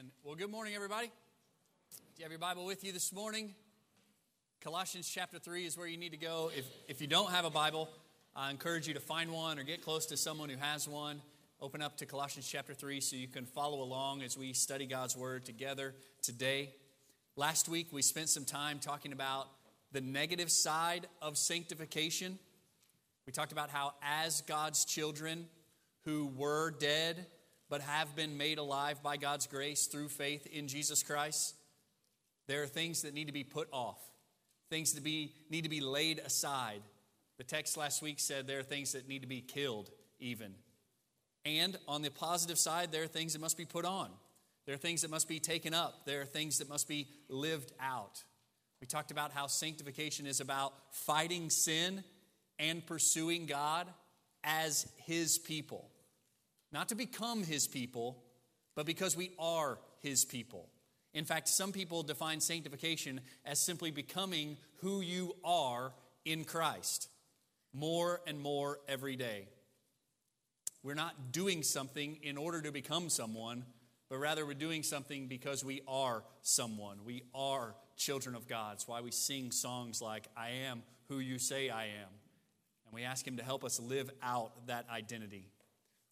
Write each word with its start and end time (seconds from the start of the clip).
Amen. 0.00 0.12
Well, 0.24 0.34
good 0.34 0.50
morning, 0.50 0.74
everybody. 0.74 1.08
Do 1.08 1.12
you 2.16 2.24
have 2.24 2.32
your 2.32 2.38
Bible 2.38 2.64
with 2.64 2.84
you 2.84 2.92
this 2.92 3.12
morning? 3.12 3.54
Colossians 4.62 5.06
chapter 5.06 5.38
3 5.38 5.66
is 5.66 5.76
where 5.76 5.86
you 5.86 5.98
need 5.98 6.12
to 6.12 6.16
go. 6.16 6.50
If, 6.56 6.64
if 6.88 7.02
you 7.02 7.06
don't 7.06 7.30
have 7.30 7.44
a 7.44 7.50
Bible, 7.50 7.86
I 8.34 8.50
encourage 8.50 8.88
you 8.88 8.94
to 8.94 9.00
find 9.00 9.30
one 9.30 9.58
or 9.58 9.62
get 9.62 9.82
close 9.82 10.06
to 10.06 10.16
someone 10.16 10.48
who 10.48 10.56
has 10.56 10.88
one. 10.88 11.20
Open 11.60 11.82
up 11.82 11.98
to 11.98 12.06
Colossians 12.06 12.48
chapter 12.48 12.72
3 12.72 13.00
so 13.00 13.16
you 13.16 13.28
can 13.28 13.44
follow 13.44 13.82
along 13.82 14.22
as 14.22 14.38
we 14.38 14.54
study 14.54 14.86
God's 14.86 15.18
Word 15.18 15.44
together 15.44 15.94
today. 16.22 16.70
Last 17.36 17.68
week, 17.68 17.88
we 17.92 18.00
spent 18.00 18.30
some 18.30 18.46
time 18.46 18.78
talking 18.78 19.12
about 19.12 19.48
the 19.92 20.00
negative 20.00 20.50
side 20.50 21.08
of 21.20 21.36
sanctification. 21.36 22.38
We 23.26 23.34
talked 23.34 23.52
about 23.52 23.68
how, 23.68 23.92
as 24.02 24.40
God's 24.42 24.86
children 24.86 25.46
who 26.04 26.32
were 26.38 26.70
dead 26.70 27.26
but 27.70 27.80
have 27.80 28.14
been 28.16 28.36
made 28.36 28.58
alive 28.58 29.02
by 29.02 29.16
God's 29.16 29.46
grace 29.46 29.86
through 29.86 30.08
faith 30.08 30.46
in 30.46 30.68
Jesus 30.68 31.02
Christ, 31.02 31.54
there 32.48 32.62
are 32.62 32.66
things 32.66 33.02
that 33.02 33.14
need 33.14 33.28
to 33.28 33.32
be 33.32 33.44
put 33.44 33.68
off, 33.72 34.00
things 34.68 34.92
that 34.94 35.04
be, 35.04 35.32
need 35.48 35.62
to 35.62 35.70
be 35.70 35.80
laid 35.80 36.18
aside. 36.18 36.82
The 37.38 37.44
text 37.44 37.76
last 37.76 38.02
week 38.02 38.18
said 38.18 38.46
there 38.46 38.58
are 38.58 38.64
things 38.64 38.92
that 38.92 39.08
need 39.08 39.22
to 39.22 39.28
be 39.28 39.40
killed, 39.40 39.88
even. 40.18 40.54
And 41.46 41.78
on 41.88 42.02
the 42.02 42.10
positive 42.10 42.58
side, 42.58 42.90
there 42.92 43.04
are 43.04 43.06
things 43.06 43.32
that 43.32 43.40
must 43.40 43.56
be 43.56 43.64
put 43.64 43.84
on. 43.84 44.10
There 44.66 44.74
are 44.74 44.78
things 44.78 45.02
that 45.02 45.10
must 45.10 45.28
be 45.28 45.38
taken 45.38 45.72
up. 45.72 46.04
There 46.04 46.20
are 46.20 46.26
things 46.26 46.58
that 46.58 46.68
must 46.68 46.88
be 46.88 47.06
lived 47.28 47.72
out. 47.80 48.22
We 48.80 48.86
talked 48.86 49.10
about 49.10 49.32
how 49.32 49.46
sanctification 49.46 50.26
is 50.26 50.40
about 50.40 50.72
fighting 50.90 51.50
sin 51.50 52.02
and 52.58 52.84
pursuing 52.84 53.46
God 53.46 53.86
as 54.42 54.90
His 54.96 55.38
people. 55.38 55.89
Not 56.72 56.88
to 56.90 56.94
become 56.94 57.42
his 57.42 57.66
people, 57.66 58.22
but 58.74 58.86
because 58.86 59.16
we 59.16 59.32
are 59.38 59.78
his 60.00 60.24
people. 60.24 60.68
In 61.12 61.24
fact, 61.24 61.48
some 61.48 61.72
people 61.72 62.02
define 62.02 62.40
sanctification 62.40 63.20
as 63.44 63.58
simply 63.58 63.90
becoming 63.90 64.56
who 64.76 65.00
you 65.00 65.34
are 65.44 65.92
in 66.24 66.44
Christ 66.44 67.08
more 67.72 68.20
and 68.26 68.40
more 68.40 68.78
every 68.88 69.16
day. 69.16 69.48
We're 70.82 70.94
not 70.94 71.32
doing 71.32 71.62
something 71.62 72.18
in 72.22 72.36
order 72.36 72.62
to 72.62 72.72
become 72.72 73.10
someone, 73.10 73.64
but 74.08 74.18
rather 74.18 74.46
we're 74.46 74.54
doing 74.54 74.82
something 74.82 75.26
because 75.26 75.64
we 75.64 75.82
are 75.86 76.22
someone. 76.42 76.98
We 77.04 77.22
are 77.34 77.74
children 77.96 78.34
of 78.34 78.48
God. 78.48 78.74
It's 78.74 78.88
why 78.88 79.00
we 79.00 79.10
sing 79.10 79.50
songs 79.50 80.00
like, 80.00 80.26
I 80.36 80.50
am 80.68 80.82
who 81.08 81.18
you 81.18 81.38
say 81.38 81.68
I 81.68 81.84
am. 81.84 82.08
And 82.86 82.94
we 82.94 83.02
ask 83.02 83.26
Him 83.26 83.36
to 83.36 83.42
help 83.42 83.62
us 83.64 83.78
live 83.78 84.10
out 84.22 84.66
that 84.68 84.86
identity. 84.90 85.50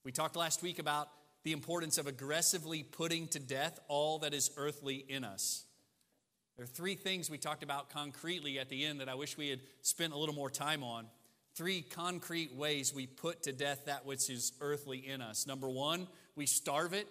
We 0.04 0.12
talked 0.12 0.36
last 0.36 0.62
week 0.62 0.78
about 0.78 1.08
the 1.44 1.52
importance 1.52 1.98
of 1.98 2.06
aggressively 2.06 2.82
putting 2.82 3.28
to 3.28 3.38
death 3.38 3.78
all 3.88 4.20
that 4.20 4.34
is 4.34 4.50
earthly 4.56 5.04
in 5.08 5.24
us. 5.24 5.64
There 6.56 6.64
are 6.64 6.66
three 6.66 6.94
things 6.94 7.30
we 7.30 7.38
talked 7.38 7.62
about 7.62 7.90
concretely 7.90 8.58
at 8.58 8.68
the 8.68 8.84
end 8.84 9.00
that 9.00 9.08
I 9.08 9.14
wish 9.14 9.36
we 9.36 9.48
had 9.48 9.60
spent 9.82 10.12
a 10.12 10.18
little 10.18 10.34
more 10.34 10.50
time 10.50 10.82
on. 10.82 11.06
Three 11.54 11.82
concrete 11.82 12.54
ways 12.54 12.92
we 12.92 13.06
put 13.06 13.44
to 13.44 13.52
death 13.52 13.84
that 13.86 14.06
which 14.06 14.28
is 14.28 14.52
earthly 14.60 14.98
in 14.98 15.20
us. 15.20 15.46
Number 15.46 15.68
one, 15.68 16.08
we 16.36 16.46
starve 16.46 16.94
it. 16.94 17.06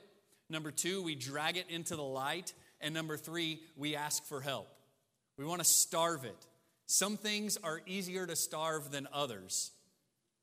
Number 0.50 0.72
two, 0.72 1.02
we 1.02 1.16
drag 1.16 1.58
it 1.58 1.70
into 1.70 1.96
the 1.96 2.04
light. 2.04 2.54
And 2.82 2.94
number 2.94 3.18
three, 3.18 3.62
we 3.76 3.96
ask 3.96 4.24
for 4.26 4.42
help. 4.42 4.68
We 5.38 5.46
want 5.46 5.60
to 5.60 5.68
starve 5.68 6.26
it. 6.26 6.46
Some 6.86 7.18
things 7.18 7.58
are 7.64 7.82
easier 7.86 8.26
to 8.26 8.36
starve 8.36 8.92
than 8.92 9.08
others. 9.14 9.72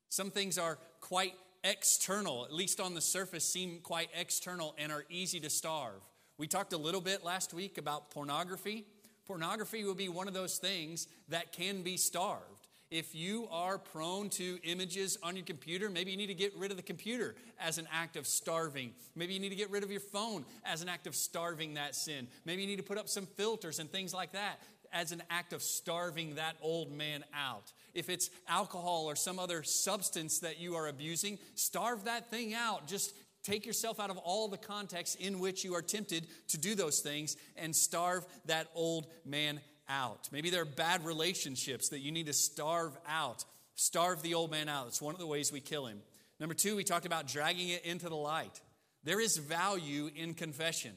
Some 0.09 0.31
things 0.31 0.57
are 0.57 0.77
quite 1.01 1.33
external, 1.65 2.45
at 2.45 2.53
least 2.53 2.79
on 2.79 2.93
the 2.93 3.01
surface, 3.01 3.43
seem 3.43 3.79
quite 3.81 4.09
external 4.15 4.75
and 4.77 4.91
are 4.91 5.03
easy 5.09 5.39
to 5.41 5.49
starve. 5.49 6.01
We 6.37 6.47
talked 6.47 6.73
a 6.73 6.77
little 6.77 7.01
bit 7.01 7.23
last 7.23 7.53
week 7.53 7.77
about 7.77 8.11
pornography. 8.11 8.85
Pornography 9.25 9.83
would 9.83 9.97
be 9.97 10.07
one 10.07 10.27
of 10.27 10.33
those 10.33 10.57
things 10.57 11.07
that 11.29 11.51
can 11.51 11.81
be 11.81 11.97
starved. 11.97 12.67
If 12.91 13.15
you 13.15 13.47
are 13.51 13.79
prone 13.79 14.29
to 14.31 14.59
images 14.63 15.17
on 15.23 15.35
your 15.35 15.43
computer, 15.43 15.89
maybe 15.89 16.11
you 16.11 16.17
need 16.17 16.27
to 16.27 16.35
get 16.35 16.55
rid 16.55 16.69
of 16.69 16.77
the 16.77 16.83
computer 16.83 17.35
as 17.59 17.79
an 17.79 17.87
act 17.91 18.15
of 18.15 18.27
starving. 18.27 18.91
Maybe 19.15 19.33
you 19.33 19.39
need 19.39 19.49
to 19.49 19.55
get 19.55 19.71
rid 19.71 19.83
of 19.83 19.89
your 19.89 20.01
phone 20.01 20.45
as 20.63 20.83
an 20.83 20.89
act 20.89 21.07
of 21.07 21.15
starving 21.15 21.73
that 21.73 21.95
sin. 21.95 22.27
Maybe 22.45 22.61
you 22.61 22.67
need 22.67 22.77
to 22.77 22.83
put 22.83 22.99
up 22.99 23.09
some 23.09 23.25
filters 23.25 23.79
and 23.79 23.91
things 23.91 24.13
like 24.13 24.33
that 24.33 24.59
as 24.95 25.11
an 25.11 25.21
act 25.29 25.53
of 25.53 25.61
starving 25.61 26.35
that 26.35 26.55
old 26.61 26.91
man 26.91 27.23
out. 27.35 27.71
If 27.93 28.09
it's 28.09 28.29
alcohol 28.47 29.05
or 29.07 29.15
some 29.15 29.37
other 29.37 29.61
substance 29.61 30.39
that 30.39 30.59
you 30.59 30.75
are 30.75 30.87
abusing, 30.87 31.37
starve 31.53 32.05
that 32.05 32.31
thing 32.31 32.53
out. 32.53 32.87
Just 32.87 33.13
take 33.43 33.65
yourself 33.65 33.99
out 33.99 34.09
of 34.09 34.17
all 34.17 34.47
the 34.47 34.57
context 34.57 35.19
in 35.19 35.39
which 35.39 35.63
you 35.63 35.75
are 35.75 35.81
tempted 35.81 36.25
to 36.47 36.57
do 36.57 36.73
those 36.75 37.01
things 37.01 37.35
and 37.57 37.75
starve 37.75 38.25
that 38.45 38.67
old 38.73 39.07
man 39.25 39.59
out. 39.89 40.29
Maybe 40.31 40.49
there 40.49 40.61
are 40.61 40.65
bad 40.65 41.05
relationships 41.05 41.89
that 41.89 41.99
you 41.99 42.11
need 42.11 42.27
to 42.27 42.33
starve 42.33 42.97
out. 43.07 43.43
Starve 43.75 44.21
the 44.21 44.33
old 44.33 44.49
man 44.49 44.69
out. 44.69 44.87
It's 44.87 45.01
one 45.01 45.13
of 45.13 45.19
the 45.19 45.27
ways 45.27 45.51
we 45.51 45.59
kill 45.59 45.85
him. 45.85 45.99
Number 46.39 46.55
two, 46.55 46.77
we 46.77 46.85
talked 46.85 47.05
about 47.05 47.27
dragging 47.27 47.69
it 47.69 47.85
into 47.85 48.07
the 48.07 48.15
light. 48.15 48.61
There 49.03 49.19
is 49.19 49.37
value 49.37 50.09
in 50.15 50.33
confession. 50.33 50.93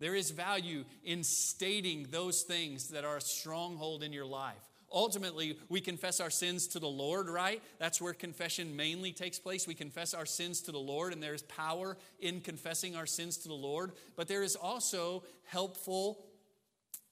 There 0.00 0.14
is 0.14 0.30
value 0.30 0.84
in 1.04 1.24
stating 1.24 2.06
those 2.10 2.42
things 2.42 2.88
that 2.88 3.04
are 3.04 3.16
a 3.16 3.20
stronghold 3.20 4.02
in 4.02 4.12
your 4.12 4.26
life. 4.26 4.68
Ultimately, 4.90 5.58
we 5.68 5.80
confess 5.80 6.18
our 6.18 6.30
sins 6.30 6.66
to 6.68 6.78
the 6.78 6.88
Lord, 6.88 7.28
right? 7.28 7.62
That's 7.78 8.00
where 8.00 8.14
confession 8.14 8.74
mainly 8.74 9.12
takes 9.12 9.38
place. 9.38 9.66
We 9.66 9.74
confess 9.74 10.14
our 10.14 10.24
sins 10.24 10.62
to 10.62 10.72
the 10.72 10.78
Lord, 10.78 11.12
and 11.12 11.22
there's 11.22 11.42
power 11.42 11.98
in 12.20 12.40
confessing 12.40 12.96
our 12.96 13.04
sins 13.04 13.36
to 13.38 13.48
the 13.48 13.54
Lord. 13.54 13.92
But 14.16 14.28
there 14.28 14.42
is 14.42 14.56
also 14.56 15.24
helpful, 15.44 16.24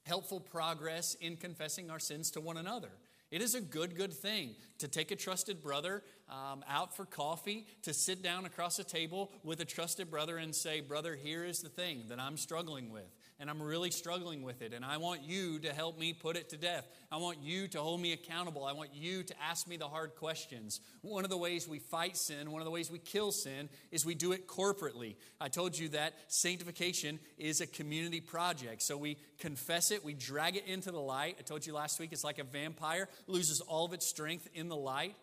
helpful 0.03 0.39
progress 0.39 1.15
in 1.21 1.37
confessing 1.37 1.91
our 1.91 1.99
sins 1.99 2.31
to 2.31 2.41
one 2.41 2.57
another. 2.57 2.89
It 3.29 3.41
is 3.41 3.53
a 3.53 3.61
good, 3.61 3.95
good 3.95 4.13
thing 4.13 4.55
to 4.79 4.87
take 4.87 5.11
a 5.11 5.15
trusted 5.15 5.61
brother 5.61 6.01
um, 6.29 6.63
out 6.67 6.95
for 6.95 7.05
coffee, 7.05 7.65
to 7.83 7.93
sit 7.93 8.21
down 8.21 8.45
across 8.45 8.79
a 8.79 8.83
table 8.83 9.31
with 9.43 9.59
a 9.59 9.65
trusted 9.65 10.09
brother 10.09 10.37
and 10.37 10.55
say, 10.55 10.81
Brother, 10.81 11.15
here 11.15 11.43
is 11.43 11.59
the 11.59 11.69
thing 11.69 12.03
that 12.09 12.19
I'm 12.19 12.37
struggling 12.37 12.91
with 12.91 13.09
and 13.39 13.49
I'm 13.49 13.61
really 13.61 13.91
struggling 13.91 14.41
with 14.41 14.61
it. 14.61 14.73
And 14.73 14.83
I 14.83 14.97
want 14.97 15.21
you 15.23 15.59
to 15.59 15.73
help 15.73 15.99
me 15.99 16.13
put 16.13 16.35
it 16.35 16.49
to 16.49 16.57
death. 16.57 16.87
I 17.11 17.17
want 17.17 17.39
you 17.41 17.67
to 17.69 17.79
hold 17.79 18.01
me 18.01 18.13
accountable. 18.13 18.65
I 18.65 18.73
want 18.73 18.89
you 18.93 19.23
to 19.23 19.33
ask 19.41 19.67
me 19.67 19.77
the 19.77 19.87
hard 19.87 20.15
questions. 20.15 20.81
One 21.01 21.23
of 21.23 21.29
the 21.29 21.37
ways 21.37 21.67
we 21.67 21.79
fight 21.79 22.17
sin, 22.17 22.51
one 22.51 22.61
of 22.61 22.65
the 22.65 22.71
ways 22.71 22.89
we 22.89 22.99
kill 22.99 23.31
sin, 23.31 23.69
is 23.91 24.05
we 24.05 24.15
do 24.15 24.31
it 24.31 24.47
corporately. 24.47 25.15
I 25.39 25.49
told 25.49 25.77
you 25.77 25.89
that 25.89 26.15
sanctification 26.27 27.19
is 27.37 27.61
a 27.61 27.67
community 27.67 28.21
project. 28.21 28.81
So 28.81 28.97
we 28.97 29.17
confess 29.37 29.91
it, 29.91 30.03
we 30.03 30.13
drag 30.13 30.55
it 30.55 30.65
into 30.65 30.91
the 30.91 30.99
light. 30.99 31.37
I 31.39 31.43
told 31.43 31.65
you 31.65 31.73
last 31.73 31.99
week 31.99 32.13
it's 32.13 32.23
like 32.23 32.39
a 32.39 32.43
vampire 32.43 33.07
loses 33.27 33.61
all 33.61 33.85
of 33.85 33.93
its 33.93 34.07
strength 34.07 34.47
in 34.53 34.67
the 34.67 34.75
light, 34.75 35.15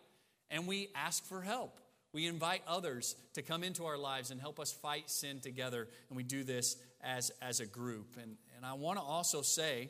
and 0.49 0.67
we 0.67 0.89
ask 0.95 1.25
for 1.25 1.41
help. 1.41 1.79
We 2.13 2.27
invite 2.27 2.61
others 2.65 3.15
to 3.33 3.41
come 3.41 3.63
into 3.63 3.85
our 3.85 3.97
lives 3.97 4.31
and 4.31 4.39
help 4.39 4.59
us 4.59 4.71
fight 4.71 5.09
sin 5.09 5.41
together, 5.41 5.89
and 6.09 6.15
we 6.15 6.23
do 6.23 6.43
this 6.43 6.77
as, 7.01 7.31
as 7.41 7.59
a 7.59 7.65
group. 7.65 8.17
And, 8.21 8.37
and 8.55 8.65
I 8.65 8.73
want 8.73 8.97
to 8.97 9.03
also 9.03 9.41
say 9.41 9.89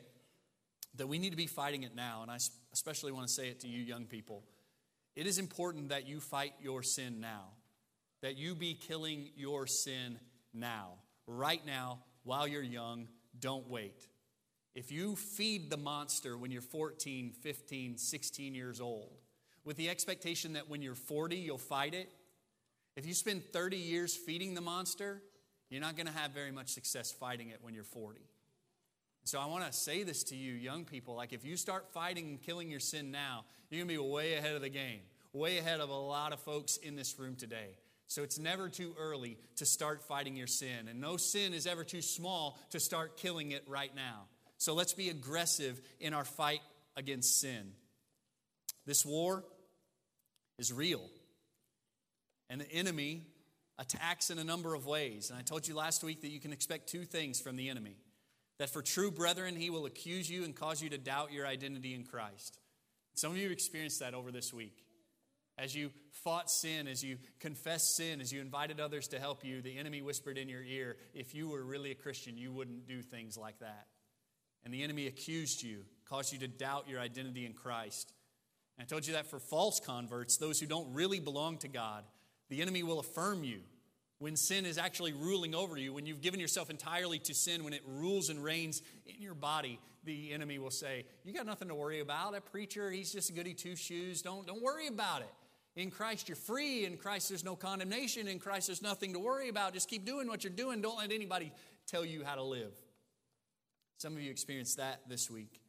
that 0.96 1.06
we 1.06 1.18
need 1.18 1.30
to 1.30 1.36
be 1.36 1.46
fighting 1.46 1.84
it 1.84 1.94
now, 1.94 2.22
and 2.22 2.30
I 2.30 2.38
especially 2.72 3.12
want 3.12 3.28
to 3.28 3.32
say 3.32 3.48
it 3.48 3.60
to 3.60 3.68
you 3.68 3.82
young 3.82 4.06
people. 4.06 4.42
It 5.14 5.26
is 5.26 5.38
important 5.38 5.90
that 5.90 6.06
you 6.06 6.20
fight 6.20 6.52
your 6.60 6.82
sin 6.82 7.20
now, 7.20 7.44
that 8.22 8.36
you 8.36 8.54
be 8.54 8.74
killing 8.74 9.30
your 9.36 9.66
sin 9.66 10.18
now, 10.52 10.94
right 11.26 11.64
now, 11.64 12.00
while 12.24 12.48
you're 12.48 12.62
young. 12.62 13.08
Don't 13.38 13.68
wait. 13.68 14.08
If 14.74 14.92
you 14.92 15.16
feed 15.16 15.70
the 15.70 15.76
monster 15.76 16.36
when 16.36 16.50
you're 16.50 16.60
14, 16.60 17.32
15, 17.32 17.96
16 17.96 18.54
years 18.54 18.80
old, 18.80 19.15
with 19.66 19.76
the 19.76 19.90
expectation 19.90 20.54
that 20.54 20.70
when 20.70 20.80
you're 20.80 20.94
40, 20.94 21.36
you'll 21.36 21.58
fight 21.58 21.92
it, 21.92 22.10
if 22.96 23.04
you 23.04 23.12
spend 23.12 23.44
30 23.52 23.76
years 23.76 24.16
feeding 24.16 24.54
the 24.54 24.62
monster, 24.62 25.20
you're 25.68 25.82
not 25.82 25.96
going 25.96 26.06
to 26.06 26.12
have 26.12 26.30
very 26.30 26.52
much 26.52 26.68
success 26.68 27.12
fighting 27.12 27.50
it 27.50 27.58
when 27.60 27.74
you're 27.74 27.84
40. 27.84 28.20
So 29.24 29.40
I 29.40 29.46
want 29.46 29.66
to 29.66 29.72
say 29.72 30.04
this 30.04 30.22
to 30.24 30.36
you, 30.36 30.54
young 30.54 30.84
people. 30.84 31.16
Like, 31.16 31.32
if 31.32 31.44
you 31.44 31.56
start 31.56 31.92
fighting 31.92 32.28
and 32.28 32.40
killing 32.40 32.70
your 32.70 32.80
sin 32.80 33.10
now, 33.10 33.44
you're 33.68 33.84
going 33.84 33.88
to 33.88 34.02
be 34.02 34.10
way 34.10 34.34
ahead 34.34 34.54
of 34.54 34.62
the 34.62 34.68
game, 34.68 35.00
way 35.32 35.58
ahead 35.58 35.80
of 35.80 35.90
a 35.90 35.94
lot 35.94 36.32
of 36.32 36.38
folks 36.38 36.76
in 36.76 36.94
this 36.94 37.18
room 37.18 37.34
today. 37.34 37.76
So 38.06 38.22
it's 38.22 38.38
never 38.38 38.68
too 38.68 38.94
early 38.96 39.36
to 39.56 39.66
start 39.66 40.00
fighting 40.00 40.36
your 40.36 40.46
sin. 40.46 40.86
And 40.88 41.00
no 41.00 41.16
sin 41.16 41.52
is 41.52 41.66
ever 41.66 41.82
too 41.82 42.02
small 42.02 42.56
to 42.70 42.78
start 42.78 43.16
killing 43.16 43.50
it 43.50 43.64
right 43.66 43.94
now. 43.96 44.26
So 44.58 44.74
let's 44.74 44.92
be 44.92 45.08
aggressive 45.08 45.80
in 45.98 46.14
our 46.14 46.24
fight 46.24 46.60
against 46.96 47.40
sin. 47.40 47.72
This 48.86 49.04
war 49.04 49.44
is 50.58 50.72
real. 50.72 51.02
And 52.48 52.60
the 52.60 52.70
enemy 52.70 53.26
attacks 53.78 54.30
in 54.30 54.38
a 54.38 54.44
number 54.44 54.74
of 54.74 54.86
ways. 54.86 55.30
And 55.30 55.38
I 55.38 55.42
told 55.42 55.66
you 55.68 55.74
last 55.74 56.02
week 56.02 56.22
that 56.22 56.30
you 56.30 56.40
can 56.40 56.52
expect 56.52 56.88
two 56.88 57.04
things 57.04 57.40
from 57.40 57.56
the 57.56 57.68
enemy 57.68 57.96
that 58.58 58.70
for 58.70 58.82
true 58.82 59.10
brethren, 59.10 59.54
he 59.56 59.70
will 59.70 59.86
accuse 59.86 60.30
you 60.30 60.44
and 60.44 60.54
cause 60.54 60.82
you 60.82 60.88
to 60.90 60.98
doubt 60.98 61.32
your 61.32 61.46
identity 61.46 61.94
in 61.94 62.04
Christ. 62.04 62.58
Some 63.14 63.32
of 63.32 63.38
you 63.38 63.50
experienced 63.50 64.00
that 64.00 64.14
over 64.14 64.32
this 64.32 64.52
week. 64.52 64.82
As 65.58 65.74
you 65.74 65.90
fought 66.22 66.50
sin, 66.50 66.86
as 66.86 67.02
you 67.02 67.16
confessed 67.40 67.96
sin, 67.96 68.20
as 68.20 68.32
you 68.32 68.40
invited 68.40 68.78
others 68.78 69.08
to 69.08 69.18
help 69.18 69.44
you, 69.44 69.62
the 69.62 69.78
enemy 69.78 70.02
whispered 70.02 70.36
in 70.36 70.48
your 70.48 70.62
ear, 70.62 70.96
if 71.14 71.34
you 71.34 71.48
were 71.48 71.64
really 71.64 71.90
a 71.90 71.94
Christian, 71.94 72.36
you 72.36 72.52
wouldn't 72.52 72.86
do 72.86 73.00
things 73.00 73.38
like 73.38 73.58
that. 73.60 73.86
And 74.64 74.74
the 74.74 74.82
enemy 74.82 75.06
accused 75.06 75.62
you, 75.62 75.84
caused 76.08 76.32
you 76.32 76.38
to 76.40 76.48
doubt 76.48 76.88
your 76.88 77.00
identity 77.00 77.46
in 77.46 77.54
Christ. 77.54 78.12
And 78.78 78.84
I 78.84 78.86
told 78.86 79.06
you 79.06 79.14
that 79.14 79.26
for 79.26 79.38
false 79.38 79.80
converts, 79.80 80.36
those 80.36 80.60
who 80.60 80.66
don't 80.66 80.92
really 80.92 81.20
belong 81.20 81.58
to 81.58 81.68
God, 81.68 82.04
the 82.48 82.62
enemy 82.62 82.82
will 82.82 83.00
affirm 83.00 83.44
you 83.44 83.60
when 84.18 84.36
sin 84.36 84.64
is 84.64 84.78
actually 84.78 85.12
ruling 85.12 85.54
over 85.54 85.76
you, 85.76 85.92
when 85.92 86.06
you've 86.06 86.22
given 86.22 86.40
yourself 86.40 86.70
entirely 86.70 87.18
to 87.18 87.34
sin, 87.34 87.64
when 87.64 87.72
it 87.72 87.82
rules 87.86 88.30
and 88.30 88.42
reigns 88.42 88.80
in 89.06 89.20
your 89.20 89.34
body, 89.34 89.78
the 90.04 90.32
enemy 90.32 90.58
will 90.58 90.70
say, 90.70 91.04
You 91.24 91.34
got 91.34 91.46
nothing 91.46 91.68
to 91.68 91.74
worry 91.74 92.00
about. 92.00 92.32
That 92.32 92.46
preacher, 92.46 92.90
he's 92.90 93.12
just 93.12 93.28
a 93.28 93.32
goody 93.32 93.52
two 93.52 93.76
shoes. 93.76 94.22
Don't, 94.22 94.46
don't 94.46 94.62
worry 94.62 94.86
about 94.86 95.20
it. 95.20 95.32
In 95.74 95.90
Christ, 95.90 96.28
you're 96.28 96.36
free. 96.36 96.86
In 96.86 96.96
Christ, 96.96 97.28
there's 97.28 97.44
no 97.44 97.56
condemnation. 97.56 98.28
In 98.28 98.38
Christ, 98.38 98.68
there's 98.68 98.80
nothing 98.80 99.12
to 99.12 99.18
worry 99.18 99.50
about. 99.50 99.74
Just 99.74 99.90
keep 99.90 100.06
doing 100.06 100.28
what 100.28 100.42
you're 100.42 100.52
doing. 100.52 100.80
Don't 100.80 100.96
let 100.96 101.12
anybody 101.12 101.52
tell 101.86 102.04
you 102.04 102.24
how 102.24 102.36
to 102.36 102.42
live. 102.42 102.72
Some 103.98 104.14
of 104.14 104.22
you 104.22 104.30
experienced 104.30 104.78
that 104.78 105.00
this 105.08 105.30
week. 105.30 105.60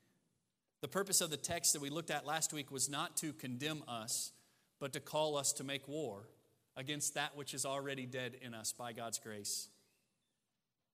The 0.81 0.88
purpose 0.88 1.21
of 1.21 1.29
the 1.29 1.38
text 1.38 1.74
that 1.74 1.81
we 1.81 1.89
looked 1.89 2.12
at 2.12 2.25
last 2.25 2.53
week 2.53 2.71
was 2.71 2.89
not 2.89 3.18
to 3.18 3.33
condemn 3.33 3.83
us, 3.88 4.31
but 4.79 4.94
to 4.94 5.00
call 5.00 5.35
us 5.35 5.53
to 5.53 5.63
make 5.63 5.88
war 5.88 6.29
against 6.75 7.15
that 7.15 7.35
which 7.35 7.53
is 7.56 7.65
already 7.65 8.06
dead 8.06 8.35
in 8.41 8.53
us 8.53 8.74
by 8.74 8.94
God's 8.94 9.18
grace. 9.18 9.69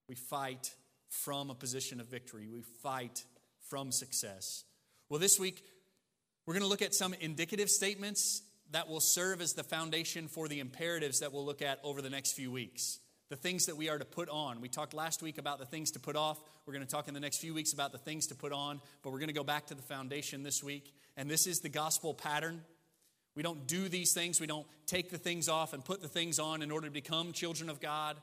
We 0.07 0.15
fight 0.15 0.74
from 1.09 1.50
a 1.50 1.56
position 1.56 2.00
of 2.00 2.07
victory, 2.07 2.47
we 2.47 2.62
fight 2.62 3.25
from 3.69 3.91
success. 3.91 4.63
Well, 5.09 5.19
this 5.19 5.39
week, 5.39 5.63
we're 6.45 6.53
going 6.53 6.63
to 6.63 6.69
look 6.69 6.81
at 6.81 6.95
some 6.95 7.13
indicative 7.13 7.69
statements 7.69 8.41
that 8.71 8.88
will 8.88 9.01
serve 9.01 9.41
as 9.41 9.53
the 9.53 9.63
foundation 9.63 10.27
for 10.27 10.47
the 10.47 10.59
imperatives 10.59 11.19
that 11.19 11.31
we'll 11.31 11.45
look 11.45 11.62
at 11.62 11.79
over 11.83 12.01
the 12.01 12.09
next 12.09 12.33
few 12.33 12.51
weeks. 12.51 13.00
The 13.33 13.38
things 13.38 13.65
that 13.65 13.77
we 13.77 13.89
are 13.89 13.97
to 13.97 14.06
put 14.06 14.30
on. 14.30 14.62
We 14.62 14.69
talked 14.69 14.94
last 14.94 15.24
week 15.24 15.39
about 15.39 15.57
the 15.57 15.65
things 15.65 15.89
to 15.94 16.00
put 16.00 16.15
off. 16.15 16.39
We're 16.68 16.74
going 16.74 16.85
to 16.85 16.91
talk 16.91 17.07
in 17.07 17.15
the 17.15 17.19
next 17.19 17.38
few 17.38 17.51
weeks 17.56 17.74
about 17.74 17.91
the 17.91 17.97
things 17.97 18.27
to 18.27 18.35
put 18.35 18.51
on, 18.51 18.80
but 19.01 19.09
we're 19.09 19.18
going 19.18 19.30
to 19.30 19.33
go 19.33 19.44
back 19.44 19.65
to 19.65 19.74
the 19.74 19.81
foundation 19.81 20.44
this 20.44 20.63
week. 20.63 20.94
And 21.18 21.31
this 21.31 21.47
is 21.47 21.59
the 21.59 21.68
gospel 21.68 22.13
pattern. 22.13 22.62
We 23.35 23.41
don't 23.41 23.65
do 23.65 23.89
these 23.89 24.13
things, 24.13 24.39
we 24.39 24.45
don't 24.45 24.68
take 24.85 25.09
the 25.09 25.18
things 25.18 25.50
off 25.50 25.74
and 25.74 25.83
put 25.83 26.00
the 26.00 26.07
things 26.07 26.38
on 26.38 26.62
in 26.62 26.69
order 26.69 26.85
to 26.85 26.94
become 26.94 27.33
children 27.33 27.71
of 27.71 27.80
God. 27.80 28.18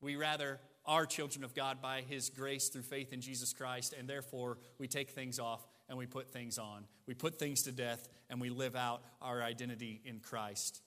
We 0.00 0.14
rather 0.14 0.60
are 0.84 1.06
children 1.06 1.42
of 1.42 1.52
God 1.52 1.82
by 1.82 2.02
His 2.08 2.30
grace 2.30 2.68
through 2.68 2.82
faith 2.82 3.12
in 3.12 3.20
Jesus 3.20 3.52
Christ, 3.52 3.96
and 3.98 4.08
therefore 4.08 4.58
we 4.78 4.86
take 4.86 5.10
things 5.10 5.40
off 5.40 5.66
and 5.88 5.98
we 5.98 6.06
put 6.06 6.30
things 6.30 6.56
on. 6.56 6.84
We 7.08 7.14
put 7.14 7.40
things 7.40 7.64
to 7.64 7.72
death 7.72 8.08
and 8.30 8.40
we 8.40 8.50
live 8.50 8.76
out 8.76 9.02
our 9.20 9.42
identity 9.42 10.02
in 10.04 10.20
Christ. 10.20 10.82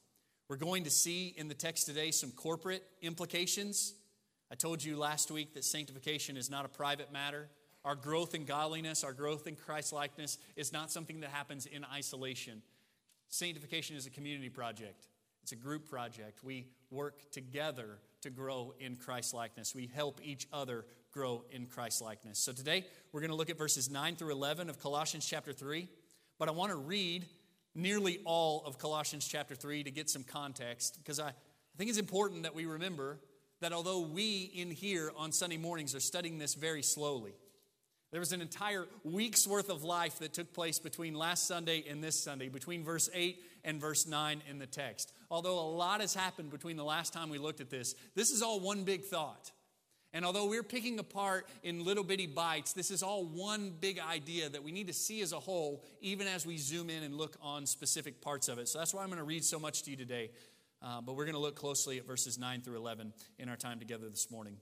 We're 0.49 0.55
going 0.55 0.85
to 0.85 0.89
see 0.89 1.35
in 1.37 1.47
the 1.47 1.53
text 1.53 1.85
today 1.85 2.09
some 2.09 2.31
corporate 2.31 2.83
implications. 3.03 3.93
I 4.51 4.55
told 4.55 4.83
you 4.83 4.97
last 4.97 5.29
week 5.29 5.53
that 5.53 5.63
sanctification 5.63 6.35
is 6.35 6.49
not 6.49 6.65
a 6.65 6.67
private 6.67 7.13
matter. 7.13 7.49
Our 7.85 7.93
growth 7.93 8.33
in 8.33 8.45
godliness, 8.45 9.03
our 9.03 9.13
growth 9.13 9.45
in 9.45 9.55
Christ 9.55 9.93
likeness 9.93 10.39
is 10.55 10.73
not 10.73 10.91
something 10.91 11.19
that 11.19 11.29
happens 11.29 11.67
in 11.67 11.85
isolation. 11.85 12.63
Sanctification 13.27 13.95
is 13.95 14.07
a 14.07 14.09
community 14.09 14.49
project, 14.49 15.05
it's 15.43 15.51
a 15.51 15.55
group 15.55 15.87
project. 15.87 16.43
We 16.43 16.65
work 16.89 17.29
together 17.29 17.99
to 18.21 18.31
grow 18.31 18.73
in 18.79 18.95
Christ 18.95 19.35
likeness. 19.35 19.75
We 19.75 19.85
help 19.93 20.19
each 20.23 20.47
other 20.51 20.83
grow 21.11 21.45
in 21.51 21.67
Christ 21.67 22.01
likeness. 22.01 22.39
So 22.39 22.53
today 22.53 22.87
we're 23.11 23.21
going 23.21 23.29
to 23.29 23.37
look 23.37 23.51
at 23.51 23.57
verses 23.59 23.87
9 23.91 24.15
through 24.15 24.31
11 24.31 24.67
of 24.67 24.81
Colossians 24.81 25.27
chapter 25.27 25.53
3, 25.53 25.87
but 26.39 26.49
I 26.49 26.51
want 26.53 26.71
to 26.71 26.75
read 26.75 27.27
nearly 27.81 28.19
all 28.25 28.63
of 28.65 28.77
Colossians 28.77 29.27
chapter 29.27 29.55
3 29.55 29.83
to 29.83 29.91
get 29.91 30.09
some 30.09 30.23
context 30.23 30.97
because 30.97 31.19
I, 31.19 31.29
I 31.29 31.77
think 31.77 31.89
it's 31.89 31.99
important 31.99 32.43
that 32.43 32.55
we 32.55 32.65
remember 32.65 33.19
that 33.61 33.73
although 33.73 34.01
we 34.01 34.51
in 34.53 34.71
here 34.71 35.11
on 35.17 35.31
Sunday 35.31 35.57
mornings 35.57 35.95
are 35.95 35.99
studying 35.99 36.37
this 36.37 36.55
very 36.55 36.83
slowly, 36.83 37.33
there 38.11 38.19
was 38.19 38.31
an 38.31 38.41
entire 38.41 38.87
week's 39.03 39.45
worth 39.47 39.69
of 39.69 39.83
life 39.83 40.19
that 40.19 40.33
took 40.33 40.53
place 40.53 40.79
between 40.79 41.13
last 41.13 41.47
Sunday 41.47 41.83
and 41.87 42.03
this 42.03 42.21
Sunday, 42.23 42.49
between 42.49 42.83
verse 42.83 43.09
8 43.13 43.39
and 43.63 43.79
verse 43.79 44.07
9 44.07 44.41
in 44.49 44.57
the 44.57 44.65
text. 44.65 45.13
Although 45.29 45.59
a 45.59 45.69
lot 45.69 46.01
has 46.01 46.15
happened 46.15 46.49
between 46.49 46.75
the 46.75 46.83
last 46.83 47.13
time 47.13 47.29
we 47.29 47.37
looked 47.37 47.61
at 47.61 47.69
this, 47.69 47.93
this 48.15 48.31
is 48.31 48.41
all 48.41 48.59
one 48.59 48.83
big 48.83 49.03
thought. 49.03 49.51
And 50.13 50.25
although 50.25 50.47
we're 50.47 50.63
picking 50.63 50.97
apart 50.97 51.47
in 51.61 51.85
little 51.85 52.03
bitty 52.03 52.25
bites, 52.25 52.73
this 52.73 52.89
is 52.89 53.03
all 53.03 53.25
one 53.25 53.71
big 53.79 53.99
idea 53.99 54.49
that 54.49 54.63
we 54.63 54.71
need 54.71 54.87
to 54.87 54.93
see 54.93 55.21
as 55.21 55.33
a 55.33 55.39
whole, 55.39 55.83
even 56.01 56.27
as 56.27 56.45
we 56.45 56.57
zoom 56.57 56.89
in 56.89 57.03
and 57.03 57.15
look 57.15 57.37
on 57.41 57.67
specific 57.67 58.19
parts 58.19 58.47
of 58.47 58.57
it. 58.57 58.67
So 58.67 58.79
that's 58.79 58.93
why 58.93 59.03
I'm 59.03 59.09
going 59.09 59.19
to 59.19 59.23
read 59.23 59.43
so 59.43 59.59
much 59.59 59.83
to 59.83 59.91
you 59.91 59.97
today. 59.97 60.31
Uh, 60.81 61.01
but 61.01 61.15
we're 61.15 61.25
going 61.25 61.35
to 61.35 61.41
look 61.41 61.55
closely 61.55 61.99
at 61.99 62.07
verses 62.07 62.39
9 62.39 62.61
through 62.61 62.77
11 62.77 63.13
in 63.37 63.49
our 63.49 63.55
time 63.55 63.79
together 63.79 64.09
this 64.09 64.31
morning. 64.31 64.57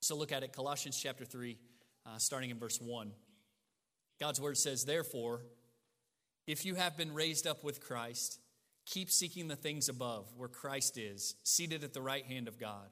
So 0.00 0.16
look 0.16 0.30
at 0.30 0.42
it 0.42 0.52
Colossians 0.52 1.00
chapter 1.00 1.24
3, 1.24 1.58
uh, 2.06 2.18
starting 2.18 2.50
in 2.50 2.58
verse 2.58 2.80
1. 2.80 3.10
God's 4.20 4.40
word 4.40 4.58
says, 4.58 4.84
Therefore, 4.84 5.42
if 6.46 6.64
you 6.64 6.76
have 6.76 6.96
been 6.96 7.14
raised 7.14 7.46
up 7.46 7.64
with 7.64 7.80
Christ, 7.80 8.38
keep 8.86 9.10
seeking 9.10 9.48
the 9.48 9.56
things 9.56 9.88
above, 9.88 10.26
where 10.36 10.48
Christ 10.48 10.98
is, 10.98 11.34
seated 11.44 11.82
at 11.82 11.94
the 11.94 12.02
right 12.02 12.24
hand 12.24 12.46
of 12.46 12.60
God. 12.60 12.88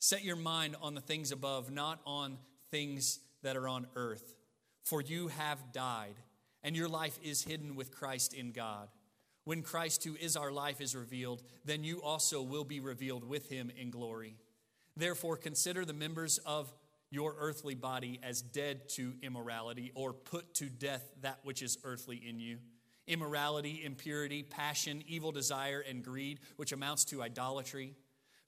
Set 0.00 0.24
your 0.24 0.36
mind 0.36 0.76
on 0.80 0.94
the 0.94 1.00
things 1.00 1.30
above, 1.30 1.70
not 1.70 2.00
on 2.06 2.38
things 2.70 3.20
that 3.42 3.56
are 3.56 3.68
on 3.68 3.86
earth. 3.94 4.34
For 4.82 5.02
you 5.02 5.28
have 5.28 5.72
died, 5.72 6.14
and 6.62 6.74
your 6.74 6.88
life 6.88 7.18
is 7.22 7.44
hidden 7.44 7.76
with 7.76 7.94
Christ 7.94 8.32
in 8.32 8.52
God. 8.52 8.88
When 9.44 9.62
Christ, 9.62 10.02
who 10.04 10.16
is 10.16 10.36
our 10.36 10.50
life, 10.50 10.80
is 10.80 10.96
revealed, 10.96 11.42
then 11.66 11.84
you 11.84 12.02
also 12.02 12.40
will 12.40 12.64
be 12.64 12.80
revealed 12.80 13.28
with 13.28 13.50
him 13.50 13.70
in 13.78 13.90
glory. 13.90 14.36
Therefore, 14.96 15.36
consider 15.36 15.84
the 15.84 15.92
members 15.92 16.38
of 16.38 16.72
your 17.10 17.36
earthly 17.38 17.74
body 17.74 18.20
as 18.22 18.40
dead 18.40 18.88
to 18.90 19.14
immorality, 19.22 19.92
or 19.94 20.14
put 20.14 20.54
to 20.54 20.70
death 20.70 21.04
that 21.20 21.40
which 21.42 21.60
is 21.60 21.76
earthly 21.84 22.16
in 22.16 22.40
you 22.40 22.58
immorality, 23.06 23.82
impurity, 23.84 24.42
passion, 24.42 25.02
evil 25.06 25.32
desire, 25.32 25.80
and 25.80 26.04
greed, 26.04 26.38
which 26.56 26.70
amounts 26.70 27.04
to 27.04 27.22
idolatry. 27.22 27.92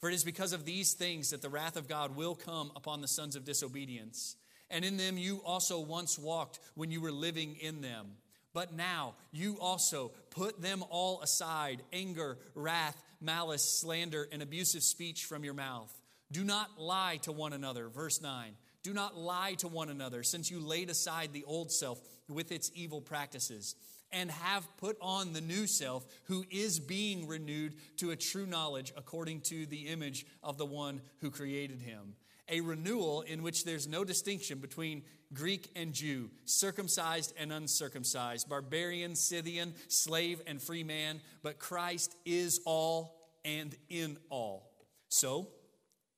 For 0.02 0.10
it 0.10 0.14
is 0.14 0.24
because 0.24 0.52
of 0.52 0.64
these 0.64 0.94
things 0.94 1.30
that 1.30 1.42
the 1.42 1.48
wrath 1.48 1.76
of 1.76 1.86
God 1.86 2.16
will 2.16 2.34
come 2.34 2.72
upon 2.74 3.00
the 3.00 3.06
sons 3.06 3.36
of 3.36 3.44
disobedience. 3.44 4.34
And 4.68 4.84
in 4.84 4.96
them 4.96 5.16
you 5.16 5.40
also 5.44 5.78
once 5.78 6.18
walked 6.18 6.58
when 6.74 6.90
you 6.90 7.00
were 7.00 7.12
living 7.12 7.54
in 7.60 7.82
them. 7.82 8.08
But 8.52 8.74
now 8.74 9.14
you 9.30 9.58
also 9.60 10.10
put 10.30 10.60
them 10.60 10.82
all 10.90 11.20
aside 11.20 11.82
anger, 11.92 12.36
wrath, 12.56 13.00
malice, 13.20 13.62
slander, 13.62 14.26
and 14.32 14.42
abusive 14.42 14.82
speech 14.82 15.24
from 15.24 15.44
your 15.44 15.54
mouth. 15.54 15.96
Do 16.32 16.42
not 16.42 16.80
lie 16.80 17.20
to 17.22 17.30
one 17.30 17.52
another. 17.52 17.88
Verse 17.88 18.20
9. 18.20 18.56
Do 18.82 18.92
not 18.92 19.16
lie 19.16 19.54
to 19.58 19.68
one 19.68 19.88
another, 19.88 20.24
since 20.24 20.50
you 20.50 20.58
laid 20.58 20.90
aside 20.90 21.32
the 21.32 21.44
old 21.44 21.70
self 21.70 22.00
with 22.28 22.50
its 22.50 22.72
evil 22.74 23.00
practices 23.00 23.76
and 24.12 24.30
have 24.30 24.66
put 24.76 24.96
on 25.00 25.32
the 25.32 25.40
new 25.40 25.66
self, 25.66 26.06
who 26.24 26.44
is 26.50 26.78
being 26.78 27.26
renewed 27.26 27.74
to 27.96 28.10
a 28.10 28.16
true 28.16 28.46
knowledge 28.46 28.92
according 28.96 29.40
to 29.40 29.66
the 29.66 29.88
image 29.88 30.26
of 30.42 30.58
the 30.58 30.66
one 30.66 31.00
who 31.20 31.30
created 31.30 31.80
him. 31.80 32.14
A 32.48 32.60
renewal 32.60 33.22
in 33.22 33.42
which 33.42 33.64
there's 33.64 33.86
no 33.86 34.04
distinction 34.04 34.58
between 34.58 35.02
Greek 35.32 35.70
and 35.74 35.92
Jew, 35.92 36.30
circumcised 36.44 37.32
and 37.38 37.52
uncircumcised, 37.52 38.48
barbarian, 38.48 39.16
Scythian, 39.16 39.74
slave 39.88 40.42
and 40.46 40.60
free 40.60 40.84
man, 40.84 41.20
but 41.42 41.58
Christ 41.58 42.14
is 42.26 42.60
all 42.66 43.16
and 43.44 43.74
in 43.88 44.18
all. 44.28 44.70
So, 45.08 45.48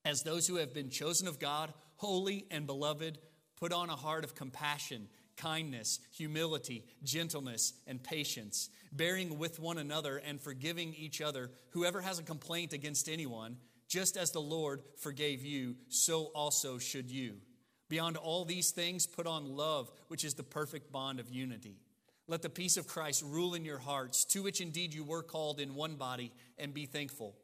as 0.03 0.23
those 0.23 0.47
who 0.47 0.55
have 0.55 0.73
been 0.73 0.89
chosen 0.89 1.27
of 1.27 1.39
God, 1.39 1.73
holy 1.95 2.45
and 2.51 2.67
beloved, 2.67 3.17
put 3.59 3.71
on 3.71 3.89
a 3.89 3.95
heart 3.95 4.23
of 4.23 4.35
compassion 4.35 5.07
kindness, 5.37 5.99
humility, 6.11 6.85
gentleness, 7.03 7.73
and 7.87 8.03
patience, 8.03 8.69
bearing 8.91 9.37
with 9.37 9.59
one 9.59 9.77
another 9.77 10.17
and 10.17 10.39
forgiving 10.39 10.93
each 10.93 11.21
other. 11.21 11.51
Whoever 11.71 12.01
has 12.01 12.19
a 12.19 12.23
complaint 12.23 12.73
against 12.73 13.09
anyone, 13.09 13.57
just 13.87 14.17
as 14.17 14.31
the 14.31 14.41
Lord 14.41 14.81
forgave 14.97 15.43
you, 15.43 15.75
so 15.89 16.31
also 16.35 16.77
should 16.77 17.11
you. 17.11 17.37
Beyond 17.87 18.17
all 18.17 18.45
these 18.45 18.71
things, 18.71 19.05
put 19.05 19.27
on 19.27 19.55
love, 19.55 19.91
which 20.07 20.23
is 20.23 20.33
the 20.33 20.43
perfect 20.43 20.91
bond 20.91 21.19
of 21.19 21.29
unity. 21.29 21.77
Let 22.27 22.41
the 22.41 22.49
peace 22.49 22.77
of 22.77 22.87
Christ 22.87 23.23
rule 23.23 23.53
in 23.53 23.63
your 23.63 23.77
hearts, 23.77 24.25
to 24.25 24.41
which 24.41 24.59
indeed 24.59 24.93
you 24.93 25.03
were 25.03 25.21
called 25.21 25.59
in 25.59 25.75
one 25.75 25.95
body, 25.95 26.31
and 26.57 26.73
be 26.73 26.87
thankful. 26.87 27.35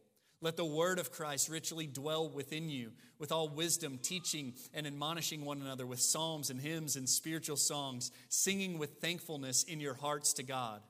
Let 0.44 0.58
the 0.58 0.66
word 0.66 0.98
of 0.98 1.12
Christ 1.12 1.50
richly 1.50 1.86
dwell 1.86 2.28
within 2.28 2.68
you, 2.68 2.94
with 3.20 3.32
all 3.32 3.48
wisdom, 3.48 4.00
teaching 4.02 4.54
and 4.74 4.88
admonishing 4.88 5.46
one 5.46 5.62
another 5.62 5.86
with 5.86 6.02
psalms 6.02 6.50
and 6.50 6.60
hymns 6.60 6.96
and 6.96 7.08
spiritual 7.08 7.58
songs, 7.58 8.12
singing 8.28 8.80
with 8.80 9.00
thankfulness 9.02 9.64
in 9.64 9.80
your 9.80 9.94
hearts 9.94 10.34
to 10.34 10.44
God. 10.44 10.82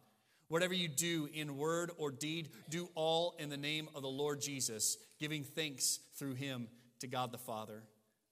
Whatever 0.47 0.73
you 0.73 0.87
do 0.87 1.27
in 1.33 1.57
word 1.57 1.91
or 1.97 2.11
deed, 2.11 2.49
do 2.69 2.89
all 2.95 3.35
in 3.39 3.49
the 3.49 3.57
name 3.57 3.89
of 3.93 4.01
the 4.01 4.09
Lord 4.09 4.41
Jesus, 4.41 4.97
giving 5.19 5.43
thanks 5.43 5.99
through 6.15 6.35
him 6.35 6.69
to 7.01 7.07
God 7.07 7.33
the 7.33 7.37
Father. 7.37 7.83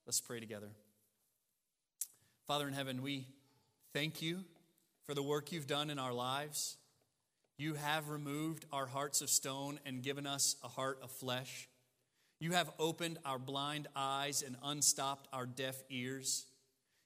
Let's 0.06 0.22
pray 0.22 0.40
together. 0.40 0.70
Father 2.48 2.68
in 2.68 2.74
heaven, 2.74 3.02
we 3.02 3.28
thank 3.94 4.22
you 4.22 4.40
for 5.06 5.14
the 5.14 5.24
work 5.24 5.52
you've 5.52 5.68
done 5.68 5.90
in 5.90 6.00
our 6.00 6.14
lives. 6.14 6.78
You 7.60 7.74
have 7.74 8.08
removed 8.08 8.66
our 8.72 8.86
hearts 8.86 9.20
of 9.22 9.30
stone 9.30 9.82
and 9.86 10.02
given 10.02 10.26
us 10.26 10.56
a 10.64 10.70
heart 10.70 11.00
of 11.04 11.12
flesh. 11.12 11.68
You 12.40 12.54
have 12.54 12.72
opened 12.80 13.20
our 13.26 13.38
blind 13.38 13.90
eyes 13.98 14.42
and 14.42 14.56
unstopped 14.64 15.28
our 15.34 15.46
deaf 15.46 15.76
ears. 15.90 16.46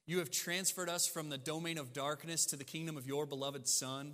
You 0.05 0.19
have 0.19 0.29
transferred 0.29 0.89
us 0.89 1.07
from 1.07 1.29
the 1.29 1.39
domain 1.39 1.79
of 1.79 1.91
darkness 1.91 2.45
to 2.45 2.55
the 2.55 2.63
kingdom 2.63 2.97
of 2.97 3.07
your 3.07 3.25
beloved 3.25 3.67
Son. 3.67 4.13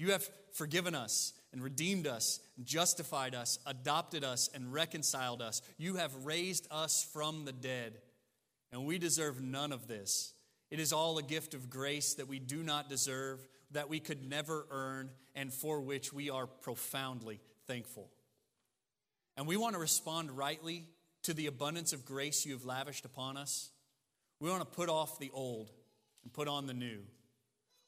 You 0.00 0.10
have 0.10 0.28
forgiven 0.52 0.96
us 0.96 1.32
and 1.52 1.62
redeemed 1.62 2.08
us, 2.08 2.40
justified 2.64 3.36
us, 3.36 3.60
adopted 3.64 4.24
us, 4.24 4.50
and 4.52 4.72
reconciled 4.72 5.40
us. 5.40 5.62
You 5.78 5.94
have 5.94 6.24
raised 6.24 6.66
us 6.72 7.08
from 7.12 7.44
the 7.44 7.52
dead, 7.52 7.98
and 8.72 8.84
we 8.84 8.98
deserve 8.98 9.40
none 9.40 9.70
of 9.70 9.86
this. 9.86 10.32
It 10.72 10.80
is 10.80 10.92
all 10.92 11.18
a 11.18 11.22
gift 11.22 11.54
of 11.54 11.70
grace 11.70 12.14
that 12.14 12.26
we 12.26 12.40
do 12.40 12.64
not 12.64 12.88
deserve, 12.88 13.46
that 13.72 13.88
we 13.88 14.00
could 14.00 14.28
never 14.28 14.66
earn, 14.70 15.10
and 15.34 15.52
for 15.52 15.80
which 15.80 16.12
we 16.12 16.30
are 16.30 16.46
profoundly 16.46 17.40
thankful. 17.66 18.10
And 19.36 19.46
we 19.46 19.56
want 19.56 19.74
to 19.74 19.80
respond 19.80 20.30
rightly 20.30 20.84
to 21.22 21.32
the 21.32 21.46
abundance 21.46 21.92
of 21.92 22.04
grace 22.04 22.44
you 22.44 22.52
have 22.52 22.64
lavished 22.64 23.04
upon 23.04 23.36
us. 23.36 23.70
We 24.40 24.50
want 24.50 24.60
to 24.60 24.76
put 24.76 24.88
off 24.88 25.18
the 25.18 25.30
old 25.32 25.70
and 26.22 26.32
put 26.32 26.48
on 26.48 26.66
the 26.66 26.74
new. 26.74 27.00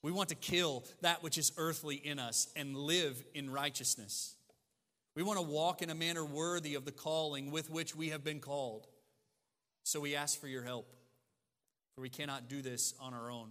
We 0.02 0.12
want 0.12 0.28
to 0.28 0.34
kill 0.34 0.84
that 1.00 1.22
which 1.22 1.38
is 1.38 1.52
earthly 1.56 1.96
in 1.96 2.18
us 2.18 2.48
and 2.54 2.76
live 2.76 3.22
in 3.34 3.50
righteousness. 3.50 4.34
We 5.16 5.22
want 5.22 5.38
to 5.38 5.44
walk 5.44 5.82
in 5.82 5.90
a 5.90 5.94
manner 5.94 6.24
worthy 6.24 6.74
of 6.74 6.84
the 6.84 6.92
calling 6.92 7.50
with 7.50 7.70
which 7.70 7.94
we 7.94 8.10
have 8.10 8.24
been 8.24 8.40
called. 8.40 8.86
So 9.82 10.00
we 10.00 10.14
ask 10.14 10.40
for 10.40 10.48
your 10.48 10.62
help, 10.62 10.92
for 11.94 12.02
we 12.02 12.08
cannot 12.08 12.48
do 12.48 12.62
this 12.62 12.94
on 13.00 13.14
our 13.14 13.30
own. 13.30 13.50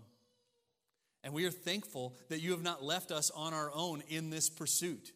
And 1.24 1.34
we 1.34 1.46
are 1.46 1.52
thankful 1.52 2.16
that 2.30 2.42
you 2.42 2.52
have 2.52 2.64
not 2.64 2.84
left 2.84 3.12
us 3.12 3.32
on 3.32 3.54
our 3.54 3.72
own 3.74 4.04
in 4.10 4.30
this 4.30 4.50
pursuit. 4.50 5.14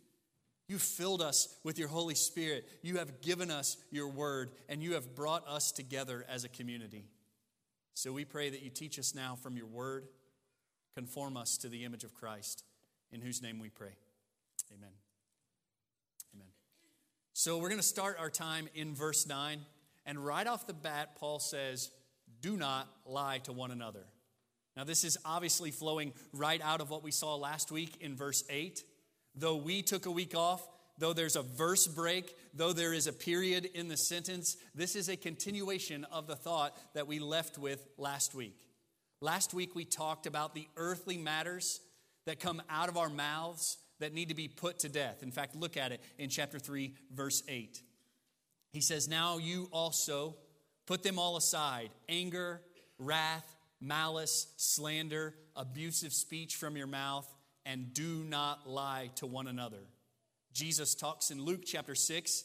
You 0.67 0.77
filled 0.77 1.21
us 1.21 1.55
with 1.63 1.77
your 1.79 1.87
Holy 1.87 2.15
Spirit. 2.15 2.67
You 2.81 2.97
have 2.97 3.21
given 3.21 3.51
us 3.51 3.77
your 3.91 4.09
word, 4.09 4.51
and 4.67 4.81
you 4.81 4.93
have 4.93 5.15
brought 5.15 5.47
us 5.47 5.71
together 5.71 6.25
as 6.29 6.43
a 6.43 6.49
community. 6.49 7.05
So 7.93 8.11
we 8.11 8.25
pray 8.25 8.49
that 8.49 8.61
you 8.61 8.69
teach 8.69 8.99
us 8.99 9.15
now 9.15 9.35
from 9.35 9.57
your 9.57 9.65
word, 9.65 10.07
conform 10.95 11.37
us 11.37 11.57
to 11.57 11.69
the 11.69 11.83
image 11.83 12.03
of 12.03 12.13
Christ, 12.13 12.63
in 13.11 13.21
whose 13.21 13.41
name 13.41 13.59
we 13.59 13.69
pray. 13.69 13.95
Amen. 14.73 14.89
Amen. 16.35 16.47
So 17.33 17.57
we're 17.57 17.69
going 17.69 17.79
to 17.79 17.87
start 17.87 18.17
our 18.19 18.29
time 18.29 18.67
in 18.75 18.93
verse 18.93 19.25
9. 19.25 19.61
And 20.05 20.25
right 20.25 20.47
off 20.47 20.67
the 20.67 20.73
bat, 20.73 21.15
Paul 21.17 21.39
says, 21.39 21.91
Do 22.41 22.57
not 22.57 22.89
lie 23.05 23.39
to 23.39 23.53
one 23.53 23.71
another. 23.71 24.05
Now, 24.77 24.85
this 24.85 25.03
is 25.03 25.17
obviously 25.25 25.71
flowing 25.71 26.13
right 26.31 26.61
out 26.61 26.79
of 26.79 26.89
what 26.89 27.03
we 27.03 27.11
saw 27.11 27.35
last 27.35 27.71
week 27.71 27.97
in 27.99 28.15
verse 28.15 28.45
8 28.49 28.83
though 29.37 29.55
we 29.55 29.81
took 29.81 30.05
a 30.05 30.11
week 30.11 30.35
off, 30.35 30.67
though 30.97 31.13
there's 31.13 31.35
a 31.35 31.41
verse 31.41 31.87
break, 31.87 32.35
though 32.53 32.73
there 32.73 32.93
is 32.93 33.07
a 33.07 33.13
period 33.13 33.65
in 33.65 33.87
the 33.87 33.97
sentence, 33.97 34.57
this 34.73 34.95
is 34.95 35.09
a 35.09 35.15
continuation 35.15 36.03
of 36.05 36.27
the 36.27 36.35
thought 36.35 36.75
that 36.95 37.07
we 37.07 37.19
left 37.19 37.57
with 37.57 37.85
last 37.97 38.33
week. 38.33 38.57
Last 39.21 39.53
week 39.53 39.75
we 39.75 39.85
talked 39.85 40.25
about 40.25 40.55
the 40.55 40.67
earthly 40.75 41.17
matters 41.17 41.79
that 42.25 42.39
come 42.39 42.61
out 42.69 42.89
of 42.89 42.97
our 42.97 43.09
mouths 43.09 43.77
that 43.99 44.13
need 44.13 44.29
to 44.29 44.35
be 44.35 44.47
put 44.47 44.79
to 44.79 44.89
death. 44.89 45.23
In 45.23 45.31
fact, 45.31 45.55
look 45.55 45.77
at 45.77 45.91
it 45.91 46.01
in 46.17 46.29
chapter 46.29 46.59
3, 46.59 46.93
verse 47.13 47.41
8. 47.47 47.81
He 48.73 48.81
says, 48.81 49.07
Now 49.07 49.37
you 49.37 49.69
also 49.71 50.35
put 50.85 51.03
them 51.03 51.17
all 51.17 51.37
aside 51.37 51.89
anger, 52.09 52.61
wrath, 52.99 53.56
malice, 53.79 54.47
slander, 54.57 55.35
abusive 55.55 56.13
speech 56.13 56.55
from 56.55 56.77
your 56.77 56.87
mouth 56.87 57.27
and 57.65 57.93
do 57.93 58.23
not 58.23 58.67
lie 58.67 59.09
to 59.15 59.25
one 59.25 59.47
another. 59.47 59.83
Jesus 60.53 60.95
talks 60.95 61.31
in 61.31 61.43
Luke 61.43 61.61
chapter 61.65 61.95
6 61.95 62.43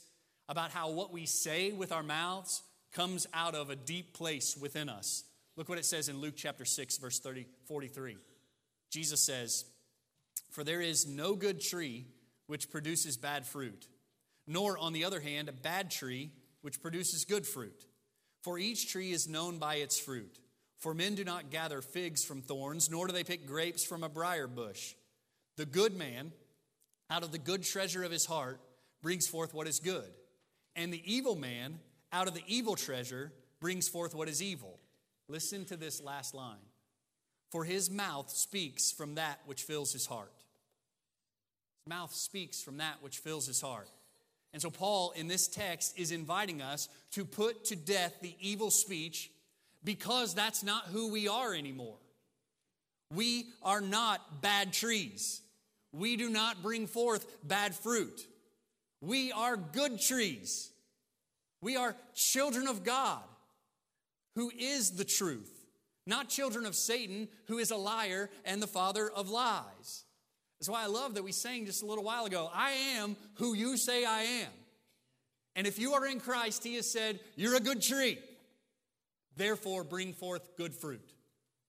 about 0.49 0.71
how 0.71 0.91
what 0.91 1.13
we 1.13 1.27
say 1.27 1.73
with 1.73 1.93
our 1.93 2.03
mouths 2.03 2.63
comes 2.93 3.27
out 3.33 3.55
of 3.55 3.71
a 3.71 3.77
deep 3.77 4.13
place 4.13 4.57
within 4.57 4.89
us. 4.89 5.25
Look 5.57 5.69
what 5.69 5.79
it 5.79 5.85
says 5.85 6.09
in 6.09 6.21
Luke 6.21 6.35
chapter 6.37 6.65
6, 6.65 6.99
verse 6.99 7.21
30, 7.21 7.47
43. 7.67 8.17
Jesus 8.91 9.21
says, 9.21 9.65
For 10.51 10.65
there 10.65 10.81
is 10.81 11.07
no 11.07 11.35
good 11.35 11.61
tree 11.61 12.07
which 12.47 12.71
produces 12.71 13.17
bad 13.17 13.47
fruit, 13.47 13.87
nor, 14.47 14.77
on 14.77 14.93
the 14.93 15.05
other 15.05 15.21
hand, 15.21 15.49
a 15.49 15.53
bad 15.53 15.91
tree 15.91 16.31
which 16.63 16.83
produces 16.83 17.25
good 17.25 17.47
fruit. 17.47 17.87
For 18.43 18.59
each 18.59 18.91
tree 18.91 19.13
is 19.13 19.29
known 19.29 19.59
by 19.59 19.77
its 19.77 19.99
fruit. 19.99 20.39
For 20.83 20.95
men 20.95 21.15
do 21.15 21.23
not 21.23 21.51
gather 21.51 21.81
figs 21.81 22.25
from 22.25 22.43
thorns, 22.43 22.91
nor 22.91 23.07
do 23.07 23.13
they 23.13 23.23
pick 23.23 23.47
grapes 23.47 23.85
from 23.85 24.03
a 24.03 24.09
briar 24.09 24.49
bush. 24.49 24.95
The 25.57 25.65
good 25.65 25.97
man, 25.97 26.33
out 27.09 27.23
of 27.23 27.31
the 27.31 27.39
good 27.39 27.63
treasure 27.63 28.03
of 28.03 28.11
his 28.11 28.27
heart, 28.27 28.61
brings 29.01 29.29
forth 29.29 29.55
what 29.55 29.69
is 29.69 29.79
good. 29.79 30.11
And 30.75 30.93
the 30.93 31.03
evil 31.05 31.37
man, 31.37 31.79
out 32.13 32.27
of 32.27 32.35
the 32.35 32.43
evil 32.49 32.75
treasure, 32.75 33.33
brings 33.61 33.89
forth 33.89 34.13
what 34.13 34.29
is 34.29 34.43
evil. 34.43 34.81
Listen 35.29 35.65
to 35.67 35.77
this 35.77 36.03
last 36.03 36.35
line. 36.35 36.67
For 37.53 37.63
his 37.63 37.89
mouth 37.89 38.29
speaks 38.31 38.91
from 38.91 39.15
that 39.15 39.39
which 39.47 39.63
fills 39.63 39.93
his 39.93 40.07
heart. 40.07 40.33
His 41.85 41.91
mouth 41.91 42.13
speaks 42.13 42.61
from 42.61 42.79
that 42.79 42.97
which 43.03 43.19
fills 43.19 43.47
his 43.47 43.61
heart. 43.61 43.89
And 44.53 44.61
so, 44.61 44.69
Paul 44.71 45.13
in 45.15 45.29
this 45.29 45.47
text 45.47 45.97
is 45.97 46.11
inviting 46.11 46.61
us 46.61 46.89
to 47.13 47.25
put 47.25 47.67
to 47.67 47.77
death 47.77 48.17
the 48.21 48.35
evil 48.41 48.73
speech 48.73 49.31
because 49.85 50.35
that's 50.35 50.63
not 50.63 50.87
who 50.87 51.11
we 51.11 51.29
are 51.29 51.55
anymore. 51.55 51.97
We 53.15 53.47
are 53.63 53.81
not 53.81 54.41
bad 54.41 54.73
trees. 54.73 55.43
We 55.93 56.17
do 56.17 56.31
not 56.31 56.63
bring 56.63 56.87
forth 56.87 57.27
bad 57.45 57.75
fruit. 57.75 58.27
We 59.01 59.33
are 59.33 59.57
good 59.57 60.01
trees. 60.01 60.71
We 61.61 61.77
are 61.77 61.95
children 62.15 62.67
of 62.67 62.85
God, 62.85 63.23
who 64.35 64.51
is 64.57 64.93
the 64.93 65.05
truth, 65.05 65.53
not 66.07 66.29
children 66.29 66.67
of 66.67 66.75
Satan, 66.75 67.29
who 67.47 67.59
is 67.59 67.71
a 67.71 67.77
liar 67.77 68.31
and 68.45 68.63
the 68.63 68.67
father 68.67 69.11
of 69.11 69.29
lies. 69.29 70.05
That's 70.59 70.69
why 70.69 70.83
I 70.83 70.87
love 70.87 71.15
that 71.15 71.25
we 71.25 71.33
sang 71.33 71.67
just 71.67 71.83
a 71.83 71.87
little 71.87 72.05
while 72.05 72.25
ago 72.25 72.51
I 72.55 72.71
am 72.97 73.17
who 73.35 73.55
you 73.55 73.77
say 73.77 74.05
I 74.05 74.23
am. 74.23 74.51
And 75.55 75.67
if 75.67 75.79
you 75.79 75.93
are 75.95 76.07
in 76.07 76.21
Christ, 76.21 76.65
He 76.65 76.77
has 76.77 76.91
said, 76.91 77.21
You're 77.37 77.57
a 77.57 77.61
good 77.61 77.83
tree. 77.83 78.19
Therefore, 79.37 79.85
bring 79.85 80.13
forth 80.13 80.57
good 80.57 80.75
fruit. 80.75 81.15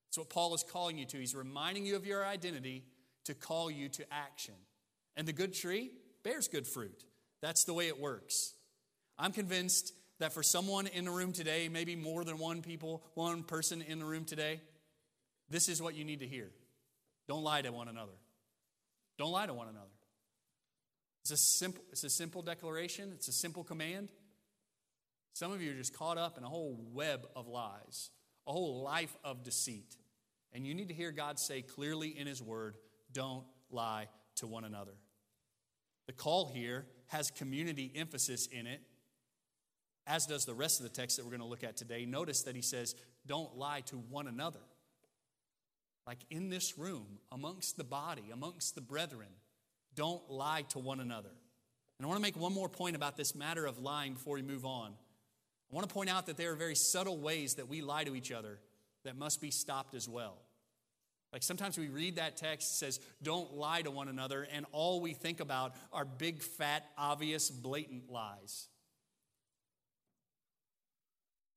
That's 0.07 0.17
what 0.17 0.29
Paul 0.29 0.53
is 0.53 0.63
calling 0.63 0.97
you 0.97 1.05
to. 1.05 1.17
He's 1.17 1.35
reminding 1.35 1.85
you 1.85 1.95
of 1.95 2.05
your 2.05 2.25
identity 2.25 2.83
to 3.25 3.33
call 3.33 3.71
you 3.71 3.89
to 3.89 4.05
action. 4.13 4.55
And 5.15 5.27
the 5.27 5.33
good 5.33 5.53
tree 5.53 5.91
bears 6.23 6.47
good 6.47 6.67
fruit. 6.67 7.03
That's 7.41 7.63
the 7.63 7.73
way 7.73 7.87
it 7.87 7.99
works. 7.99 8.53
I'm 9.17 9.31
convinced 9.31 9.93
that 10.19 10.33
for 10.33 10.43
someone 10.43 10.87
in 10.87 11.05
the 11.05 11.11
room 11.11 11.33
today, 11.33 11.69
maybe 11.69 11.95
more 11.95 12.23
than 12.23 12.37
one 12.37 12.61
people, 12.61 13.03
one 13.15 13.43
person 13.43 13.81
in 13.81 13.99
the 13.99 14.05
room 14.05 14.25
today, 14.25 14.61
this 15.49 15.69
is 15.69 15.81
what 15.81 15.95
you 15.95 16.05
need 16.05 16.21
to 16.21 16.27
hear. 16.27 16.49
Don't 17.27 17.43
lie 17.43 17.61
to 17.61 17.71
one 17.71 17.87
another. 17.87 18.13
Don't 19.17 19.31
lie 19.31 19.45
to 19.45 19.53
one 19.53 19.67
another. 19.67 19.89
It's 21.21 21.31
a 21.31 21.37
simple, 21.37 21.83
it's 21.91 22.03
a 22.03 22.09
simple 22.09 22.41
declaration, 22.41 23.11
it's 23.13 23.27
a 23.27 23.33
simple 23.33 23.63
command. 23.63 24.09
Some 25.33 25.51
of 25.51 25.61
you 25.61 25.71
are 25.71 25.75
just 25.75 25.97
caught 25.97 26.17
up 26.17 26.37
in 26.37 26.43
a 26.43 26.47
whole 26.47 26.79
web 26.93 27.27
of 27.35 27.47
lies, 27.47 28.11
a 28.47 28.51
whole 28.51 28.83
life 28.83 29.15
of 29.23 29.43
deceit. 29.43 29.97
And 30.53 30.65
you 30.65 30.75
need 30.75 30.89
to 30.89 30.93
hear 30.93 31.11
God 31.11 31.39
say 31.39 31.63
clearly 31.63 32.09
in 32.09 32.27
His 32.27 32.41
Word, 32.41 32.75
don't 33.11 33.43
lie 33.71 34.07
to 34.35 34.47
one 34.47 34.63
another. 34.63 34.93
The 36.05 36.13
call 36.13 36.47
here 36.47 36.85
has 37.07 37.31
community 37.31 37.91
emphasis 37.95 38.47
in 38.47 38.67
it, 38.67 38.81
as 40.05 40.27
does 40.27 40.45
the 40.45 40.53
rest 40.53 40.79
of 40.79 40.83
the 40.83 40.89
text 40.95 41.17
that 41.17 41.25
we're 41.25 41.31
going 41.31 41.41
to 41.41 41.47
look 41.47 41.63
at 41.63 41.77
today. 41.77 42.05
Notice 42.05 42.43
that 42.43 42.55
He 42.55 42.61
says, 42.61 42.95
don't 43.25 43.55
lie 43.57 43.81
to 43.87 43.97
one 43.97 44.27
another. 44.27 44.59
Like 46.05 46.19
in 46.29 46.49
this 46.49 46.77
room, 46.77 47.07
amongst 47.31 47.77
the 47.77 47.83
body, 47.83 48.25
amongst 48.31 48.75
the 48.75 48.81
brethren, 48.81 49.29
don't 49.95 50.29
lie 50.29 50.63
to 50.69 50.79
one 50.79 50.99
another. 50.99 51.31
And 51.97 52.05
I 52.05 52.07
want 52.07 52.17
to 52.17 52.21
make 52.21 52.35
one 52.35 52.53
more 52.53 52.69
point 52.69 52.95
about 52.95 53.15
this 53.15 53.33
matter 53.33 53.65
of 53.65 53.79
lying 53.79 54.13
before 54.13 54.35
we 54.35 54.41
move 54.41 54.65
on. 54.65 54.93
I 55.73 55.75
want 55.75 55.89
to 55.89 55.93
point 55.93 56.11
out 56.11 56.27
that 56.27 56.37
there 56.37 56.51
are 56.51 56.55
very 56.55 56.75
subtle 56.75 57.17
ways 57.17 57.55
that 57.55 57.67
we 57.67 57.81
lie 57.81 58.03
to 58.03 58.15
each 58.15 58.31
other 58.31 58.59
that 59.05 59.17
must 59.17 59.41
be 59.41 59.49
stopped 59.49 59.95
as 59.95 60.07
well. 60.07 60.37
Like 61.31 61.41
sometimes 61.41 61.79
we 61.79 61.87
read 61.87 62.17
that 62.17 62.37
text 62.37 62.77
says, 62.77 62.99
don't 63.23 63.55
lie 63.55 63.81
to 63.81 63.89
one 63.89 64.07
another, 64.07 64.47
and 64.53 64.67
all 64.71 65.01
we 65.01 65.13
think 65.13 65.39
about 65.39 65.73
are 65.91 66.05
big, 66.05 66.43
fat, 66.43 66.85
obvious, 66.95 67.49
blatant 67.49 68.11
lies. 68.11 68.67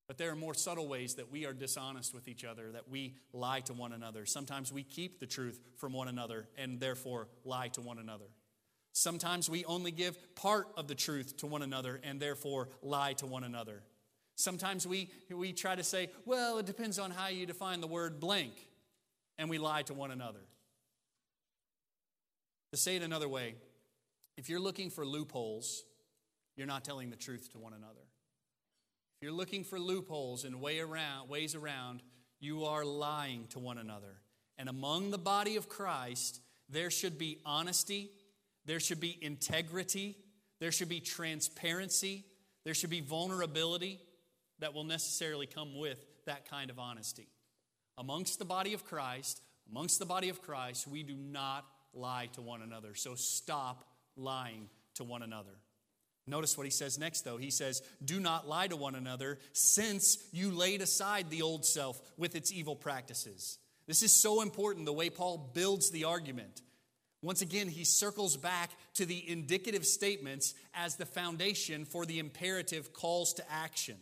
But 0.08 0.16
there 0.16 0.30
are 0.30 0.36
more 0.36 0.54
subtle 0.54 0.88
ways 0.88 1.16
that 1.16 1.30
we 1.30 1.44
are 1.44 1.52
dishonest 1.52 2.14
with 2.14 2.26
each 2.26 2.42
other, 2.42 2.72
that 2.72 2.88
we 2.88 3.16
lie 3.34 3.60
to 3.60 3.74
one 3.74 3.92
another. 3.92 4.24
Sometimes 4.24 4.72
we 4.72 4.82
keep 4.82 5.20
the 5.20 5.26
truth 5.26 5.60
from 5.76 5.92
one 5.92 6.08
another 6.08 6.48
and 6.56 6.80
therefore 6.80 7.28
lie 7.44 7.68
to 7.68 7.82
one 7.82 7.98
another. 7.98 8.30
Sometimes 8.94 9.50
we 9.50 9.66
only 9.66 9.90
give 9.90 10.16
part 10.36 10.68
of 10.74 10.88
the 10.88 10.94
truth 10.94 11.36
to 11.38 11.46
one 11.46 11.60
another 11.60 12.00
and 12.02 12.18
therefore 12.18 12.70
lie 12.80 13.12
to 13.12 13.26
one 13.26 13.44
another. 13.44 13.82
Sometimes 14.36 14.86
we, 14.86 15.10
we 15.30 15.54
try 15.54 15.74
to 15.74 15.82
say, 15.82 16.10
well, 16.26 16.58
it 16.58 16.66
depends 16.66 16.98
on 16.98 17.10
how 17.10 17.28
you 17.28 17.46
define 17.46 17.80
the 17.80 17.86
word 17.86 18.20
blank, 18.20 18.52
and 19.38 19.48
we 19.48 19.56
lie 19.56 19.82
to 19.82 19.94
one 19.94 20.10
another. 20.10 20.40
To 22.72 22.76
say 22.76 22.96
it 22.96 23.02
another 23.02 23.28
way, 23.28 23.54
if 24.36 24.50
you're 24.50 24.60
looking 24.60 24.90
for 24.90 25.06
loopholes, 25.06 25.84
you're 26.54 26.66
not 26.66 26.84
telling 26.84 27.08
the 27.08 27.16
truth 27.16 27.50
to 27.52 27.58
one 27.58 27.72
another. 27.72 27.94
If 29.16 29.22
you're 29.22 29.32
looking 29.32 29.64
for 29.64 29.80
loopholes 29.80 30.44
and 30.44 30.60
way 30.60 30.80
around, 30.80 31.30
ways 31.30 31.54
around, 31.54 32.02
you 32.38 32.66
are 32.66 32.84
lying 32.84 33.46
to 33.50 33.58
one 33.58 33.78
another. 33.78 34.20
And 34.58 34.68
among 34.68 35.10
the 35.10 35.18
body 35.18 35.56
of 35.56 35.70
Christ, 35.70 36.42
there 36.68 36.90
should 36.90 37.16
be 37.16 37.38
honesty, 37.46 38.10
there 38.66 38.80
should 38.80 39.00
be 39.00 39.18
integrity, 39.22 40.18
there 40.60 40.72
should 40.72 40.90
be 40.90 41.00
transparency, 41.00 42.26
there 42.64 42.74
should 42.74 42.90
be 42.90 43.00
vulnerability 43.00 44.00
that 44.58 44.74
will 44.74 44.84
necessarily 44.84 45.46
come 45.46 45.78
with 45.78 46.04
that 46.26 46.48
kind 46.48 46.70
of 46.70 46.78
honesty. 46.78 47.28
Amongst 47.98 48.38
the 48.38 48.44
body 48.44 48.74
of 48.74 48.84
Christ, 48.84 49.40
amongst 49.70 49.98
the 49.98 50.06
body 50.06 50.28
of 50.28 50.42
Christ, 50.42 50.86
we 50.86 51.02
do 51.02 51.16
not 51.16 51.64
lie 51.94 52.28
to 52.34 52.42
one 52.42 52.62
another. 52.62 52.94
So 52.94 53.14
stop 53.14 53.84
lying 54.16 54.68
to 54.94 55.04
one 55.04 55.22
another. 55.22 55.58
Notice 56.26 56.56
what 56.58 56.66
he 56.66 56.70
says 56.70 56.98
next, 56.98 57.22
though. 57.22 57.36
He 57.36 57.50
says, 57.50 57.82
Do 58.04 58.18
not 58.18 58.48
lie 58.48 58.66
to 58.66 58.76
one 58.76 58.96
another, 58.96 59.38
since 59.52 60.18
you 60.32 60.50
laid 60.50 60.82
aside 60.82 61.30
the 61.30 61.42
old 61.42 61.64
self 61.64 62.00
with 62.16 62.34
its 62.34 62.52
evil 62.52 62.74
practices. 62.74 63.58
This 63.86 64.02
is 64.02 64.20
so 64.20 64.42
important, 64.42 64.86
the 64.86 64.92
way 64.92 65.08
Paul 65.08 65.52
builds 65.54 65.90
the 65.90 66.04
argument. 66.04 66.62
Once 67.22 67.42
again, 67.42 67.68
he 67.68 67.84
circles 67.84 68.36
back 68.36 68.70
to 68.94 69.06
the 69.06 69.28
indicative 69.28 69.86
statements 69.86 70.54
as 70.74 70.96
the 70.96 71.06
foundation 71.06 71.84
for 71.84 72.04
the 72.04 72.18
imperative 72.18 72.92
calls 72.92 73.32
to 73.34 73.44
action. 73.50 73.96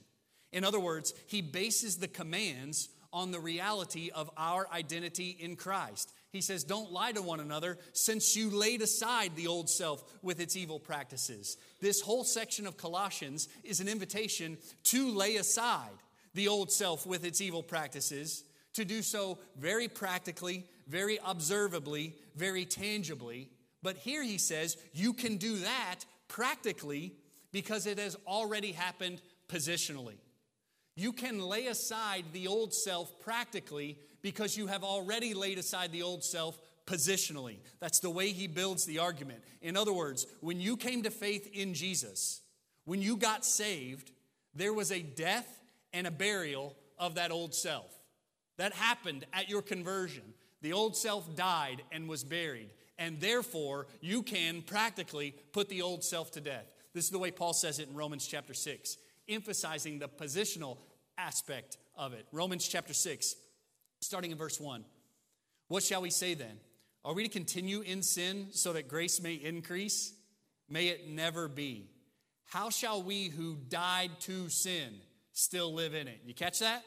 In 0.54 0.64
other 0.64 0.78
words, 0.78 1.12
he 1.26 1.42
bases 1.42 1.96
the 1.96 2.08
commands 2.08 2.88
on 3.12 3.32
the 3.32 3.40
reality 3.40 4.10
of 4.14 4.30
our 4.36 4.68
identity 4.72 5.36
in 5.38 5.56
Christ. 5.56 6.12
He 6.30 6.40
says, 6.40 6.62
Don't 6.62 6.92
lie 6.92 7.10
to 7.10 7.22
one 7.22 7.40
another 7.40 7.76
since 7.92 8.36
you 8.36 8.50
laid 8.50 8.80
aside 8.80 9.32
the 9.34 9.48
old 9.48 9.68
self 9.68 10.04
with 10.22 10.38
its 10.38 10.56
evil 10.56 10.78
practices. 10.78 11.56
This 11.80 12.00
whole 12.00 12.22
section 12.22 12.68
of 12.68 12.76
Colossians 12.76 13.48
is 13.64 13.80
an 13.80 13.88
invitation 13.88 14.56
to 14.84 15.10
lay 15.10 15.36
aside 15.36 15.98
the 16.34 16.46
old 16.46 16.70
self 16.70 17.04
with 17.04 17.24
its 17.24 17.40
evil 17.40 17.62
practices, 17.62 18.44
to 18.74 18.84
do 18.84 19.02
so 19.02 19.38
very 19.58 19.88
practically, 19.88 20.66
very 20.86 21.18
observably, 21.18 22.14
very 22.36 22.64
tangibly. 22.64 23.50
But 23.82 23.96
here 23.96 24.22
he 24.22 24.38
says, 24.38 24.76
You 24.92 25.14
can 25.14 25.36
do 25.36 25.58
that 25.58 26.04
practically 26.28 27.12
because 27.50 27.88
it 27.88 27.98
has 27.98 28.16
already 28.24 28.70
happened 28.70 29.20
positionally. 29.48 30.14
You 30.96 31.12
can 31.12 31.40
lay 31.40 31.66
aside 31.66 32.26
the 32.32 32.46
old 32.46 32.72
self 32.72 33.20
practically 33.20 33.98
because 34.22 34.56
you 34.56 34.68
have 34.68 34.84
already 34.84 35.34
laid 35.34 35.58
aside 35.58 35.92
the 35.92 36.02
old 36.02 36.22
self 36.22 36.58
positionally. 36.86 37.58
That's 37.80 38.00
the 38.00 38.10
way 38.10 38.30
he 38.30 38.46
builds 38.46 38.84
the 38.84 38.98
argument. 38.98 39.42
In 39.60 39.76
other 39.76 39.92
words, 39.92 40.26
when 40.40 40.60
you 40.60 40.76
came 40.76 41.02
to 41.02 41.10
faith 41.10 41.48
in 41.52 41.74
Jesus, 41.74 42.42
when 42.84 43.02
you 43.02 43.16
got 43.16 43.44
saved, 43.44 44.12
there 44.54 44.72
was 44.72 44.92
a 44.92 45.00
death 45.00 45.60
and 45.92 46.06
a 46.06 46.10
burial 46.10 46.76
of 46.98 47.16
that 47.16 47.30
old 47.30 47.54
self. 47.54 47.92
That 48.56 48.72
happened 48.72 49.26
at 49.32 49.48
your 49.48 49.62
conversion. 49.62 50.22
The 50.62 50.72
old 50.72 50.96
self 50.96 51.34
died 51.34 51.82
and 51.90 52.08
was 52.08 52.24
buried, 52.24 52.70
and 52.98 53.20
therefore 53.20 53.86
you 54.00 54.22
can 54.22 54.62
practically 54.62 55.34
put 55.52 55.68
the 55.68 55.82
old 55.82 56.04
self 56.04 56.30
to 56.32 56.40
death. 56.40 56.66
This 56.94 57.04
is 57.04 57.10
the 57.10 57.18
way 57.18 57.32
Paul 57.32 57.52
says 57.52 57.80
it 57.80 57.88
in 57.88 57.94
Romans 57.94 58.26
chapter 58.26 58.54
6 58.54 58.96
emphasizing 59.28 59.98
the 59.98 60.08
positional 60.08 60.78
aspect 61.18 61.78
of 61.96 62.12
it. 62.12 62.26
Romans 62.32 62.66
chapter 62.66 62.94
6, 62.94 63.36
starting 64.00 64.30
in 64.30 64.38
verse 64.38 64.60
1. 64.60 64.84
What 65.68 65.82
shall 65.82 66.02
we 66.02 66.10
say 66.10 66.34
then? 66.34 66.58
Are 67.04 67.14
we 67.14 67.22
to 67.24 67.28
continue 67.28 67.80
in 67.82 68.02
sin 68.02 68.48
so 68.50 68.72
that 68.72 68.88
grace 68.88 69.20
may 69.20 69.34
increase? 69.34 70.14
May 70.68 70.88
it 70.88 71.08
never 71.08 71.48
be. 71.48 71.90
How 72.46 72.70
shall 72.70 73.02
we 73.02 73.28
who 73.28 73.56
died 73.68 74.10
to 74.20 74.48
sin 74.48 74.94
still 75.32 75.72
live 75.72 75.94
in 75.94 76.08
it? 76.08 76.20
You 76.24 76.34
catch 76.34 76.60
that? 76.60 76.84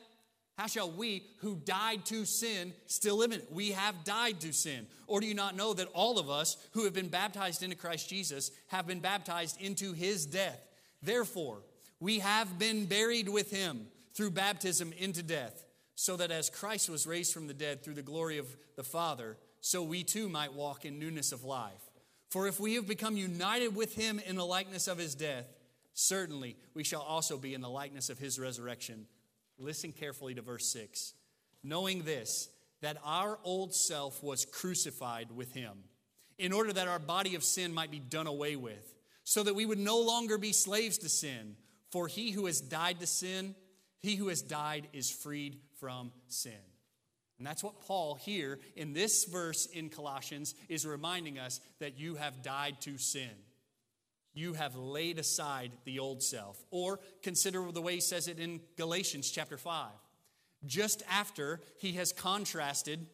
How 0.58 0.66
shall 0.66 0.90
we 0.90 1.24
who 1.42 1.56
died 1.56 2.04
to 2.06 2.26
sin 2.26 2.74
still 2.88 3.18
live 3.18 3.32
in 3.32 3.42
it? 3.42 3.52
We 3.52 3.72
have 3.72 4.04
died 4.04 4.40
to 4.42 4.54
sin. 4.54 4.88
Or 5.06 5.22
do 5.22 5.28
you 5.28 5.36
not 5.36 5.56
know 5.56 5.74
that 5.76 5.88
all 5.94 6.18
of 6.18 6.32
us 6.32 6.58
who 6.72 6.86
have 6.86 6.94
been 6.94 7.10
baptized 7.10 7.62
into 7.62 7.76
Christ 7.76 8.10
Jesus 8.10 8.50
have 8.70 8.88
been 8.88 9.00
baptized 9.00 9.62
into 9.62 9.94
his 9.94 10.26
death? 10.26 10.60
Therefore, 11.04 11.62
we 12.00 12.20
have 12.20 12.60
been 12.60 12.86
buried 12.86 13.30
with 13.30 13.52
him 13.52 13.88
through 14.14 14.32
baptism 14.32 14.94
into 14.98 15.24
death, 15.24 15.64
so 15.96 16.16
that 16.18 16.32
as 16.32 16.50
Christ 16.50 16.90
was 16.90 17.08
raised 17.08 17.34
from 17.34 17.48
the 17.48 17.54
dead 17.54 17.84
through 17.84 17.96
the 17.96 18.02
glory 18.02 18.38
of 18.38 18.48
the 18.76 18.84
Father, 18.84 19.38
so 19.62 19.82
we 19.82 20.04
too 20.04 20.30
might 20.30 20.54
walk 20.54 20.86
in 20.86 21.00
newness 21.00 21.32
of 21.32 21.44
life. 21.44 21.82
For 22.30 22.48
if 22.48 22.60
we 22.60 22.76
have 22.76 22.88
become 22.88 23.18
united 23.18 23.76
with 23.76 23.96
him 23.96 24.20
in 24.26 24.36
the 24.36 24.46
likeness 24.46 24.88
of 24.88 24.98
his 24.98 25.16
death, 25.16 25.46
certainly 25.94 26.58
we 26.74 26.84
shall 26.84 27.02
also 27.02 27.38
be 27.38 27.54
in 27.54 27.62
the 27.62 27.70
likeness 27.70 28.10
of 28.10 28.20
his 28.20 28.40
resurrection. 28.40 29.08
Listen 29.58 29.92
carefully 29.92 30.36
to 30.36 30.42
verse 30.42 30.68
6. 30.68 31.14
Knowing 31.64 32.04
this, 32.04 32.50
that 32.82 32.98
our 33.04 33.40
old 33.44 33.74
self 33.74 34.22
was 34.22 34.46
crucified 34.46 35.32
with 35.32 35.54
him, 35.54 35.84
in 36.38 36.54
order 36.54 36.72
that 36.72 36.88
our 36.88 37.00
body 37.00 37.34
of 37.36 37.44
sin 37.44 37.74
might 37.74 37.90
be 37.90 38.00
done 38.00 38.28
away 38.28 38.56
with, 38.56 38.94
so 39.24 39.42
that 39.42 39.56
we 39.56 39.66
would 39.66 39.80
no 39.80 40.00
longer 40.00 40.38
be 40.38 40.52
slaves 40.52 41.00
to 41.00 41.10
sin. 41.10 41.56
For 41.92 42.08
he 42.08 42.32
who 42.32 42.46
has 42.46 42.62
died 42.62 43.00
to 43.00 43.08
sin, 43.08 43.56
he 44.00 44.16
who 44.16 44.28
has 44.28 44.42
died 44.42 44.88
is 44.94 45.10
freed 45.10 45.60
from 45.80 46.12
sin. 46.28 46.54
And 47.38 47.46
that's 47.46 47.64
what 47.64 47.82
Paul 47.82 48.16
here 48.16 48.60
in 48.76 48.94
this 48.94 49.26
verse 49.26 49.68
in 49.68 49.90
Colossians 49.90 50.56
is 50.70 50.86
reminding 50.86 51.38
us 51.38 51.62
that 51.80 52.00
you 52.00 52.16
have 52.16 52.42
died 52.42 52.82
to 52.82 52.98
sin. 52.98 53.30
You 54.34 54.54
have 54.54 54.76
laid 54.76 55.20
aside 55.20 55.72
the 55.86 56.00
old 56.00 56.24
self. 56.24 56.64
Or 56.72 57.00
consider 57.22 57.72
the 57.72 57.82
way 57.82 57.96
he 57.96 58.02
says 58.02 58.28
it 58.28 58.40
in 58.40 58.62
Galatians 58.76 59.32
chapter 59.32 59.58
5. 59.58 59.90
Just 60.66 61.04
after 61.10 61.62
he 61.80 61.94
has 61.94 62.12
contrasted, 62.12 63.06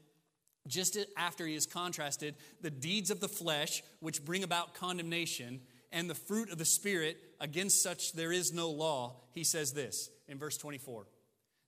just 0.68 0.98
after 1.18 1.46
he 1.46 1.54
has 1.56 1.66
contrasted 1.66 2.36
the 2.62 2.72
deeds 2.72 3.12
of 3.12 3.20
the 3.20 3.28
flesh, 3.28 3.84
which 4.00 4.24
bring 4.24 4.44
about 4.44 4.74
condemnation, 4.74 5.62
and 5.94 6.10
the 6.10 6.16
fruit 6.16 6.52
of 6.52 6.58
the 6.58 6.66
Spirit, 6.66 7.18
against 7.40 7.82
such 7.82 8.14
there 8.14 8.32
is 8.34 8.52
no 8.52 8.70
law, 8.70 9.22
he 9.32 9.46
says 9.46 9.72
this 9.72 10.10
in 10.28 10.38
verse 10.38 10.58
24. 10.58 11.06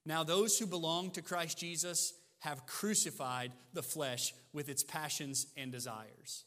Now, 0.04 0.24
those 0.24 0.58
who 0.58 0.66
belong 0.66 1.12
to 1.12 1.22
Christ 1.22 1.58
Jesus 1.58 2.12
have 2.40 2.66
crucified 2.66 3.52
the 3.72 3.82
flesh 3.82 4.34
with 4.52 4.68
its 4.68 4.82
passions 4.82 5.46
and 5.56 5.72
desires. 5.72 6.44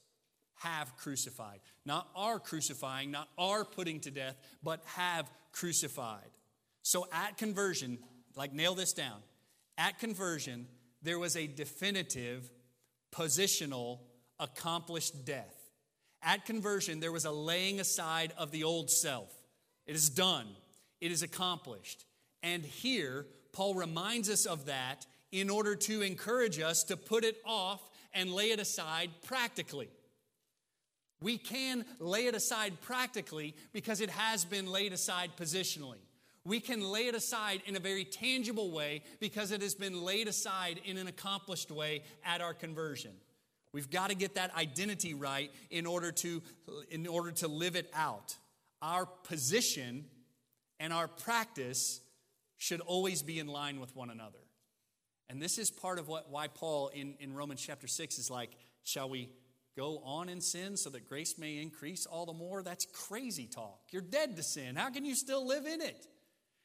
Have 0.60 0.96
crucified. 0.98 1.60
Not 1.86 2.08
are 2.16 2.40
crucifying, 2.40 3.12
not 3.12 3.30
are 3.38 3.66
putting 3.66 4.02
to 4.02 4.12
death, 4.12 4.36
but 4.62 4.84
have 4.96 5.30
crucified. 5.52 6.30
So 6.84 7.08
at 7.12 7.38
conversion, 7.38 7.98
like 8.36 8.54
nail 8.54 8.76
this 8.76 8.94
down, 8.94 9.20
at 9.78 10.00
conversion, 10.00 10.68
there 11.02 11.20
was 11.20 11.36
a 11.36 11.48
definitive, 11.48 12.50
positional, 13.14 14.00
accomplished 14.40 15.26
death. 15.26 15.59
At 16.22 16.46
conversion, 16.46 17.00
there 17.00 17.12
was 17.12 17.26
a 17.26 17.32
laying 17.32 17.80
aside 17.80 18.34
of 18.38 18.52
the 18.52 18.64
old 18.64 18.90
self. 18.90 19.34
It 19.86 19.96
is 19.96 20.10
done, 20.10 20.48
it 21.00 21.12
is 21.12 21.24
accomplished. 21.24 22.06
And 22.44 22.64
here, 22.64 23.26
Paul 23.54 23.76
reminds 23.76 24.30
us 24.30 24.46
of 24.46 24.66
that 24.66 25.06
in 25.32 25.50
order 25.50 25.76
to 25.76 26.02
encourage 26.02 26.60
us 26.60 26.84
to 26.86 26.98
put 26.98 27.24
it 27.24 27.38
off 27.46 27.82
and 28.14 28.32
lay 28.32 28.52
it 28.52 28.60
aside 28.60 29.10
practically. 29.26 29.90
We 31.22 31.38
can 31.38 31.86
lay 32.00 32.28
it 32.28 32.36
aside 32.36 32.80
practically 32.82 33.56
because 33.74 34.00
it 34.00 34.10
has 34.10 34.46
been 34.46 34.72
laid 34.72 34.94
aside 34.94 35.32
positionally. 35.38 36.00
We 36.46 36.60
can 36.60 36.82
lay 36.82 37.08
it 37.08 37.16
aside 37.16 37.62
in 37.66 37.76
a 37.76 37.80
very 37.80 38.06
tangible 38.06 38.72
way 38.72 39.04
because 39.20 39.52
it 39.52 39.62
has 39.62 39.76
been 39.76 40.02
laid 40.02 40.28
aside 40.28 40.80
in 40.86 40.98
an 40.98 41.08
accomplished 41.08 41.72
way 41.72 42.04
at 42.24 42.42
our 42.42 42.54
conversion. 42.54 43.12
We've 43.72 43.90
got 43.90 44.10
to 44.10 44.16
get 44.16 44.36
that 44.36 44.56
identity 44.56 45.14
right 45.14 45.52
in 45.70 45.86
order 45.86 46.12
to, 46.12 46.42
in 46.90 47.06
order 47.08 47.32
to 47.32 47.48
live 47.48 47.76
it 47.76 47.90
out. 47.94 48.36
Our 48.82 49.06
position 49.06 50.06
and 50.80 50.92
our 50.92 51.08
practice 51.08 52.02
should 52.58 52.82
always 52.82 53.22
be 53.22 53.40
in 53.40 53.48
line 53.48 53.80
with 53.80 53.96
one 53.96 54.10
another. 54.10 54.40
And 55.30 55.42
this 55.42 55.58
is 55.58 55.70
part 55.70 56.00
of 56.00 56.08
what, 56.08 56.30
why 56.32 56.48
Paul 56.48 56.90
in, 56.90 57.14
in 57.20 57.34
Romans 57.34 57.62
chapter 57.62 57.88
6 57.88 58.18
is 58.18 58.32
like, 58.32 58.50
shall 58.84 59.10
we 59.10 59.30
go 59.78 60.00
on 60.04 60.28
in 60.28 60.42
sin 60.42 60.76
so 60.76 60.90
that 60.90 61.08
grace 61.08 61.38
may 61.38 61.58
increase 61.58 62.08
all 62.08 62.26
the 62.26 62.34
more? 62.34 62.64
That's 62.64 62.86
crazy 62.86 63.46
talk. 63.46 63.80
You're 63.92 64.02
dead 64.02 64.36
to 64.38 64.44
sin. 64.44 64.76
How 64.76 64.90
can 64.90 65.06
you 65.06 65.14
still 65.14 65.46
live 65.46 65.66
in 65.68 65.82
it? 65.82 66.08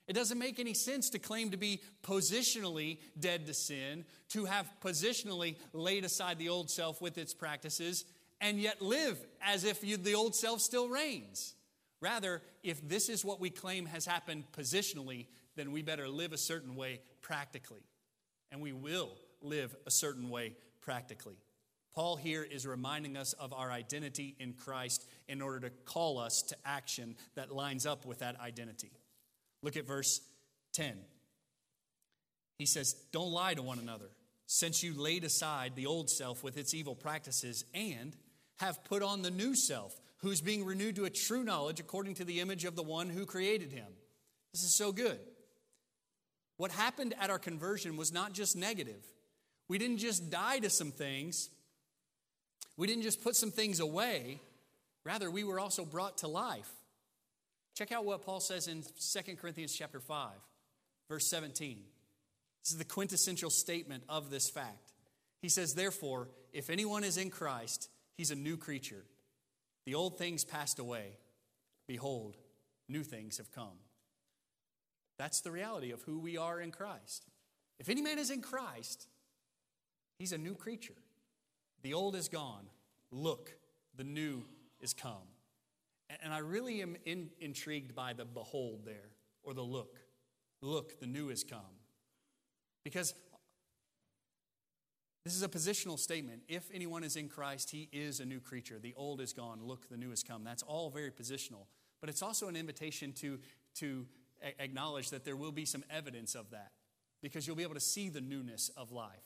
It 0.07 0.13
doesn't 0.13 0.39
make 0.39 0.59
any 0.59 0.75
sense 0.75 1.09
to 1.11 1.19
claim 1.19 1.51
to 1.51 1.57
be 1.57 1.81
positionally 2.03 2.99
dead 3.19 3.47
to 3.47 3.55
sin, 3.55 4.05
to 4.31 4.45
have 4.45 4.71
positionally 4.83 5.57
laid 5.73 6.05
aside 6.05 6.39
the 6.39 6.51
old 6.51 6.71
self 6.71 7.01
with 7.01 7.17
its 7.17 7.33
practices, 7.33 8.05
and 8.41 8.61
yet 8.61 8.83
live 8.83 9.19
as 9.41 9.65
if 9.65 9.83
you, 9.83 9.97
the 9.97 10.15
old 10.15 10.35
self 10.35 10.61
still 10.61 10.89
reigns. 10.89 11.55
Rather, 12.01 12.43
if 12.63 12.87
this 12.87 13.09
is 13.09 13.25
what 13.25 13.41
we 13.41 13.49
claim 13.49 13.87
has 13.87 14.05
happened 14.05 14.45
positionally, 14.53 15.27
then 15.57 15.73
we 15.73 15.81
better 15.81 16.07
live 16.07 16.33
a 16.33 16.39
certain 16.39 16.77
way 16.77 17.01
practically. 17.23 17.83
And 18.53 18.61
we 18.61 18.73
will 18.73 19.13
live 19.41 19.75
a 19.87 19.91
certain 19.91 20.29
way 20.29 20.57
practically. 20.83 21.39
Paul 21.95 22.17
here 22.17 22.43
is 22.43 22.67
reminding 22.67 23.17
us 23.17 23.33
of 23.35 23.53
our 23.53 23.71
identity 23.71 24.37
in 24.39 24.53
Christ 24.53 25.07
in 25.29 25.41
order 25.41 25.61
to 25.61 25.71
call 25.71 26.19
us 26.19 26.43
to 26.49 26.57
action 26.65 27.17
that 27.37 27.53
lines 27.55 27.87
up 27.87 28.05
with 28.05 28.19
that 28.19 28.39
identity. 28.41 28.91
Look 29.65 29.79
at 29.79 29.87
verse 29.87 30.21
10. 30.75 30.93
He 32.59 32.67
says, 32.67 32.95
Don't 33.13 33.33
lie 33.33 33.55
to 33.55 33.63
one 33.63 33.79
another, 33.79 34.11
since 34.47 34.83
you 34.83 34.93
laid 34.95 35.25
aside 35.25 35.73
the 35.75 35.87
old 35.87 36.11
self 36.11 36.45
with 36.45 36.59
its 36.59 36.75
evil 36.75 36.95
practices 36.95 37.65
and 37.73 38.15
have 38.59 38.85
put 38.85 39.03
on 39.03 39.23
the 39.23 39.31
new 39.31 39.57
self, 39.57 39.99
who's 40.19 40.43
being 40.43 40.65
renewed 40.65 40.97
to 40.97 41.07
a 41.07 41.11
true 41.11 41.43
knowledge 41.43 41.81
according 41.81 42.15
to 42.15 42.25
the 42.25 42.41
image 42.41 42.65
of 42.67 42.77
the 42.77 42.83
one 42.83 43.09
who 43.09 43.25
created 43.25 43.73
him. 43.73 43.87
This 44.53 44.63
is 44.63 44.75
so 44.75 44.93
good. 44.93 45.19
What 46.59 46.71
happened 46.71 47.15
at 47.19 47.31
our 47.31 47.39
conversion 47.39 47.97
was 47.97 48.13
not 48.13 48.33
just 48.33 48.57
negative. 48.57 49.03
We 49.67 49.79
didn't 49.79 49.99
just 49.99 50.31
die 50.31 50.59
to 50.59 50.69
some 50.69 50.93
things, 50.93 51.49
we 52.77 52.87
didn't 52.87 53.03
just 53.03 53.25
put 53.25 53.35
some 53.35 53.51
things 53.51 53.81
away, 53.81 54.41
rather, 55.05 55.31
we 55.31 55.43
were 55.43 55.59
also 55.59 55.87
brought 55.87 56.19
to 56.19 56.29
life. 56.29 56.71
Check 57.75 57.91
out 57.91 58.05
what 58.05 58.23
Paul 58.23 58.41
says 58.41 58.69
in 58.69 58.83
2 58.83 59.37
Corinthians 59.37 59.75
chapter 59.75 59.99
5, 60.01 60.31
verse 61.09 61.27
17. 61.27 61.79
This 62.63 62.73
is 62.73 62.79
the 62.79 62.85
quintessential 62.85 63.51
statement 63.51 64.05
of 64.09 64.31
this 64.31 64.49
fact. 64.49 64.93
He 65.43 65.49
says, 65.49 65.75
Therefore, 65.75 66.29
if 66.53 66.71
anyone 66.71 67.05
is 67.05 67.19
in 67.19 67.31
Christ, 67.31 67.91
he's 68.17 68.31
a 68.31 68.37
new 68.37 68.57
creature. 68.57 69.05
The 69.87 69.97
old 69.97 70.19
things 70.19 70.45
passed 70.45 70.79
away. 70.79 71.19
Behold, 71.87 72.37
new 72.89 73.03
things 73.03 73.39
have 73.39 73.53
come. 73.53 73.79
That's 75.19 75.41
the 75.41 75.51
reality 75.51 75.91
of 75.91 76.03
who 76.03 76.19
we 76.19 76.37
are 76.37 76.61
in 76.61 76.71
Christ. 76.71 77.27
If 77.79 77.89
any 77.89 78.03
man 78.03 78.19
is 78.19 78.31
in 78.31 78.41
Christ, 78.41 79.07
he's 80.19 80.33
a 80.33 80.39
new 80.39 80.55
creature. 80.55 80.95
The 81.83 81.95
old 81.95 82.15
is 82.17 82.29
gone. 82.29 82.67
Look, 83.11 83.53
the 83.97 84.05
new 84.05 84.45
is 84.81 84.95
come. 84.95 85.34
And 86.25 86.33
I 86.33 86.39
really 86.39 86.81
am 86.81 86.97
in, 87.05 87.29
intrigued 87.39 87.95
by 87.95 88.15
the 88.15 88.25
behold 88.25 88.81
there, 88.87 89.11
or 89.43 89.53
the 89.53 89.63
look. 89.63 89.99
Look, 90.63 90.99
the 90.99 91.07
new 91.07 91.29
is 91.29 91.45
come. 91.45 91.61
Because 92.83 93.15
this 95.25 95.35
is 95.35 95.43
a 95.43 95.49
positional 95.49 95.99
statement. 95.99 96.43
If 96.49 96.71
anyone 96.73 97.05
is 97.05 97.17
in 97.17 97.29
Christ, 97.29 97.71
he 97.71 97.91
is 97.93 98.21
a 98.21 98.25
new 98.25 98.41
creature. 98.41 98.79
The 98.79 98.95
old 98.97 99.21
is 99.21 99.35
gone. 99.35 99.61
Look, 99.63 99.91
the 99.91 99.99
new 99.99 100.11
has 100.11 100.23
come. 100.23 100.45
That's 100.45 100.63
all 100.63 100.89
very 100.89 101.11
positional. 101.11 101.67
But 102.01 102.09
it's 102.09 102.23
also 102.23 102.49
an 102.49 102.57
invitation 102.57 103.13
to, 103.21 103.39
to 103.77 104.07
acknowledge 104.59 105.11
that 105.11 105.27
there 105.27 105.37
will 105.37 105.53
be 105.53 105.67
some 105.67 105.85
evidence 105.91 106.35
of 106.35 106.51
that 106.51 106.73
because 107.23 107.47
you'll 107.47 107.57
be 107.57 107.63
able 107.63 107.75
to 107.75 107.81
see 107.81 108.09
the 108.09 108.21
newness 108.23 108.71
of 108.79 108.93
life. 108.93 109.25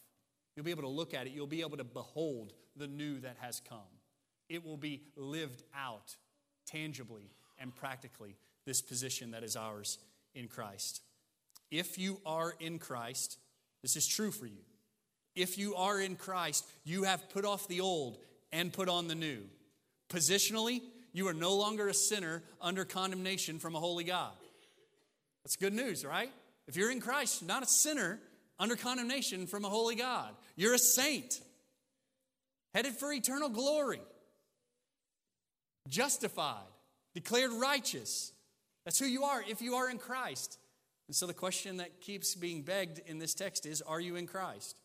You'll 0.57 0.65
be 0.65 0.73
able 0.73 0.83
to 0.83 0.89
look 0.89 1.15
at 1.15 1.29
it. 1.29 1.33
You'll 1.33 1.47
be 1.47 1.61
able 1.61 1.77
to 1.77 1.85
behold 1.85 2.55
the 2.77 2.89
new 2.89 3.21
that 3.21 3.37
has 3.41 3.61
come. 3.69 3.79
It 4.49 4.65
will 4.65 4.77
be 4.77 5.03
lived 5.17 5.63
out 5.77 6.17
tangibly 6.71 7.31
and 7.59 7.75
practically, 7.75 8.37
this 8.65 8.83
position 8.83 9.33
that 9.33 9.43
is 9.43 9.57
ours 9.57 9.99
in 10.35 10.49
Christ. 10.49 11.03
If 11.71 11.99
you 11.99 12.21
are 12.25 12.55
in 12.61 12.79
Christ, 12.79 13.39
this 13.83 13.97
is 13.97 14.07
true 14.07 14.31
for 14.31 14.47
you. 14.47 14.63
If 15.35 15.59
you 15.59 15.75
are 15.75 16.01
in 16.01 16.17
Christ, 16.17 16.67
you 16.85 17.05
have 17.05 17.31
put 17.31 17.45
off 17.45 17.69
the 17.69 17.81
old 17.81 18.19
and 18.53 18.73
put 18.73 18.89
on 18.89 19.09
the 19.09 19.15
new. 19.15 19.41
Positionally, 20.09 20.81
you 21.13 21.29
are 21.29 21.35
no 21.35 21.55
longer 21.55 21.89
a 21.89 21.95
sinner 21.95 22.43
under 22.61 22.85
condemnation 22.85 23.59
from 23.59 23.75
a 23.75 23.81
holy 23.81 24.05
God. 24.05 24.33
That's 25.45 25.57
good 25.57 25.73
news, 25.73 26.05
right? 26.05 26.31
If 26.67 26.77
you're 26.77 26.91
in 26.91 27.01
Christ, 27.01 27.41
you're 27.41 27.49
not 27.49 27.63
a 27.63 27.67
sinner 27.67 28.21
under 28.59 28.77
condemnation 28.77 29.47
from 29.47 29.65
a 29.65 29.69
holy 29.69 29.95
God. 29.95 30.35
You're 30.57 30.75
a 30.75 30.79
saint, 30.79 31.41
headed 32.75 32.95
for 32.95 33.13
eternal 33.13 33.49
glory, 33.49 34.01
justified, 35.89 36.67
declared 37.15 37.53
righteous. 37.53 38.33
That's 38.85 38.99
who 38.99 39.07
you 39.07 39.25
are 39.25 39.43
if 39.49 39.61
you 39.61 39.75
are 39.75 39.91
in 39.91 39.99
Christ. 39.99 40.59
And 41.09 41.17
so 41.17 41.27
the 41.27 41.35
question 41.35 41.79
that 41.79 42.01
keeps 42.01 42.35
being 42.35 42.63
begged 42.63 43.01
in 43.07 43.19
this 43.19 43.35
text 43.35 43.67
is 43.67 43.83
Are 43.83 44.01
you 44.01 44.17
in 44.17 44.27
Christ? 44.27 44.79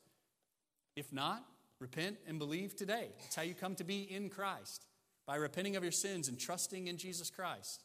If 0.96 1.12
not, 1.12 1.44
repent 1.80 2.18
and 2.28 2.40
believe 2.40 2.76
today. 2.76 3.10
That's 3.22 3.36
how 3.36 3.42
you 3.42 3.54
come 3.54 3.76
to 3.76 3.84
be 3.84 4.02
in 4.02 4.30
Christ 4.30 4.86
by 5.26 5.36
repenting 5.36 5.76
of 5.76 5.84
your 5.84 5.92
sins 5.92 6.28
and 6.28 6.40
trusting 6.40 6.88
in 6.88 6.98
Jesus 6.98 7.30
Christ. 7.30 7.84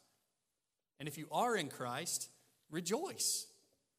And 0.98 1.08
if 1.08 1.16
you 1.16 1.26
are 1.30 1.56
in 1.56 1.68
Christ, 1.68 2.28
rejoice. 2.70 3.46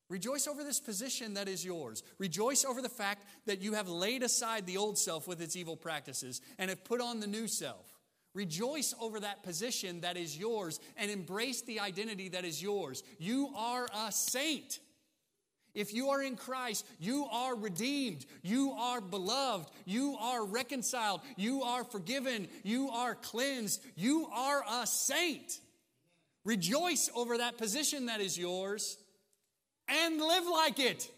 Rejoice 0.10 0.48
over 0.48 0.64
this 0.64 0.80
position 0.80 1.36
that 1.36 1.48
is 1.48 1.64
yours. 1.64 2.04
Rejoice 2.18 2.66
over 2.66 2.82
the 2.82 2.90
fact 2.90 3.26
that 3.46 3.62
you 3.62 3.74
have 3.74 3.88
laid 3.88 4.24
aside 4.24 4.66
the 4.66 4.78
old 4.78 4.98
self 4.98 5.28
with 5.28 5.42
its 5.42 5.56
evil 5.56 5.78
practices 5.78 6.42
and 6.58 6.70
have 6.70 6.84
put 6.84 7.00
on 7.00 7.20
the 7.20 7.28
new 7.28 7.48
self. 7.48 7.99
Rejoice 8.34 8.94
over 9.02 9.20
that 9.20 9.44
position 9.44 10.02
that 10.02 10.18
is 10.18 10.38
yours 10.38 10.80
and 10.98 11.10
embrace 11.10 11.62
the 11.62 11.80
identity 11.80 12.30
that 12.30 12.46
is 12.46 12.62
yours. 12.62 13.04
You 13.18 13.50
are 13.56 13.88
a 13.94 14.12
saint. 14.12 14.80
If 15.74 15.94
you 15.94 16.10
are 16.10 16.22
in 16.22 16.36
Christ, 16.36 16.86
you 17.00 17.26
are 17.32 17.56
redeemed, 17.56 18.26
you 18.42 18.72
are 18.72 19.02
beloved, 19.02 19.70
you 19.86 20.18
are 20.20 20.44
reconciled, 20.44 21.22
you 21.38 21.62
are 21.64 21.84
forgiven, 21.84 22.48
you 22.64 22.90
are 22.90 23.16
cleansed, 23.16 23.82
you 23.96 24.28
are 24.34 24.64
a 24.70 24.88
saint. 24.88 25.60
Rejoice 26.44 27.10
over 27.16 27.38
that 27.38 27.58
position 27.58 28.08
that 28.08 28.22
is 28.22 28.38
yours 28.38 28.98
and 29.88 30.20
live 30.20 30.46
like 30.48 30.80
it. 30.80 31.10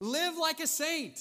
Live 0.00 0.36
like 0.36 0.60
a 0.60 0.66
saint. 0.66 1.18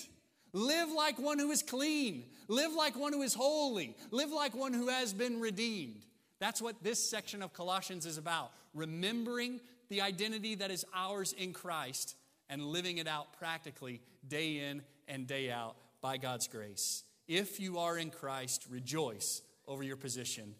Live 0.53 0.91
like 0.91 1.17
one 1.17 1.39
who 1.39 1.51
is 1.51 1.63
clean. 1.63 2.25
Live 2.47 2.73
like 2.73 2.95
one 2.95 3.13
who 3.13 3.21
is 3.21 3.33
holy. 3.33 3.95
Live 4.11 4.31
like 4.31 4.55
one 4.55 4.73
who 4.73 4.87
has 4.89 5.13
been 5.13 5.39
redeemed. 5.39 6.05
That's 6.39 6.61
what 6.61 6.83
this 6.83 6.99
section 6.99 7.41
of 7.41 7.53
Colossians 7.53 8.05
is 8.05 8.17
about. 8.17 8.51
Remembering 8.73 9.59
the 9.89 10.01
identity 10.01 10.55
that 10.55 10.71
is 10.71 10.85
ours 10.93 11.33
in 11.33 11.53
Christ 11.53 12.15
and 12.49 12.61
living 12.61 12.97
it 12.97 13.07
out 13.07 13.33
practically 13.39 14.01
day 14.27 14.59
in 14.59 14.81
and 15.07 15.27
day 15.27 15.51
out 15.51 15.75
by 16.01 16.17
God's 16.17 16.47
grace. 16.47 17.03
If 17.27 17.59
you 17.59 17.79
are 17.79 17.97
in 17.97 18.11
Christ, 18.11 18.65
rejoice 18.69 19.41
over 19.67 19.83
your 19.83 19.97
position 19.97 20.55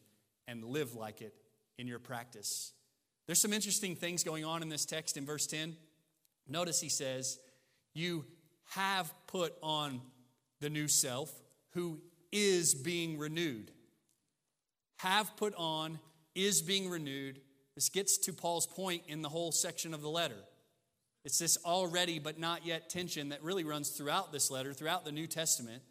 and 0.47 0.63
live 0.63 0.95
like 0.95 1.21
it 1.21 1.33
in 1.77 1.87
your 1.87 1.99
practice. 1.99 2.71
There's 3.27 3.41
some 3.41 3.53
interesting 3.53 3.95
things 3.95 4.23
going 4.23 4.45
on 4.45 4.61
in 4.61 4.69
this 4.69 4.85
text 4.85 5.17
in 5.17 5.25
verse 5.25 5.47
10. 5.47 5.75
Notice 6.47 6.79
he 6.79 6.89
says, 6.89 7.39
You 7.93 8.25
have 8.71 9.13
put 9.27 9.53
on 9.61 10.01
the 10.59 10.69
new 10.69 10.87
self 10.87 11.31
who 11.75 11.99
is 12.31 12.73
being 12.73 13.19
renewed. 13.19 13.69
Have 14.97 15.37
put 15.37 15.53
on, 15.55 15.99
is 16.33 16.61
being 16.61 16.89
renewed. 16.89 17.39
This 17.75 17.89
gets 17.89 18.17
to 18.19 18.33
Paul's 18.33 18.65
point 18.65 19.03
in 19.07 19.21
the 19.21 19.29
whole 19.29 19.51
section 19.51 19.93
of 19.93 20.01
the 20.01 20.09
letter. 20.09 20.43
It's 21.23 21.37
this 21.37 21.57
already 21.65 22.17
but 22.17 22.39
not 22.39 22.65
yet 22.65 22.89
tension 22.89 23.29
that 23.29 23.43
really 23.43 23.63
runs 23.63 23.89
throughout 23.89 24.31
this 24.31 24.49
letter, 24.49 24.73
throughout 24.73 25.05
the 25.05 25.11
New 25.11 25.27
Testament, 25.27 25.83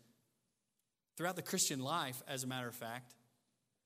throughout 1.16 1.36
the 1.36 1.42
Christian 1.42 1.80
life, 1.80 2.22
as 2.26 2.44
a 2.44 2.46
matter 2.46 2.68
of 2.68 2.74
fact. 2.74 3.14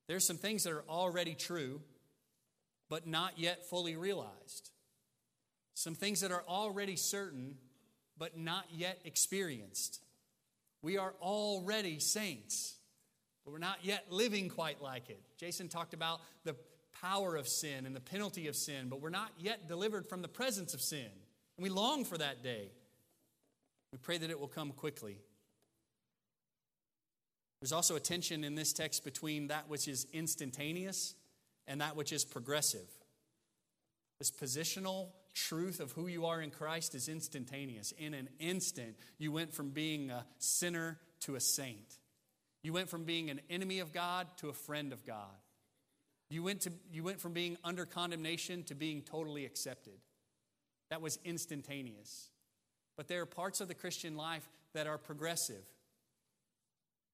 There's 0.06 0.26
some 0.26 0.36
things 0.36 0.64
that 0.64 0.72
are 0.72 0.84
already 0.88 1.34
true, 1.34 1.80
but 2.88 3.06
not 3.06 3.38
yet 3.38 3.68
fully 3.68 3.96
realized. 3.96 4.70
Some 5.74 5.94
things 5.94 6.20
that 6.20 6.32
are 6.32 6.44
already 6.48 6.96
certain, 6.96 7.56
but 8.16 8.38
not 8.38 8.66
yet 8.72 9.00
experienced. 9.04 10.00
We 10.82 10.96
are 10.96 11.14
already 11.20 11.98
saints, 11.98 12.76
but 13.44 13.52
we're 13.52 13.58
not 13.58 13.78
yet 13.84 14.06
living 14.10 14.48
quite 14.48 14.80
like 14.80 15.10
it. 15.10 15.20
Jason 15.36 15.68
talked 15.68 15.94
about 15.94 16.20
the 16.44 16.56
power 17.00 17.36
of 17.36 17.48
sin 17.48 17.86
and 17.86 17.94
the 17.94 18.00
penalty 18.00 18.48
of 18.48 18.56
sin, 18.56 18.88
but 18.88 19.00
we're 19.00 19.10
not 19.10 19.32
yet 19.38 19.68
delivered 19.68 20.08
from 20.08 20.22
the 20.22 20.28
presence 20.28 20.74
of 20.74 20.80
sin. 20.80 21.08
And 21.56 21.62
we 21.62 21.68
long 21.68 22.04
for 22.04 22.18
that 22.18 22.42
day. 22.42 22.70
We 23.92 23.98
pray 23.98 24.18
that 24.18 24.30
it 24.30 24.38
will 24.38 24.48
come 24.48 24.72
quickly. 24.72 25.18
There's 27.60 27.72
also 27.72 27.96
a 27.96 28.00
tension 28.00 28.44
in 28.44 28.54
this 28.54 28.72
text 28.72 29.04
between 29.04 29.48
that 29.48 29.68
which 29.68 29.88
is 29.88 30.06
instantaneous 30.12 31.14
and 31.66 31.80
that 31.80 31.96
which 31.96 32.12
is 32.12 32.24
progressive. 32.24 32.88
This 34.18 34.30
positional 34.30 35.08
truth 35.38 35.78
of 35.80 35.92
who 35.92 36.06
you 36.06 36.26
are 36.26 36.42
in 36.42 36.50
Christ 36.50 36.94
is 36.94 37.08
instantaneous. 37.08 37.92
In 37.92 38.12
an 38.14 38.28
instant, 38.40 38.96
you 39.18 39.30
went 39.30 39.54
from 39.54 39.70
being 39.70 40.10
a 40.10 40.26
sinner 40.38 40.98
to 41.20 41.36
a 41.36 41.40
saint. 41.40 41.98
You 42.62 42.72
went 42.72 42.88
from 42.88 43.04
being 43.04 43.30
an 43.30 43.40
enemy 43.48 43.78
of 43.78 43.92
God 43.92 44.26
to 44.38 44.48
a 44.48 44.52
friend 44.52 44.92
of 44.92 45.06
God. 45.06 45.36
You 46.28 46.42
went, 46.42 46.62
to, 46.62 46.72
you 46.92 47.04
went 47.04 47.20
from 47.20 47.32
being 47.32 47.56
under 47.62 47.86
condemnation 47.86 48.64
to 48.64 48.74
being 48.74 49.02
totally 49.02 49.46
accepted. 49.46 49.94
That 50.90 51.00
was 51.00 51.18
instantaneous. 51.24 52.30
But 52.96 53.08
there 53.08 53.22
are 53.22 53.26
parts 53.26 53.60
of 53.60 53.68
the 53.68 53.74
Christian 53.74 54.16
life 54.16 54.46
that 54.74 54.86
are 54.86 54.98
progressive, 54.98 55.64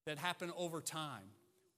that 0.06 0.18
happen 0.18 0.50
over 0.56 0.80
time. 0.80 1.24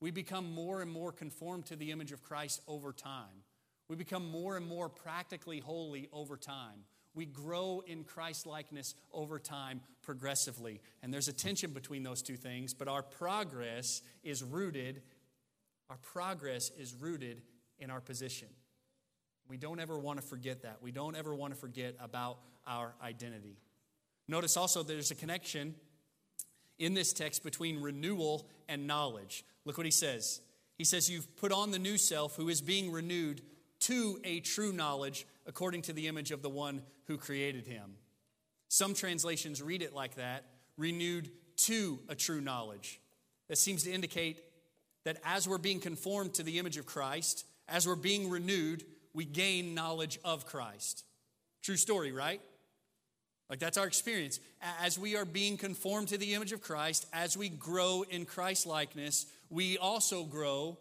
We 0.01 0.11
become 0.11 0.53
more 0.53 0.81
and 0.81 0.91
more 0.91 1.11
conformed 1.11 1.67
to 1.67 1.77
the 1.77 1.91
image 1.91 2.13
of 2.13 2.23
Christ 2.23 2.61
over 2.69 2.93
time. 2.93 3.43
We 3.88 3.96
become 3.96 4.29
more 4.31 4.57
and 4.57 4.66
more 4.66 4.88
practically 4.88 5.61
holy 5.61 6.09
over 6.12 6.37
time. 6.37 6.85
We 7.14 7.25
grow 7.25 7.83
in 7.87 8.05
Christ 8.05 8.46
likeness 8.46 8.94
over 9.12 9.38
time 9.38 9.81
progressively. 10.03 10.81
And 11.03 11.14
there's 11.14 11.29
a 11.29 11.33
tension 11.33 11.70
between 11.70 12.03
those 12.03 12.20
two 12.20 12.37
things, 12.37 12.75
but 12.75 12.88
our 12.88 13.03
progress 13.03 14.03
is 14.22 14.42
rooted 14.42 15.03
our 15.88 15.99
progress 15.99 16.70
is 16.79 16.94
rooted 16.94 17.42
in 17.79 17.90
our 17.90 18.01
position. 18.01 18.49
We 19.49 19.57
don't 19.57 19.79
ever 19.79 19.99
want 19.99 20.20
to 20.20 20.27
forget 20.27 20.62
that. 20.62 20.79
We 20.83 20.90
don't 20.90 21.16
ever 21.16 21.35
want 21.35 21.55
to 21.55 21.61
forget 21.61 21.94
about 22.01 22.38
our 22.66 22.94
identity. 23.03 23.57
Notice 24.27 24.57
also 24.57 24.83
there's 24.83 25.12
a 25.12 25.14
connection 25.14 25.77
in 26.79 26.94
this 26.94 27.12
text 27.12 27.44
between 27.44 27.81
renewal 27.81 28.49
and 28.68 28.87
knowledge. 28.87 29.44
Look 29.64 29.77
what 29.77 29.87
he 29.87 29.92
says. 29.92 30.40
He 30.77 30.85
says, 30.85 31.09
You've 31.09 31.37
put 31.37 31.53
on 31.53 31.70
the 31.70 31.79
new 31.79 31.96
self 31.96 32.35
who 32.35 32.49
is 32.49 32.61
being 32.61 32.90
renewed 32.90 33.40
to 33.87 34.18
a 34.25 34.40
true 34.40 34.72
knowledge 34.72 35.27
according 35.46 35.83
to 35.83 35.92
the 35.92 36.09
image 36.09 36.31
of 36.31 36.42
the 36.42 36.49
one 36.49 36.83
who 37.07 37.16
created 37.16 37.66
him. 37.66 37.96
Some 38.68 38.94
translations 38.94 39.62
read 39.62 39.83
it 39.83 39.94
like 39.94 40.16
that 40.16 40.44
renewed 40.77 41.31
to 41.57 41.99
a 42.09 42.14
true 42.14 42.40
knowledge. 42.40 43.01
That 43.49 43.59
seems 43.59 43.85
to 43.85 43.92
indicate 43.92 44.42
that 45.05 45.18
as 45.25 45.49
we're 45.49 45.59
being 45.59 45.81
conformed 45.81 46.35
to 46.35 46.42
the 46.42 46.59
image 46.59 46.77
of 46.77 46.87
Christ, 46.87 47.44
as 47.68 47.87
we're 47.87 47.94
being 47.94 48.29
renewed, 48.29 48.85
we 49.14 49.25
gain 49.25 49.75
knowledge 49.75 50.18
of 50.25 50.46
Christ. 50.46 51.05
True 51.62 51.77
story, 51.77 52.12
right? 52.12 52.40
Like 53.49 53.61
that's 53.61 53.79
our 53.79 53.87
experience. 53.87 54.40
As 54.83 54.99
we 54.99 55.16
are 55.16 55.25
being 55.25 55.57
conformed 55.57 56.09
to 56.09 56.18
the 56.18 56.35
image 56.35 56.53
of 56.53 56.61
Christ, 56.61 57.07
as 57.12 57.37
we 57.37 57.49
grow 57.49 58.05
in 58.09 58.25
Christ 58.25 58.66
likeness, 58.66 59.27
we 59.49 59.79
also 59.79 60.25
grow 60.25 60.79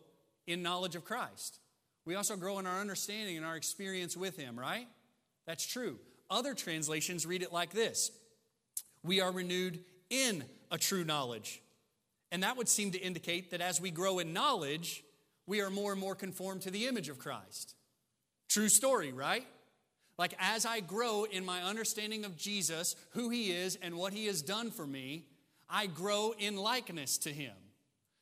in 0.48 0.64
knowledge 0.64 0.96
of 0.96 1.06
Christ. 1.06 1.60
We 2.06 2.16
also 2.16 2.36
grow 2.36 2.60
in 2.60 2.68
our 2.68 2.80
understanding 2.80 3.38
and 3.38 3.46
our 3.46 3.56
experience 3.56 4.16
with 4.16 4.38
Him, 4.38 4.60
right? 4.60 4.88
That's 5.46 5.66
true. 5.66 6.00
Other 6.30 6.54
translations 6.54 7.26
read 7.26 7.42
it 7.42 7.54
like 7.54 7.72
this 7.72 8.12
We 9.04 9.22
are 9.22 9.32
renewed 9.32 9.84
in 10.10 10.44
a 10.72 10.78
true 10.78 11.04
knowledge. 11.04 11.62
And 12.32 12.44
that 12.44 12.58
would 12.58 12.68
seem 12.68 12.92
to 12.92 13.00
indicate 13.00 13.52
that 13.52 13.62
as 13.62 13.80
we 13.80 13.92
grow 13.92 14.20
in 14.20 14.34
knowledge, 14.34 15.04
we 15.48 15.62
are 15.62 15.70
more 15.70 15.92
and 15.92 16.02
more 16.02 16.16
conformed 16.16 16.62
to 16.64 16.72
the 16.72 16.88
image 16.88 17.08
of 17.08 17.20
Christ. 17.20 17.76
True 18.50 18.68
story, 18.70 19.12
right? 19.14 19.46
Like, 20.18 20.34
as 20.40 20.66
I 20.66 20.80
grow 20.80 21.26
in 21.26 21.46
my 21.46 21.62
understanding 21.62 22.26
of 22.26 22.38
Jesus, 22.38 22.96
who 23.12 23.30
he 23.30 23.52
is, 23.52 23.78
and 23.82 23.96
what 23.96 24.14
he 24.14 24.28
has 24.28 24.42
done 24.42 24.72
for 24.72 24.88
me, 24.88 25.26
I 25.70 25.88
grow 25.88 26.34
in 26.38 26.56
likeness 26.58 27.18
to 27.20 27.30
him. 27.30 27.54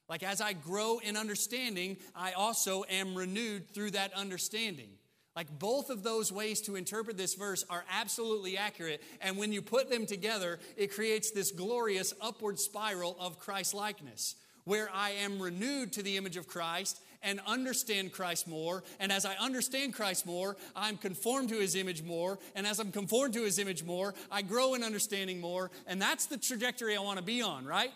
Like, 0.09 0.23
as 0.23 0.41
I 0.41 0.53
grow 0.53 0.99
in 0.99 1.15
understanding, 1.15 1.97
I 2.15 2.33
also 2.33 2.83
am 2.89 3.15
renewed 3.15 3.69
through 3.69 3.91
that 3.91 4.13
understanding. 4.13 4.89
Like, 5.35 5.57
both 5.57 5.89
of 5.89 6.03
those 6.03 6.31
ways 6.31 6.61
to 6.61 6.75
interpret 6.75 7.17
this 7.17 7.33
verse 7.33 7.65
are 7.69 7.83
absolutely 7.91 8.57
accurate. 8.57 9.01
And 9.21 9.37
when 9.37 9.51
you 9.51 9.61
put 9.61 9.89
them 9.89 10.05
together, 10.05 10.59
it 10.77 10.93
creates 10.93 11.31
this 11.31 11.51
glorious 11.51 12.13
upward 12.21 12.59
spiral 12.59 13.15
of 13.19 13.39
Christ 13.39 13.73
likeness, 13.73 14.35
where 14.65 14.89
I 14.93 15.11
am 15.11 15.41
renewed 15.41 15.93
to 15.93 16.03
the 16.03 16.17
image 16.17 16.37
of 16.37 16.47
Christ 16.47 16.99
and 17.23 17.39
understand 17.47 18.11
Christ 18.11 18.47
more. 18.47 18.83
And 18.99 19.11
as 19.11 19.25
I 19.25 19.35
understand 19.35 19.93
Christ 19.93 20.25
more, 20.25 20.57
I'm 20.75 20.97
conformed 20.97 21.49
to 21.49 21.59
his 21.59 21.75
image 21.75 22.03
more. 22.03 22.37
And 22.53 22.67
as 22.67 22.79
I'm 22.79 22.91
conformed 22.91 23.33
to 23.35 23.43
his 23.43 23.57
image 23.57 23.83
more, 23.83 24.13
I 24.29 24.41
grow 24.41 24.73
in 24.73 24.83
understanding 24.83 25.39
more. 25.39 25.71
And 25.87 26.01
that's 26.01 26.25
the 26.25 26.37
trajectory 26.37 26.95
I 26.95 27.01
want 27.01 27.17
to 27.17 27.23
be 27.23 27.41
on, 27.41 27.65
right? 27.65 27.91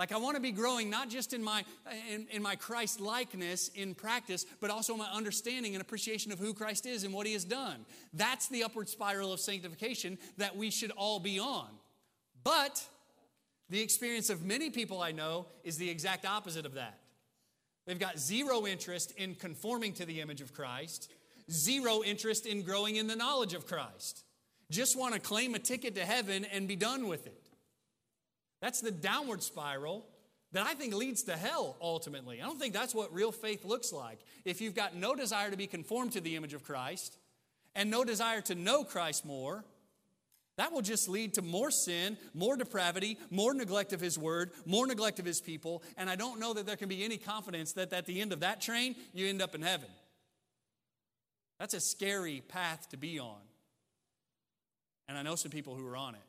Like 0.00 0.12
I 0.12 0.16
want 0.16 0.36
to 0.36 0.40
be 0.40 0.50
growing 0.50 0.88
not 0.88 1.10
just 1.10 1.34
in 1.34 1.44
my 1.44 1.62
in, 2.10 2.26
in 2.30 2.40
my 2.40 2.56
Christ 2.56 3.02
likeness 3.02 3.68
in 3.74 3.94
practice, 3.94 4.46
but 4.58 4.70
also 4.70 4.96
my 4.96 5.06
understanding 5.12 5.74
and 5.74 5.82
appreciation 5.82 6.32
of 6.32 6.38
who 6.38 6.54
Christ 6.54 6.86
is 6.86 7.04
and 7.04 7.12
what 7.12 7.26
he 7.26 7.34
has 7.34 7.44
done. 7.44 7.84
That's 8.14 8.48
the 8.48 8.64
upward 8.64 8.88
spiral 8.88 9.30
of 9.30 9.40
sanctification 9.40 10.16
that 10.38 10.56
we 10.56 10.70
should 10.70 10.90
all 10.92 11.20
be 11.20 11.38
on. 11.38 11.68
But 12.42 12.82
the 13.68 13.82
experience 13.82 14.30
of 14.30 14.42
many 14.42 14.70
people 14.70 15.02
I 15.02 15.12
know 15.12 15.48
is 15.64 15.76
the 15.76 15.90
exact 15.90 16.24
opposite 16.24 16.64
of 16.64 16.74
that. 16.74 16.98
They've 17.86 17.98
got 17.98 18.18
zero 18.18 18.66
interest 18.66 19.12
in 19.18 19.34
conforming 19.34 19.92
to 19.94 20.06
the 20.06 20.22
image 20.22 20.40
of 20.40 20.54
Christ, 20.54 21.12
zero 21.50 22.02
interest 22.02 22.46
in 22.46 22.62
growing 22.62 22.96
in 22.96 23.06
the 23.06 23.16
knowledge 23.16 23.52
of 23.52 23.66
Christ. 23.66 24.24
Just 24.70 24.98
want 24.98 25.12
to 25.12 25.20
claim 25.20 25.54
a 25.54 25.58
ticket 25.58 25.94
to 25.96 26.06
heaven 26.06 26.46
and 26.46 26.66
be 26.66 26.76
done 26.76 27.06
with 27.06 27.26
it. 27.26 27.39
That's 28.60 28.80
the 28.80 28.90
downward 28.90 29.42
spiral 29.42 30.04
that 30.52 30.66
I 30.66 30.74
think 30.74 30.94
leads 30.94 31.22
to 31.24 31.36
hell 31.36 31.76
ultimately. 31.80 32.42
I 32.42 32.46
don't 32.46 32.58
think 32.58 32.74
that's 32.74 32.94
what 32.94 33.12
real 33.12 33.32
faith 33.32 33.64
looks 33.64 33.92
like. 33.92 34.18
If 34.44 34.60
you've 34.60 34.74
got 34.74 34.94
no 34.94 35.14
desire 35.14 35.50
to 35.50 35.56
be 35.56 35.66
conformed 35.66 36.12
to 36.12 36.20
the 36.20 36.36
image 36.36 36.54
of 36.54 36.64
Christ 36.64 37.16
and 37.74 37.90
no 37.90 38.04
desire 38.04 38.40
to 38.42 38.54
know 38.54 38.84
Christ 38.84 39.24
more, 39.24 39.64
that 40.56 40.72
will 40.72 40.82
just 40.82 41.08
lead 41.08 41.34
to 41.34 41.42
more 41.42 41.70
sin, 41.70 42.18
more 42.34 42.56
depravity, 42.56 43.16
more 43.30 43.54
neglect 43.54 43.92
of 43.92 44.00
His 44.00 44.18
word, 44.18 44.50
more 44.66 44.86
neglect 44.86 45.18
of 45.18 45.24
His 45.24 45.40
people. 45.40 45.82
And 45.96 46.10
I 46.10 46.16
don't 46.16 46.40
know 46.40 46.52
that 46.52 46.66
there 46.66 46.76
can 46.76 46.88
be 46.88 47.04
any 47.04 47.16
confidence 47.16 47.72
that 47.74 47.92
at 47.92 48.06
the 48.06 48.20
end 48.20 48.32
of 48.32 48.40
that 48.40 48.60
train, 48.60 48.96
you 49.14 49.26
end 49.26 49.40
up 49.40 49.54
in 49.54 49.62
heaven. 49.62 49.88
That's 51.58 51.74
a 51.74 51.80
scary 51.80 52.42
path 52.48 52.88
to 52.90 52.96
be 52.96 53.18
on. 53.18 53.40
And 55.08 55.16
I 55.16 55.22
know 55.22 55.34
some 55.34 55.50
people 55.50 55.74
who 55.74 55.86
are 55.86 55.96
on 55.96 56.14
it. 56.14 56.20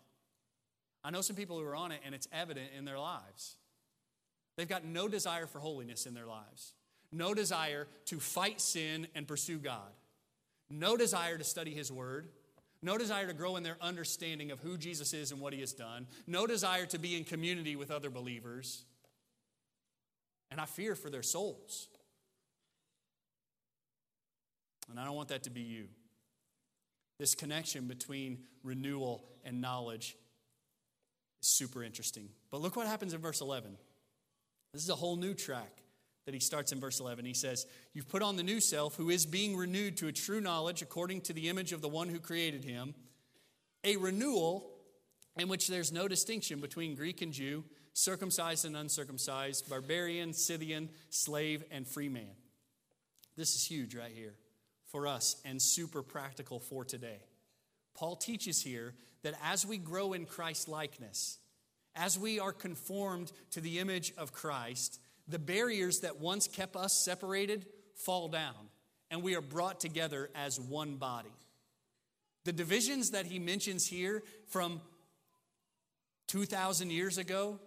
I 1.03 1.09
know 1.09 1.21
some 1.21 1.35
people 1.35 1.57
who 1.57 1.65
are 1.65 1.75
on 1.75 1.91
it, 1.91 2.01
and 2.05 2.13
it's 2.13 2.27
evident 2.31 2.69
in 2.77 2.85
their 2.85 2.99
lives. 2.99 3.55
They've 4.55 4.67
got 4.67 4.85
no 4.85 5.07
desire 5.07 5.47
for 5.47 5.59
holiness 5.59 6.05
in 6.05 6.13
their 6.13 6.27
lives, 6.27 6.73
no 7.11 7.33
desire 7.33 7.87
to 8.05 8.19
fight 8.19 8.61
sin 8.61 9.07
and 9.15 9.27
pursue 9.27 9.57
God, 9.57 9.91
no 10.69 10.95
desire 10.95 11.37
to 11.37 11.43
study 11.43 11.71
His 11.71 11.91
Word, 11.91 12.27
no 12.83 12.97
desire 12.97 13.27
to 13.27 13.33
grow 13.33 13.55
in 13.55 13.63
their 13.63 13.77
understanding 13.81 14.51
of 14.51 14.59
who 14.59 14.77
Jesus 14.77 15.13
is 15.13 15.31
and 15.31 15.41
what 15.41 15.53
He 15.53 15.59
has 15.61 15.73
done, 15.73 16.07
no 16.27 16.45
desire 16.45 16.85
to 16.87 16.99
be 16.99 17.15
in 17.15 17.23
community 17.23 17.75
with 17.75 17.91
other 17.91 18.09
believers. 18.09 18.83
And 20.51 20.59
I 20.59 20.65
fear 20.65 20.95
for 20.95 21.09
their 21.09 21.23
souls. 21.23 21.87
And 24.89 24.99
I 24.99 25.05
don't 25.05 25.15
want 25.15 25.29
that 25.29 25.43
to 25.43 25.49
be 25.49 25.61
you. 25.61 25.87
This 27.17 27.33
connection 27.35 27.87
between 27.87 28.39
renewal 28.63 29.23
and 29.45 29.61
knowledge 29.61 30.17
super 31.41 31.84
interesting. 31.84 32.30
But 32.49 32.62
look 32.62 32.75
what 32.75 32.88
happens 32.88 33.13
in 33.13 33.21
verse 33.21 33.41
11. 33.41 33.75
This 34.73 34.84
is 34.84 34.89
a 34.89 34.95
whole 34.95 35.17
new 35.17 35.34
track 35.34 35.82
that 36.25 36.34
he 36.34 36.39
starts 36.39 36.71
in 36.71 36.80
verse 36.80 36.99
11. 36.99 37.25
He 37.25 37.34
says, 37.34 37.65
You've 37.93 38.08
put 38.08 38.21
on 38.21 38.38
the 38.38 38.43
new 38.43 38.60
self, 38.60 38.95
who 38.95 39.10
is 39.10 39.25
being 39.25 39.58
renewed 39.58 39.97
to 39.97 40.08
a 40.08 40.12
true 40.12 40.39
knowledge 40.39 40.82
according 40.82 41.21
to 41.21 41.34
the 41.34 41.49
image 41.49 41.73
of 41.73 41.82
the 41.82 41.89
one 41.89 42.10
who 42.10 42.19
created 42.19 42.63
him, 42.63 42.93
a 43.84 43.97
renewal 43.97 44.69
in 45.38 45.47
which 45.47 45.67
there's 45.67 45.91
no 45.91 46.08
distinction 46.08 46.60
between 46.60 46.95
Greek 46.95 47.21
and 47.21 47.34
Jew, 47.34 47.63
circumcised 47.93 48.65
and 48.65 48.77
uncircumcised, 48.77 49.69
barbarian, 49.69 50.34
Scythian, 50.34 50.89
slave, 51.10 51.63
and 51.71 51.88
free 51.88 52.10
man. 52.10 52.36
This 53.36 53.56
is 53.56 53.65
huge 53.65 53.95
right 53.95 54.12
here 54.13 54.36
for 54.88 55.08
us 55.08 55.38
and 55.45 55.62
super 55.62 56.04
practical 56.04 56.60
for 56.60 56.84
today. 56.84 57.19
Paul 57.93 58.15
teaches 58.15 58.62
here 58.62 58.93
that 59.23 59.36
as 59.43 59.65
we 59.65 59.77
grow 59.77 60.13
in 60.13 60.25
Christ 60.25 60.67
likeness, 60.67 61.39
as 61.95 62.17
we 62.17 62.39
are 62.39 62.53
conformed 62.53 63.31
to 63.51 63.62
the 63.62 63.79
image 63.79 64.13
of 64.17 64.31
Christ, 64.31 64.99
the 65.27 65.39
barriers 65.39 65.99
that 65.99 66.19
once 66.19 66.47
kept 66.47 66.75
us 66.75 67.01
separated 67.03 67.65
fall 67.95 68.27
down, 68.27 68.69
and 69.10 69.21
we 69.23 69.36
are 69.36 69.41
brought 69.41 69.79
together 69.79 70.29
as 70.36 70.60
one 70.60 70.95
body. 70.95 71.34
The 72.45 72.53
divisions 72.53 73.12
that 73.12 73.25
he 73.25 73.39
mentions 73.39 73.86
here 73.86 74.23
from 74.47 74.81
2,000 76.27 76.91
years 76.91 77.17
ago 77.17 77.60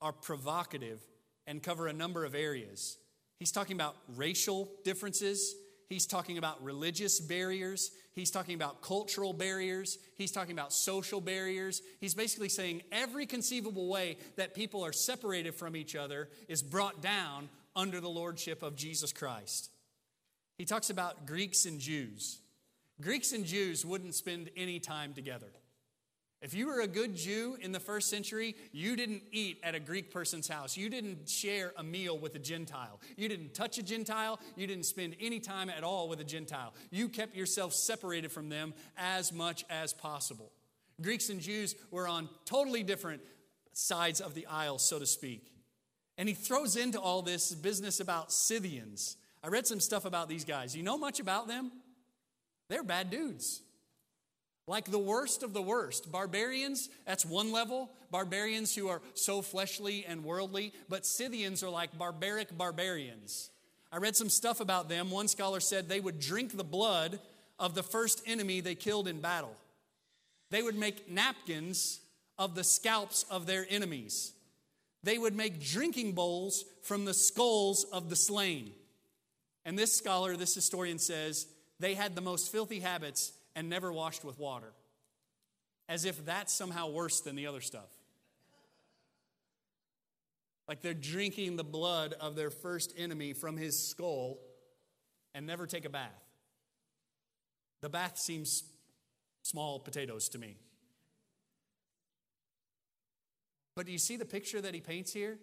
are 0.00 0.12
provocative 0.12 1.00
and 1.46 1.62
cover 1.62 1.86
a 1.86 1.92
number 1.92 2.24
of 2.24 2.34
areas. 2.34 2.96
He's 3.38 3.52
talking 3.52 3.76
about 3.76 3.96
racial 4.16 4.70
differences, 4.84 5.54
he's 5.88 6.06
talking 6.06 6.38
about 6.38 6.62
religious 6.62 7.20
barriers, 7.20 7.90
He's 8.16 8.30
talking 8.30 8.54
about 8.54 8.80
cultural 8.80 9.34
barriers. 9.34 9.98
He's 10.16 10.32
talking 10.32 10.52
about 10.52 10.72
social 10.72 11.20
barriers. 11.20 11.82
He's 12.00 12.14
basically 12.14 12.48
saying 12.48 12.80
every 12.90 13.26
conceivable 13.26 13.88
way 13.88 14.16
that 14.36 14.54
people 14.54 14.82
are 14.82 14.92
separated 14.92 15.54
from 15.54 15.76
each 15.76 15.94
other 15.94 16.30
is 16.48 16.62
brought 16.62 17.02
down 17.02 17.50
under 17.76 18.00
the 18.00 18.08
lordship 18.08 18.62
of 18.62 18.74
Jesus 18.74 19.12
Christ. 19.12 19.70
He 20.56 20.64
talks 20.64 20.88
about 20.88 21.26
Greeks 21.26 21.66
and 21.66 21.78
Jews. 21.78 22.38
Greeks 23.02 23.32
and 23.32 23.44
Jews 23.44 23.84
wouldn't 23.84 24.14
spend 24.14 24.48
any 24.56 24.80
time 24.80 25.12
together. 25.12 25.52
If 26.46 26.54
you 26.54 26.68
were 26.68 26.78
a 26.78 26.86
good 26.86 27.16
Jew 27.16 27.58
in 27.60 27.72
the 27.72 27.80
first 27.80 28.08
century, 28.08 28.54
you 28.70 28.94
didn't 28.94 29.24
eat 29.32 29.58
at 29.64 29.74
a 29.74 29.80
Greek 29.80 30.12
person's 30.12 30.46
house. 30.46 30.76
You 30.76 30.88
didn't 30.88 31.28
share 31.28 31.72
a 31.76 31.82
meal 31.82 32.16
with 32.16 32.36
a 32.36 32.38
Gentile. 32.38 33.00
You 33.16 33.28
didn't 33.28 33.52
touch 33.52 33.78
a 33.78 33.82
Gentile. 33.82 34.38
You 34.54 34.68
didn't 34.68 34.84
spend 34.84 35.16
any 35.20 35.40
time 35.40 35.68
at 35.68 35.82
all 35.82 36.08
with 36.08 36.20
a 36.20 36.24
Gentile. 36.24 36.72
You 36.92 37.08
kept 37.08 37.34
yourself 37.34 37.72
separated 37.72 38.30
from 38.30 38.48
them 38.48 38.74
as 38.96 39.32
much 39.32 39.64
as 39.68 39.92
possible. 39.92 40.52
Greeks 41.02 41.30
and 41.30 41.40
Jews 41.40 41.74
were 41.90 42.06
on 42.06 42.28
totally 42.44 42.84
different 42.84 43.22
sides 43.72 44.20
of 44.20 44.34
the 44.34 44.46
aisle, 44.46 44.78
so 44.78 45.00
to 45.00 45.06
speak. 45.06 45.50
And 46.16 46.28
he 46.28 46.34
throws 46.36 46.76
into 46.76 47.00
all 47.00 47.22
this 47.22 47.56
business 47.56 47.98
about 47.98 48.30
Scythians. 48.30 49.16
I 49.42 49.48
read 49.48 49.66
some 49.66 49.80
stuff 49.80 50.04
about 50.04 50.28
these 50.28 50.44
guys. 50.44 50.76
You 50.76 50.84
know 50.84 50.96
much 50.96 51.18
about 51.18 51.48
them? 51.48 51.72
They're 52.68 52.84
bad 52.84 53.10
dudes. 53.10 53.62
Like 54.66 54.90
the 54.90 54.98
worst 54.98 55.42
of 55.42 55.52
the 55.52 55.62
worst. 55.62 56.10
Barbarians, 56.10 56.88
that's 57.06 57.24
one 57.24 57.52
level. 57.52 57.90
Barbarians 58.10 58.74
who 58.74 58.88
are 58.88 59.00
so 59.14 59.42
fleshly 59.42 60.04
and 60.06 60.24
worldly, 60.24 60.72
but 60.88 61.06
Scythians 61.06 61.62
are 61.62 61.70
like 61.70 61.96
barbaric 61.96 62.56
barbarians. 62.56 63.50
I 63.92 63.98
read 63.98 64.16
some 64.16 64.28
stuff 64.28 64.60
about 64.60 64.88
them. 64.88 65.10
One 65.10 65.28
scholar 65.28 65.60
said 65.60 65.88
they 65.88 66.00
would 66.00 66.18
drink 66.18 66.56
the 66.56 66.64
blood 66.64 67.20
of 67.58 67.74
the 67.74 67.82
first 67.82 68.22
enemy 68.26 68.60
they 68.60 68.74
killed 68.74 69.08
in 69.08 69.20
battle. 69.20 69.54
They 70.50 70.62
would 70.62 70.76
make 70.76 71.10
napkins 71.10 72.00
of 72.38 72.54
the 72.54 72.64
scalps 72.64 73.24
of 73.30 73.46
their 73.46 73.66
enemies. 73.68 74.32
They 75.02 75.18
would 75.18 75.36
make 75.36 75.64
drinking 75.64 76.12
bowls 76.12 76.64
from 76.82 77.04
the 77.04 77.14
skulls 77.14 77.84
of 77.84 78.10
the 78.10 78.16
slain. 78.16 78.72
And 79.64 79.78
this 79.78 79.96
scholar, 79.96 80.36
this 80.36 80.54
historian 80.54 80.98
says, 80.98 81.46
they 81.78 81.94
had 81.94 82.14
the 82.14 82.20
most 82.20 82.50
filthy 82.50 82.80
habits 82.80 83.32
and 83.56 83.68
never 83.68 83.92
washed 83.92 84.24
with 84.24 84.38
water. 84.38 84.72
As 85.88 86.04
if 86.04 86.24
that's 86.24 86.52
somehow 86.52 86.90
worse 86.90 87.20
than 87.20 87.34
the 87.34 87.48
other 87.48 87.60
stuff. 87.60 87.90
Like 90.68 90.82
they're 90.82 90.94
drinking 90.94 91.56
the 91.56 91.64
blood 91.64 92.14
of 92.20 92.36
their 92.36 92.50
first 92.50 92.92
enemy 92.96 93.32
from 93.32 93.56
his 93.56 93.78
skull 93.78 94.38
and 95.34 95.46
never 95.46 95.66
take 95.66 95.84
a 95.84 95.90
bath. 95.90 96.10
The 97.80 97.88
bath 97.88 98.18
seems 98.18 98.64
small 99.42 99.78
potatoes 99.78 100.28
to 100.30 100.38
me. 100.38 100.56
But 103.76 103.86
do 103.86 103.92
you 103.92 103.98
see 103.98 104.16
the 104.16 104.24
picture 104.24 104.60
that 104.60 104.74
he 104.74 104.80
paints 104.80 105.12
here? 105.12 105.38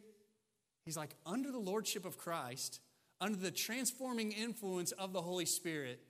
He's 0.86 0.97
like, 0.97 1.15
under 1.26 1.52
the 1.52 1.60
lordship 1.60 2.04
of 2.04 2.17
Christ, 2.17 2.82
under 3.21 3.38
the 3.38 3.52
transforming 3.52 4.32
influence 4.34 4.91
of 4.91 5.13
the 5.13 5.21
Holy 5.21 5.45
Spirit, 5.45 6.02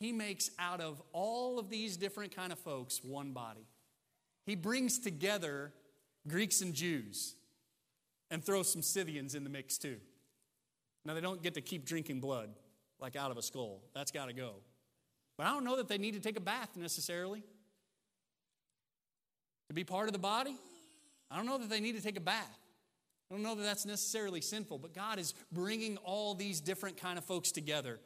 he 0.00 0.12
makes 0.12 0.50
out 0.58 0.80
of 0.80 1.00
all 1.12 1.58
of 1.58 1.68
these 1.68 1.98
different 1.98 2.34
kind 2.34 2.50
of 2.50 2.58
folks 2.58 3.04
one 3.04 3.32
body. 3.32 3.66
He 4.46 4.56
brings 4.56 4.98
together 4.98 5.72
Greeks 6.26 6.62
and 6.62 6.72
Jews 6.74 7.34
and 8.30 8.42
throws 8.42 8.72
some 8.72 8.80
Scythians 8.80 9.34
in 9.34 9.44
the 9.44 9.50
mix 9.50 9.76
too. 9.76 9.98
Now, 11.04 11.14
they 11.14 11.20
don't 11.20 11.42
get 11.42 11.54
to 11.54 11.60
keep 11.60 11.84
drinking 11.84 12.20
blood 12.20 12.50
like 12.98 13.14
out 13.14 13.30
of 13.30 13.36
a 13.36 13.42
skull. 13.42 13.82
That's 13.94 14.10
got 14.10 14.26
to 14.26 14.32
go. 14.32 14.54
But 15.36 15.46
I 15.46 15.50
don't 15.50 15.64
know 15.64 15.76
that 15.76 15.88
they 15.88 15.98
need 15.98 16.14
to 16.14 16.20
take 16.20 16.36
a 16.36 16.40
bath 16.40 16.76
necessarily. 16.76 17.42
To 19.68 19.74
be 19.74 19.84
part 19.84 20.08
of 20.08 20.12
the 20.12 20.18
body, 20.18 20.56
I 21.30 21.36
don't 21.36 21.46
know 21.46 21.58
that 21.58 21.70
they 21.70 21.80
need 21.80 21.96
to 21.96 22.02
take 22.02 22.16
a 22.16 22.22
bath. 22.22 22.58
I 23.30 23.34
don't 23.34 23.42
know 23.42 23.54
that 23.54 23.62
that's 23.62 23.86
necessarily 23.86 24.40
sinful, 24.40 24.78
but 24.78 24.94
God 24.94 25.18
is 25.18 25.34
bringing 25.52 25.98
all 25.98 26.34
these 26.34 26.60
different 26.60 26.96
kind 26.96 27.18
of 27.18 27.24
folks 27.24 27.52
together 27.52 28.00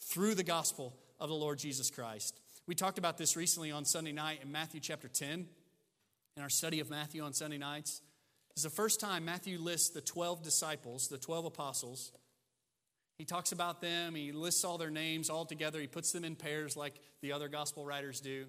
through 0.00 0.34
the 0.34 0.44
gospel 0.44 0.94
of 1.20 1.28
the 1.28 1.34
Lord 1.34 1.58
Jesus 1.58 1.90
Christ. 1.90 2.38
We 2.66 2.74
talked 2.74 2.98
about 2.98 3.18
this 3.18 3.36
recently 3.36 3.70
on 3.70 3.84
Sunday 3.84 4.12
night 4.12 4.40
in 4.42 4.52
Matthew 4.52 4.80
chapter 4.80 5.08
10, 5.08 5.46
in 6.36 6.42
our 6.42 6.50
study 6.50 6.80
of 6.80 6.90
Matthew 6.90 7.22
on 7.22 7.32
Sunday 7.32 7.58
nights. 7.58 8.02
It's 8.50 8.62
the 8.62 8.70
first 8.70 9.00
time 9.00 9.24
Matthew 9.24 9.58
lists 9.58 9.90
the 9.90 10.00
12 10.00 10.42
disciples, 10.42 11.08
the 11.08 11.18
12 11.18 11.46
apostles, 11.46 12.12
he 13.18 13.24
talks 13.24 13.50
about 13.50 13.80
them, 13.80 14.14
he 14.14 14.30
lists 14.30 14.64
all 14.64 14.78
their 14.78 14.90
names 14.90 15.28
all 15.28 15.44
together, 15.44 15.80
he 15.80 15.88
puts 15.88 16.12
them 16.12 16.24
in 16.24 16.36
pairs 16.36 16.76
like 16.76 16.94
the 17.20 17.32
other 17.32 17.48
gospel 17.48 17.84
writers 17.84 18.20
do. 18.20 18.46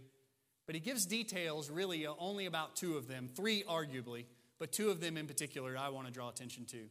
But 0.68 0.76
he 0.76 0.82
gives 0.82 1.08
details 1.08 1.72
really 1.72 2.06
uh, 2.06 2.14
only 2.20 2.46
about 2.46 2.76
two 2.76 2.96
of 2.96 3.08
them, 3.08 3.28
three 3.36 3.64
arguably, 3.64 4.26
but 4.60 4.72
two 4.72 4.92
of 4.92 5.02
them 5.02 5.18
in 5.18 5.26
particular 5.26 5.76
I 5.76 5.90
want 5.90 6.06
to 6.06 6.14
draw 6.14 6.30
attention 6.30 6.66
to. 6.66 6.86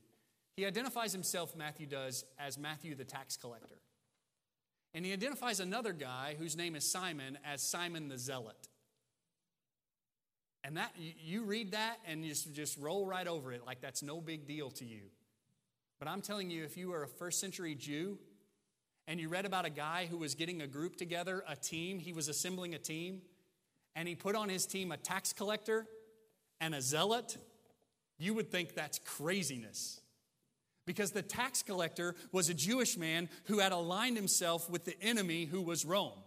He 0.56 0.66
identifies 0.66 1.12
himself, 1.12 1.54
Matthew 1.54 1.86
does, 1.86 2.24
as 2.36 2.58
Matthew 2.58 2.96
the 2.96 3.04
tax 3.04 3.36
collector. 3.36 3.76
And 4.94 5.04
he 5.04 5.12
identifies 5.12 5.60
another 5.60 5.92
guy 5.92 6.36
whose 6.38 6.56
name 6.56 6.74
is 6.74 6.90
Simon 6.90 7.38
as 7.44 7.62
Simon 7.62 8.08
the 8.08 8.18
Zealot. 8.18 8.68
And 10.64 10.76
that 10.76 10.92
you 10.98 11.44
read 11.44 11.72
that 11.72 11.98
and 12.06 12.24
you 12.24 12.30
just, 12.30 12.52
just 12.54 12.78
roll 12.78 13.06
right 13.06 13.26
over 13.26 13.52
it 13.52 13.64
like 13.64 13.80
that's 13.80 14.02
no 14.02 14.20
big 14.20 14.46
deal 14.46 14.70
to 14.72 14.84
you. 14.84 15.02
But 15.98 16.08
I'm 16.08 16.20
telling 16.20 16.50
you, 16.50 16.64
if 16.64 16.76
you 16.76 16.88
were 16.88 17.02
a 17.02 17.08
first 17.08 17.40
century 17.40 17.74
Jew 17.74 18.18
and 19.06 19.18
you 19.18 19.28
read 19.28 19.46
about 19.46 19.64
a 19.64 19.70
guy 19.70 20.06
who 20.10 20.18
was 20.18 20.34
getting 20.34 20.62
a 20.62 20.66
group 20.66 20.96
together, 20.96 21.42
a 21.48 21.56
team, 21.56 21.98
he 21.98 22.12
was 22.12 22.28
assembling 22.28 22.74
a 22.74 22.78
team, 22.78 23.22
and 23.96 24.06
he 24.06 24.14
put 24.14 24.36
on 24.36 24.48
his 24.48 24.66
team 24.66 24.92
a 24.92 24.96
tax 24.96 25.32
collector 25.32 25.86
and 26.60 26.74
a 26.74 26.82
zealot, 26.82 27.36
you 28.18 28.34
would 28.34 28.50
think 28.50 28.74
that's 28.74 28.98
craziness. 28.98 30.00
Because 30.88 31.10
the 31.10 31.20
tax 31.20 31.62
collector 31.62 32.14
was 32.32 32.48
a 32.48 32.54
Jewish 32.54 32.96
man 32.96 33.28
who 33.44 33.58
had 33.58 33.72
aligned 33.72 34.16
himself 34.16 34.70
with 34.70 34.86
the 34.86 34.98
enemy 35.02 35.44
who 35.44 35.60
was 35.60 35.84
Rome. 35.84 36.18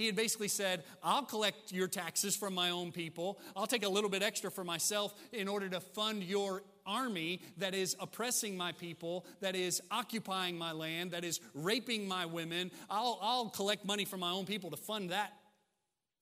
He 0.00 0.06
had 0.06 0.16
basically 0.16 0.48
said, 0.48 0.82
I'll 1.00 1.22
collect 1.22 1.70
your 1.70 1.86
taxes 1.86 2.34
from 2.34 2.54
my 2.54 2.70
own 2.70 2.90
people. 2.90 3.38
I'll 3.54 3.68
take 3.68 3.84
a 3.84 3.88
little 3.88 4.10
bit 4.10 4.20
extra 4.20 4.50
for 4.50 4.64
myself 4.64 5.14
in 5.32 5.46
order 5.46 5.68
to 5.68 5.78
fund 5.78 6.24
your 6.24 6.64
army 6.84 7.40
that 7.58 7.72
is 7.72 7.94
oppressing 8.00 8.56
my 8.56 8.72
people, 8.72 9.26
that 9.40 9.54
is 9.54 9.80
occupying 9.92 10.58
my 10.58 10.72
land, 10.72 11.12
that 11.12 11.24
is 11.24 11.38
raping 11.54 12.08
my 12.08 12.26
women. 12.26 12.72
I'll, 12.90 13.16
I'll 13.22 13.48
collect 13.50 13.84
money 13.84 14.04
from 14.04 14.18
my 14.18 14.32
own 14.32 14.44
people 14.44 14.70
to 14.72 14.76
fund 14.76 15.10
that 15.10 15.32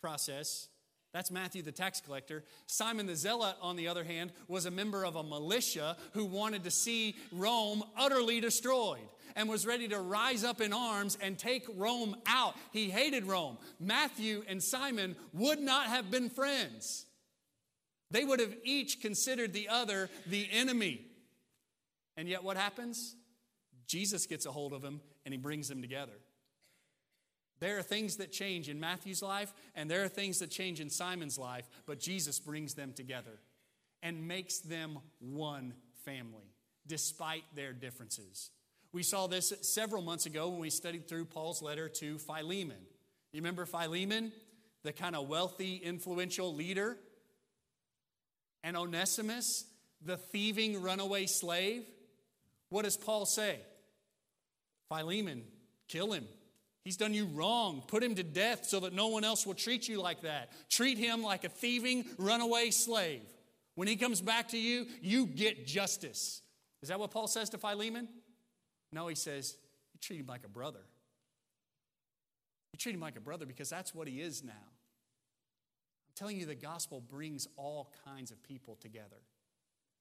process. 0.03 0.68
That's 1.12 1.31
Matthew 1.31 1.62
the 1.62 1.73
tax 1.73 2.01
collector. 2.01 2.44
Simon 2.66 3.07
the 3.07 3.16
Zealot, 3.16 3.57
on 3.61 3.77
the 3.77 3.88
other 3.88 4.05
hand, 4.05 4.33
was 4.46 4.66
a 4.66 4.70
member 4.70 5.05
of 5.05 5.16
a 5.16 5.23
militia 5.23 5.96
who 6.12 6.25
wanted 6.25 6.64
to 6.64 6.70
see 6.70 7.16
Rome 7.33 7.83
utterly 7.96 8.40
destroyed 8.40 9.09
and 9.35 9.49
was 9.49 9.66
ready 9.66 9.88
to 9.88 9.99
rise 9.99 10.44
up 10.44 10.61
in 10.61 10.73
arms 10.73 11.18
and 11.20 11.38
take 11.38 11.66
Rome 11.77 12.16
out. 12.27 12.55
He 12.73 12.90
hated 12.90 13.25
Rome. 13.25 13.59
Matthew 13.81 14.44
and 14.49 14.62
Simon 14.62 15.16
would 15.33 15.61
not 15.61 15.87
have 15.87 16.11
been 16.11 16.31
friends. 16.31 17.07
They 18.12 18.25
would 18.25 18.40
have 18.40 18.55
each 18.64 19.01
considered 19.01 19.53
the 19.53 19.68
other 19.68 20.11
the 20.27 20.49
enemy. 20.53 21.07
And 22.16 22.29
yet, 22.29 22.44
what 22.44 22.57
happens? 22.57 23.16
Jesus 23.87 24.27
gets 24.27 24.46
a 24.46 24.53
hold 24.53 24.73
of 24.73 24.83
them 24.83 25.01
and 25.25 25.35
he 25.35 25.38
brings 25.38 25.68
them 25.68 25.81
together. 25.81 26.12
There 27.61 27.79
are 27.79 27.83
things 27.83 28.16
that 28.16 28.33
change 28.33 28.68
in 28.68 28.81
Matthew's 28.81 29.23
life, 29.23 29.53
and 29.75 29.90
there 29.90 30.03
are 30.03 30.09
things 30.09 30.38
that 30.38 30.51
change 30.51 30.81
in 30.81 30.88
Simon's 30.88 31.38
life, 31.38 31.68
but 31.87 32.01
Jesus 32.01 32.38
brings 32.38 32.75
them 32.75 32.92
together 32.94 33.38
and 34.03 34.27
makes 34.27 34.61
them 34.61 34.99
one 35.18 35.75
family, 36.05 36.55
despite 36.87 37.44
their 37.55 37.75
differences. 37.75 38.51
We 38.92 39.03
saw 39.03 39.27
this 39.27 39.53
several 39.61 40.03
months 40.03 40.27
ago 40.27 40.49
when 40.49 40.61
we 40.61 40.70
studied 40.70 41.07
through 41.07 41.27
Paul's 41.27 41.62
letter 41.62 41.88
to 41.88 42.18
Philemon. 42.18 42.79
You 43.33 43.40
remember 43.40 43.66
Philemon, 43.66 44.33
the 44.83 44.92
kind 44.92 45.14
of 45.14 45.29
wealthy, 45.29 45.77
influential 45.77 46.55
leader? 46.55 46.96
And 48.64 48.77
Onesimus, 48.77 49.64
the 50.05 50.16
thieving 50.16 50.83
runaway 50.83 51.27
slave? 51.27 51.85
What 52.70 52.85
does 52.85 52.96
Paul 52.96 53.27
say? 53.27 53.61
Philemon, 54.88 55.44
kill 55.87 56.12
him. 56.12 56.27
He's 56.85 56.97
done 56.97 57.12
you 57.12 57.27
wrong. 57.27 57.83
Put 57.87 58.03
him 58.03 58.14
to 58.14 58.23
death 58.23 58.64
so 58.64 58.81
that 58.81 58.93
no 58.93 59.09
one 59.09 59.25
else 59.25 59.47
will 59.47 59.55
treat 59.55 59.88
you 59.88 60.01
like 60.01 60.23
that. 60.23 60.51
Treat 60.71 60.99
him 60.99 61.23
like 61.23 61.45
a 61.45 61.49
thieving 61.49 62.07
runaway 62.19 62.71
slave. 62.71 63.23
When 63.75 63.87
he 63.87 63.97
comes 63.97 64.21
back 64.21 64.49
to 64.49 64.59
you, 64.59 64.87
you 65.03 65.27
get 65.27 65.66
justice. 65.66 66.43
Is 66.83 66.88
that 66.88 66.99
what 66.99 67.11
Paul 67.11 67.29
says 67.29 67.51
to 67.51 67.59
Philemon? 67.59 68.09
No, 68.93 69.09
he 69.09 69.14
says, 69.14 69.57
You 69.93 70.01
treat 70.01 70.21
him 70.21 70.27
like 70.27 70.45
a 70.45 70.49
brother. 70.49 70.81
You 72.73 72.79
treat 72.79 72.95
him 72.95 73.01
like 73.01 73.16
a 73.16 73.21
brother 73.21 73.47
because 73.47 73.69
that's 73.69 73.95
what 73.95 74.09
he 74.09 74.21
is 74.21 74.43
now. 74.43 74.53
I'm 74.53 76.14
telling 76.14 76.38
you, 76.38 76.47
the 76.47 76.55
gospel 76.55 77.01
brings 77.01 77.47
all 77.57 77.93
kinds 78.05 78.31
of 78.31 78.43
people 78.43 78.77
together. 78.81 79.23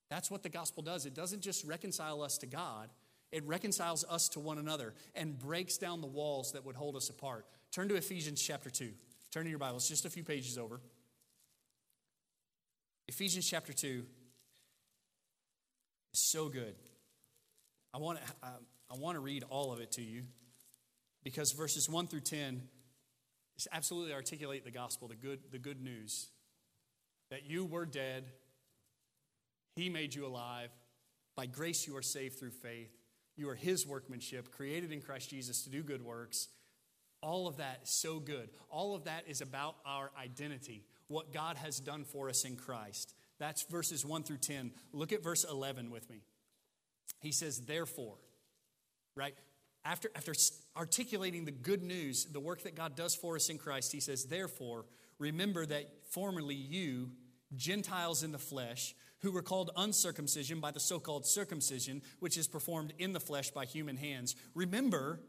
That's 0.09 0.31
what 0.31 0.43
the 0.43 0.49
gospel 0.49 0.81
does. 0.81 1.05
It 1.05 1.13
doesn't 1.13 1.41
just 1.41 1.65
reconcile 1.65 2.21
us 2.21 2.37
to 2.39 2.47
God, 2.47 2.89
it 3.31 3.45
reconciles 3.45 4.03
us 4.09 4.29
to 4.29 4.39
one 4.39 4.57
another 4.57 4.93
and 5.15 5.37
breaks 5.37 5.77
down 5.77 6.01
the 6.01 6.07
walls 6.07 6.53
that 6.53 6.65
would 6.65 6.75
hold 6.75 6.95
us 6.95 7.09
apart. 7.09 7.45
Turn 7.71 7.87
to 7.89 7.95
Ephesians 7.95 8.41
chapter 8.41 8.69
2. 8.69 8.91
Turn 9.31 9.43
to 9.43 9.49
your 9.49 9.59
Bibles, 9.59 9.87
just 9.87 10.05
a 10.05 10.09
few 10.09 10.23
pages 10.23 10.57
over. 10.57 10.81
Ephesians 13.07 13.47
chapter 13.47 13.73
2 13.73 14.03
is 16.13 16.19
so 16.19 16.49
good. 16.49 16.75
I 17.93 17.97
want 17.97 18.19
to, 18.19 18.47
I 18.91 18.97
want 18.97 19.15
to 19.15 19.19
read 19.19 19.43
all 19.49 19.71
of 19.71 19.79
it 19.79 19.91
to 19.93 20.01
you 20.01 20.23
because 21.23 21.51
verses 21.51 21.89
1 21.89 22.07
through 22.07 22.21
10 22.21 22.61
absolutely 23.71 24.13
articulate 24.13 24.63
the 24.63 24.71
gospel, 24.71 25.07
the 25.07 25.15
good, 25.15 25.39
the 25.51 25.59
good 25.59 25.81
news 25.81 26.29
that 27.29 27.49
you 27.49 27.65
were 27.65 27.85
dead, 27.85 28.25
He 29.75 29.89
made 29.89 30.15
you 30.15 30.25
alive. 30.25 30.69
By 31.35 31.45
grace, 31.45 31.87
you 31.87 31.95
are 31.97 32.01
saved 32.01 32.39
through 32.39 32.51
faith. 32.51 32.98
You 33.39 33.49
are 33.49 33.55
His 33.55 33.87
workmanship, 33.87 34.51
created 34.51 34.91
in 34.91 35.01
Christ 35.01 35.29
Jesus 35.29 35.63
to 35.63 35.69
do 35.69 35.81
good 35.81 36.03
works. 36.03 36.49
All 37.21 37.47
of 37.47 37.57
that 37.57 37.79
is 37.83 37.89
so 37.89 38.19
good. 38.19 38.49
All 38.69 38.95
of 38.95 39.05
that 39.05 39.23
is 39.27 39.39
about 39.39 39.77
our 39.85 40.11
identity, 40.21 40.83
what 41.07 41.33
God 41.33 41.55
has 41.55 41.79
done 41.79 42.03
for 42.03 42.27
us 42.27 42.43
in 42.43 42.57
Christ. 42.57 43.13
That's 43.39 43.63
verses 43.63 44.05
1 44.05 44.23
through 44.23 44.37
10. 44.37 44.71
Look 44.91 45.13
at 45.13 45.23
verse 45.23 45.45
11 45.49 45.89
with 45.89 46.09
me. 46.09 46.21
He 47.21 47.31
says, 47.31 47.61
Therefore, 47.61 48.15
right? 49.15 49.35
After, 49.85 50.11
after 50.15 50.33
articulating 50.75 51.45
the 51.45 51.51
good 51.51 51.81
news, 51.81 52.25
the 52.25 52.41
work 52.41 52.63
that 52.63 52.75
God 52.75 52.97
does 52.97 53.15
for 53.15 53.37
us 53.37 53.49
in 53.49 53.57
Christ, 53.57 53.93
he 53.93 54.01
says, 54.01 54.25
Therefore, 54.25 54.83
remember 55.17 55.65
that 55.65 55.85
formerly 56.11 56.55
you, 56.55 57.11
Gentiles 57.55 58.21
in 58.21 58.33
the 58.33 58.37
flesh, 58.37 58.95
who 59.21 59.31
were 59.31 59.41
called 59.41 59.71
uncircumcision 59.75 60.59
by 60.59 60.71
the 60.71 60.79
so 60.79 60.99
called 60.99 61.25
circumcision, 61.25 62.01
which 62.19 62.37
is 62.37 62.47
performed 62.47 62.93
in 62.99 63.13
the 63.13 63.19
flesh 63.19 63.51
by 63.51 63.65
human 63.65 63.97
hands, 63.97 64.35
remember 64.55 65.19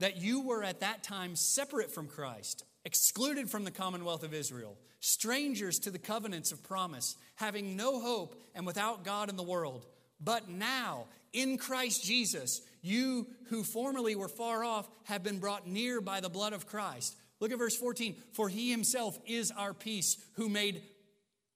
that 0.00 0.16
you 0.18 0.42
were 0.42 0.62
at 0.62 0.80
that 0.80 1.02
time 1.02 1.36
separate 1.36 1.90
from 1.90 2.06
Christ, 2.06 2.64
excluded 2.84 3.50
from 3.50 3.64
the 3.64 3.70
commonwealth 3.70 4.22
of 4.22 4.34
Israel, 4.34 4.76
strangers 5.00 5.78
to 5.80 5.90
the 5.90 5.98
covenants 5.98 6.52
of 6.52 6.62
promise, 6.62 7.16
having 7.36 7.76
no 7.76 8.00
hope 8.00 8.40
and 8.54 8.66
without 8.66 9.04
God 9.04 9.30
in 9.30 9.36
the 9.36 9.42
world. 9.42 9.86
But 10.20 10.48
now, 10.48 11.06
in 11.32 11.58
Christ 11.58 12.04
Jesus, 12.04 12.62
you 12.82 13.26
who 13.48 13.62
formerly 13.62 14.14
were 14.16 14.28
far 14.28 14.64
off 14.64 14.88
have 15.04 15.22
been 15.22 15.38
brought 15.38 15.66
near 15.66 16.00
by 16.00 16.20
the 16.20 16.30
blood 16.30 16.52
of 16.52 16.66
Christ. 16.66 17.16
Look 17.40 17.52
at 17.52 17.58
verse 17.58 17.76
14. 17.76 18.16
For 18.32 18.48
he 18.48 18.70
himself 18.70 19.18
is 19.26 19.50
our 19.50 19.74
peace, 19.74 20.16
who 20.34 20.48
made 20.48 20.82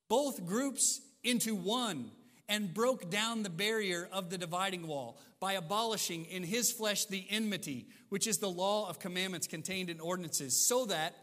both 0.09 0.45
groups 0.45 1.01
into 1.23 1.55
one 1.55 2.11
and 2.49 2.73
broke 2.73 3.09
down 3.09 3.43
the 3.43 3.49
barrier 3.49 4.09
of 4.11 4.29
the 4.29 4.37
dividing 4.37 4.85
wall 4.85 5.17
by 5.39 5.53
abolishing 5.53 6.25
in 6.25 6.43
his 6.43 6.71
flesh 6.71 7.05
the 7.05 7.25
enmity, 7.29 7.87
which 8.09 8.27
is 8.27 8.39
the 8.39 8.49
law 8.49 8.89
of 8.89 8.99
commandments 8.99 9.47
contained 9.47 9.89
in 9.89 9.99
ordinances, 9.99 10.67
so 10.67 10.85
that 10.85 11.15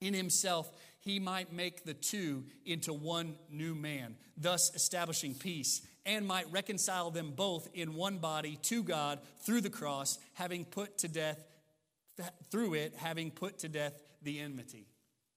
in 0.00 0.14
himself 0.14 0.70
he 1.00 1.20
might 1.20 1.52
make 1.52 1.84
the 1.84 1.92
two 1.92 2.44
into 2.64 2.92
one 2.92 3.36
new 3.50 3.74
man, 3.74 4.16
thus 4.38 4.74
establishing 4.74 5.34
peace, 5.34 5.82
and 6.06 6.26
might 6.26 6.50
reconcile 6.50 7.10
them 7.10 7.32
both 7.36 7.68
in 7.74 7.94
one 7.94 8.16
body 8.18 8.58
to 8.62 8.82
God 8.82 9.18
through 9.44 9.60
the 9.60 9.70
cross, 9.70 10.18
having 10.32 10.64
put 10.64 10.98
to 10.98 11.08
death, 11.08 11.44
through 12.50 12.74
it, 12.74 12.94
having 12.96 13.30
put 13.30 13.58
to 13.58 13.68
death 13.68 14.00
the 14.22 14.40
enmity. 14.40 14.86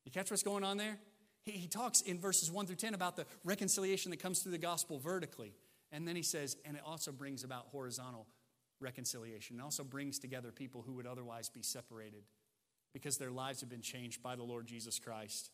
You 0.06 0.12
catch 0.12 0.32
what's 0.32 0.44
going 0.44 0.64
on 0.64 0.78
there? 0.78 0.98
He, 1.48 1.54
he 1.54 1.68
talks 1.68 2.02
in 2.02 2.20
verses 2.20 2.52
1 2.52 2.68
through 2.68 2.76
10 2.76 2.94
about 2.94 3.16
the 3.16 3.26
reconciliation 3.44 4.12
that 4.12 4.20
comes 4.20 4.40
through 4.40 4.52
the 4.52 4.58
gospel 4.58 5.00
vertically. 5.00 5.54
And 5.92 6.08
then 6.08 6.16
he 6.16 6.22
says, 6.22 6.58
and 6.66 6.76
it 6.76 6.84
also 6.86 7.12
brings 7.12 7.44
about 7.44 7.68
horizontal 7.72 8.28
reconciliation. 8.82 9.60
It 9.60 9.64
also 9.64 9.84
brings 9.84 10.20
together 10.20 10.52
people 10.52 10.84
who 10.86 10.94
would 10.94 11.08
otherwise 11.08 11.50
be 11.50 11.62
separated 11.62 12.24
because 12.94 13.18
their 13.18 13.32
lives 13.32 13.62
have 13.62 13.70
been 13.70 13.82
changed 13.82 14.22
by 14.22 14.36
the 14.36 14.44
Lord 14.44 14.68
Jesus 14.68 15.00
Christ. 15.00 15.50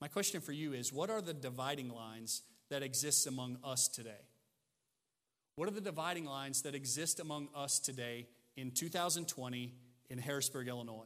My 0.00 0.08
question 0.08 0.40
for 0.40 0.52
you 0.52 0.72
is 0.72 0.92
what 0.92 1.10
are 1.10 1.20
the 1.20 1.34
dividing 1.34 1.90
lines 1.90 2.42
that 2.70 2.82
exist 2.82 3.26
among 3.26 3.58
us 3.62 3.88
today? 3.88 4.10
What 5.56 5.68
are 5.68 5.72
the 5.72 5.80
dividing 5.80 6.24
lines 6.24 6.62
that 6.62 6.74
exist 6.74 7.20
among 7.20 7.48
us 7.54 7.78
today 7.78 8.26
in 8.56 8.70
2020 8.70 9.74
in 10.08 10.18
Harrisburg, 10.18 10.68
Illinois? 10.68 11.04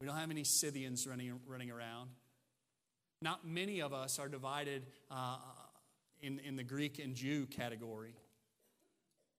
We 0.00 0.06
don't 0.06 0.16
have 0.16 0.30
any 0.30 0.44
Scythians 0.44 1.06
running, 1.06 1.38
running 1.46 1.70
around. 1.70 2.10
Not 3.20 3.46
many 3.46 3.80
of 3.80 3.92
us 3.92 4.18
are 4.18 4.28
divided 4.28 4.86
uh, 5.10 5.38
in, 6.20 6.38
in 6.40 6.56
the 6.56 6.62
Greek 6.62 6.98
and 6.98 7.14
Jew 7.14 7.46
category. 7.46 8.14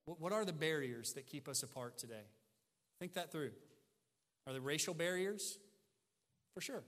What, 0.06 0.20
what 0.20 0.34
are 0.34 0.46
the 0.46 0.54
barriers 0.54 1.14
that 1.14 1.28
keep 1.28 1.48
us 1.48 1.64
apart 1.64 1.98
today? 1.98 2.26
Think 3.00 3.14
that 3.14 3.32
through. 3.32 3.52
Are 4.48 4.54
there 4.54 4.62
racial 4.62 4.94
barriers? 4.94 5.60
For 6.54 6.62
sure. 6.62 6.84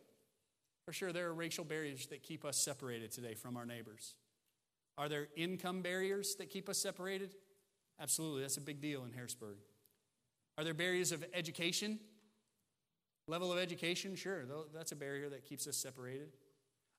For 0.86 0.94
sure, 0.94 1.14
there 1.14 1.28
are 1.28 1.34
racial 1.34 1.64
barriers 1.64 2.08
that 2.08 2.24
keep 2.24 2.44
us 2.44 2.58
separated 2.58 3.12
today 3.12 3.36
from 3.36 3.56
our 3.56 3.66
neighbors. 3.66 4.16
Are 4.98 5.08
there 5.08 5.28
income 5.38 5.82
barriers 5.82 6.36
that 6.36 6.50
keep 6.50 6.68
us 6.68 6.78
separated? 6.78 7.36
Absolutely, 8.00 8.42
that's 8.42 8.58
a 8.58 8.62
big 8.62 8.82
deal 8.82 9.04
in 9.06 9.14
Harrisburg. 9.14 9.58
Are 10.58 10.64
there 10.64 10.74
barriers 10.74 11.12
of 11.12 11.24
education? 11.34 12.00
Level 13.28 13.54
of 13.54 13.60
education? 13.60 14.16
Sure, 14.16 14.44
that's 14.74 14.92
a 14.92 14.96
barrier 14.96 15.30
that 15.30 15.46
keeps 15.46 15.68
us 15.68 15.78
separated. 15.78 16.30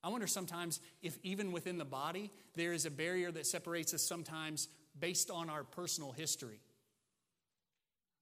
I 0.04 0.08
wonder 0.08 0.26
sometimes 0.26 0.80
if 1.02 1.18
even 1.22 1.52
within 1.52 1.78
the 1.78 1.84
body, 1.84 2.30
there 2.54 2.72
is 2.72 2.86
a 2.86 2.90
barrier 2.90 3.30
that 3.32 3.46
separates 3.46 3.94
us 3.94 4.02
sometimes 4.02 4.68
based 4.98 5.30
on 5.30 5.48
our 5.48 5.62
personal 5.62 6.12
history. 6.12 6.60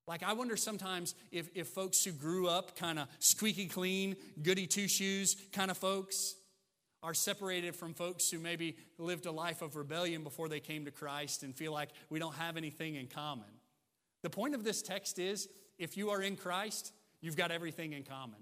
Like, 0.06 0.22
I 0.22 0.32
wonder 0.32 0.56
sometimes 0.56 1.14
if, 1.30 1.48
if 1.54 1.68
folks 1.68 2.04
who 2.04 2.12
grew 2.12 2.48
up 2.48 2.76
kind 2.76 2.98
of 2.98 3.08
squeaky 3.18 3.66
clean, 3.66 4.16
goody 4.42 4.66
two 4.66 4.88
shoes 4.88 5.36
kind 5.52 5.70
of 5.70 5.78
folks 5.78 6.34
are 7.02 7.14
separated 7.14 7.74
from 7.74 7.94
folks 7.94 8.30
who 8.30 8.38
maybe 8.38 8.76
lived 8.98 9.26
a 9.26 9.32
life 9.32 9.62
of 9.62 9.76
rebellion 9.76 10.22
before 10.22 10.48
they 10.48 10.60
came 10.60 10.84
to 10.84 10.90
Christ 10.90 11.42
and 11.42 11.54
feel 11.54 11.72
like 11.72 11.90
we 12.10 12.18
don't 12.18 12.34
have 12.34 12.56
anything 12.56 12.96
in 12.96 13.06
common. 13.06 13.46
The 14.22 14.30
point 14.30 14.54
of 14.54 14.64
this 14.64 14.82
text 14.82 15.18
is 15.18 15.48
if 15.78 15.96
you 15.96 16.10
are 16.10 16.20
in 16.20 16.36
Christ, 16.36 16.92
you've 17.22 17.36
got 17.36 17.50
everything 17.50 17.94
in 17.94 18.02
common. 18.02 18.40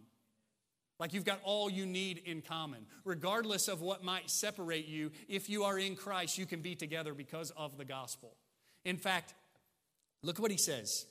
Like 0.99 1.13
you've 1.13 1.25
got 1.25 1.41
all 1.45 1.71
you 1.71 1.87
need 1.87 2.23
in 2.25 2.43
common. 2.43 2.87
Regardless 3.05 3.69
of 3.69 3.81
what 3.81 4.03
might 4.03 4.31
separate 4.31 4.89
you, 4.89 5.13
if 5.29 5.49
you 5.49 5.65
are 5.65 5.79
in 5.79 5.95
Christ, 5.95 6.39
you 6.39 6.47
can 6.47 6.61
be 6.61 6.75
together 6.75 7.15
because 7.15 7.53
of 7.57 7.79
the 7.79 7.85
gospel. 7.85 8.35
In 8.85 8.97
fact, 8.97 9.35
look 10.23 10.39
what 10.39 10.51
he 10.51 10.59
says 10.59 11.07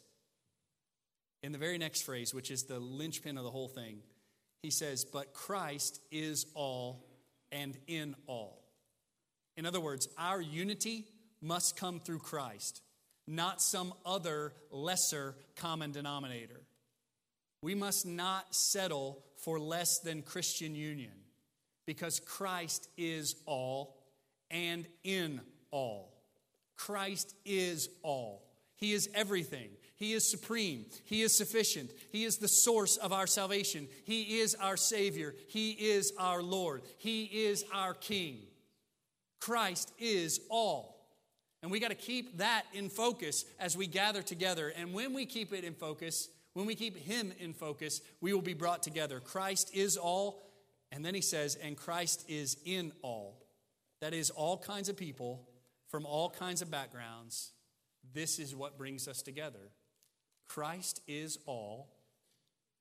in 1.41 1.51
the 1.51 1.57
very 1.57 1.77
next 1.77 2.01
phrase, 2.01 2.33
which 2.33 2.51
is 2.51 2.63
the 2.63 2.79
linchpin 2.79 3.38
of 3.38 3.43
the 3.43 3.51
whole 3.51 3.69
thing. 3.69 3.99
He 4.61 4.71
says, 4.71 5.05
But 5.05 5.33
Christ 5.33 6.01
is 6.11 6.45
all 6.53 7.05
and 7.51 7.77
in 7.88 8.15
all. 8.25 8.63
In 9.55 9.65
other 9.65 9.79
words, 9.79 10.07
our 10.17 10.41
unity 10.41 11.05
must 11.41 11.77
come 11.77 11.99
through 11.99 12.19
Christ, 12.19 12.81
not 13.25 13.61
some 13.61 13.93
other 14.05 14.53
lesser 14.71 15.35
common 15.55 15.91
denominator. 15.91 16.61
We 17.61 17.75
must 17.75 18.05
not 18.05 18.53
settle 18.55 19.23
for 19.37 19.59
less 19.59 19.99
than 19.99 20.21
Christian 20.21 20.75
union 20.75 21.11
because 21.85 22.19
Christ 22.19 22.89
is 22.97 23.35
all 23.45 23.97
and 24.51 24.85
in 25.03 25.41
all. 25.71 26.13
Christ 26.75 27.35
is 27.45 27.89
all. 28.03 28.43
He 28.75 28.93
is 28.93 29.09
everything. 29.15 29.69
He 29.95 30.13
is 30.13 30.29
supreme. 30.29 30.85
He 31.05 31.23
is 31.23 31.35
sufficient. 31.35 31.89
He 32.11 32.23
is 32.23 32.37
the 32.37 32.47
source 32.47 32.97
of 32.97 33.11
our 33.11 33.25
salvation. 33.25 33.87
He 34.05 34.39
is 34.39 34.53
our 34.55 34.77
Savior. 34.77 35.33
He 35.47 35.71
is 35.71 36.13
our 36.19 36.43
Lord. 36.43 36.83
He 36.97 37.23
is 37.23 37.65
our 37.73 37.95
King. 37.95 38.41
Christ 39.39 39.91
is 39.97 40.39
all. 40.49 41.07
And 41.63 41.71
we 41.71 41.79
got 41.79 41.87
to 41.87 41.95
keep 41.95 42.37
that 42.37 42.65
in 42.73 42.89
focus 42.89 43.45
as 43.59 43.75
we 43.75 43.87
gather 43.87 44.21
together. 44.21 44.71
And 44.77 44.93
when 44.93 45.13
we 45.13 45.25
keep 45.25 45.51
it 45.51 45.63
in 45.63 45.73
focus, 45.73 46.29
when 46.57 46.65
we 46.65 46.73
keep 46.73 46.97
Him 46.97 47.31
in 47.39 47.53
focus, 47.53 48.01
we 48.19 48.33
will 48.33 48.41
be 48.41 48.55
brought 48.55 48.81
together. 48.81 49.19
Christ 49.19 49.69
is 49.75 49.95
all, 49.95 50.41
and 50.91 51.05
then 51.05 51.13
He 51.13 51.21
says, 51.21 51.53
and 51.53 51.77
Christ 51.77 52.25
is 52.27 52.57
in 52.65 52.93
all. 53.03 53.45
That 54.01 54.15
is, 54.15 54.31
all 54.31 54.57
kinds 54.57 54.89
of 54.89 54.97
people 54.97 55.47
from 55.87 56.07
all 56.07 56.31
kinds 56.31 56.63
of 56.63 56.71
backgrounds. 56.71 57.51
This 58.11 58.39
is 58.39 58.55
what 58.55 58.75
brings 58.75 59.07
us 59.07 59.21
together. 59.21 59.69
Christ 60.47 60.99
is 61.07 61.37
all, 61.45 61.93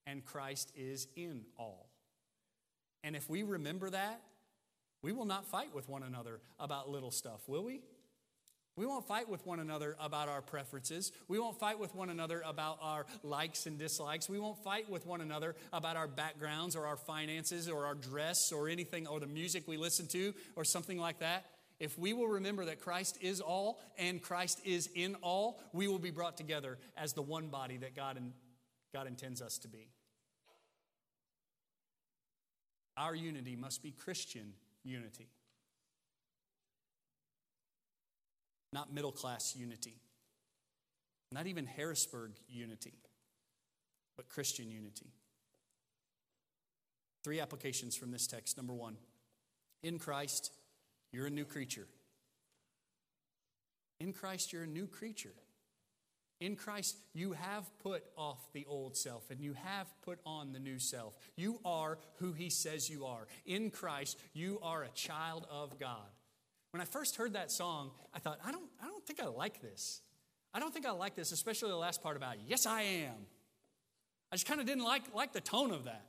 and 0.06 0.24
Christ 0.24 0.72
is 0.74 1.06
in 1.14 1.42
all. 1.58 1.90
And 3.04 3.14
if 3.14 3.28
we 3.28 3.42
remember 3.42 3.90
that, 3.90 4.22
we 5.02 5.12
will 5.12 5.26
not 5.26 5.44
fight 5.44 5.74
with 5.74 5.86
one 5.86 6.02
another 6.02 6.40
about 6.58 6.88
little 6.88 7.10
stuff, 7.10 7.46
will 7.46 7.64
we? 7.64 7.82
We 8.76 8.84
won't 8.84 9.08
fight 9.08 9.26
with 9.26 9.46
one 9.46 9.58
another 9.58 9.96
about 9.98 10.28
our 10.28 10.42
preferences. 10.42 11.10
We 11.28 11.38
won't 11.38 11.58
fight 11.58 11.78
with 11.78 11.94
one 11.94 12.10
another 12.10 12.42
about 12.44 12.78
our 12.82 13.06
likes 13.22 13.64
and 13.64 13.78
dislikes. 13.78 14.28
We 14.28 14.38
won't 14.38 14.62
fight 14.62 14.90
with 14.90 15.06
one 15.06 15.22
another 15.22 15.56
about 15.72 15.96
our 15.96 16.06
backgrounds 16.06 16.76
or 16.76 16.86
our 16.86 16.98
finances 16.98 17.70
or 17.70 17.86
our 17.86 17.94
dress 17.94 18.52
or 18.52 18.68
anything 18.68 19.06
or 19.06 19.18
the 19.18 19.26
music 19.26 19.66
we 19.66 19.78
listen 19.78 20.06
to 20.08 20.34
or 20.56 20.64
something 20.64 20.98
like 20.98 21.20
that. 21.20 21.46
If 21.80 21.98
we 21.98 22.12
will 22.12 22.28
remember 22.28 22.66
that 22.66 22.80
Christ 22.80 23.18
is 23.22 23.40
all 23.40 23.80
and 23.98 24.20
Christ 24.20 24.60
is 24.64 24.90
in 24.94 25.14
all, 25.22 25.58
we 25.72 25.88
will 25.88 25.98
be 25.98 26.10
brought 26.10 26.36
together 26.36 26.78
as 26.98 27.14
the 27.14 27.22
one 27.22 27.48
body 27.48 27.78
that 27.78 27.96
God, 27.96 28.18
and 28.18 28.32
God 28.92 29.06
intends 29.06 29.40
us 29.40 29.56
to 29.58 29.68
be. 29.68 29.88
Our 32.98 33.14
unity 33.14 33.56
must 33.56 33.82
be 33.82 33.90
Christian 33.90 34.52
unity. 34.84 35.28
Not 38.76 38.92
middle 38.92 39.10
class 39.10 39.56
unity, 39.56 39.94
not 41.32 41.46
even 41.46 41.64
Harrisburg 41.64 42.32
unity, 42.46 42.92
but 44.18 44.28
Christian 44.28 44.70
unity. 44.70 45.14
Three 47.24 47.40
applications 47.40 47.96
from 47.96 48.10
this 48.10 48.26
text. 48.26 48.58
Number 48.58 48.74
one, 48.74 48.98
in 49.82 49.98
Christ, 49.98 50.52
you're 51.10 51.24
a 51.26 51.30
new 51.30 51.46
creature. 51.46 51.86
In 53.98 54.12
Christ, 54.12 54.52
you're 54.52 54.64
a 54.64 54.66
new 54.66 54.86
creature. 54.86 55.32
In 56.38 56.54
Christ, 56.54 56.98
you 57.14 57.32
have 57.32 57.64
put 57.82 58.04
off 58.14 58.52
the 58.52 58.66
old 58.68 58.94
self 58.94 59.30
and 59.30 59.40
you 59.40 59.54
have 59.54 59.86
put 60.02 60.18
on 60.26 60.52
the 60.52 60.58
new 60.58 60.78
self. 60.78 61.14
You 61.34 61.60
are 61.64 61.96
who 62.16 62.34
He 62.34 62.50
says 62.50 62.90
you 62.90 63.06
are. 63.06 63.26
In 63.46 63.70
Christ, 63.70 64.18
you 64.34 64.58
are 64.62 64.82
a 64.82 64.90
child 64.90 65.46
of 65.50 65.80
God. 65.80 66.10
When 66.76 66.82
I 66.82 66.84
first 66.84 67.16
heard 67.16 67.32
that 67.32 67.50
song, 67.50 67.90
I 68.12 68.18
thought, 68.18 68.38
I 68.44 68.52
don't, 68.52 68.68
I 68.82 68.86
don't 68.86 69.02
think 69.06 69.22
I 69.22 69.28
like 69.28 69.62
this. 69.62 70.02
I 70.52 70.60
don't 70.60 70.74
think 70.74 70.84
I 70.84 70.90
like 70.90 71.14
this, 71.14 71.32
especially 71.32 71.70
the 71.70 71.76
last 71.76 72.02
part 72.02 72.18
about, 72.18 72.36
yes, 72.46 72.66
I 72.66 72.82
am. 72.82 73.14
I 74.30 74.36
just 74.36 74.46
kind 74.46 74.60
of 74.60 74.66
didn't 74.66 74.84
like, 74.84 75.04
like 75.14 75.32
the 75.32 75.40
tone 75.40 75.70
of 75.70 75.84
that. 75.84 76.04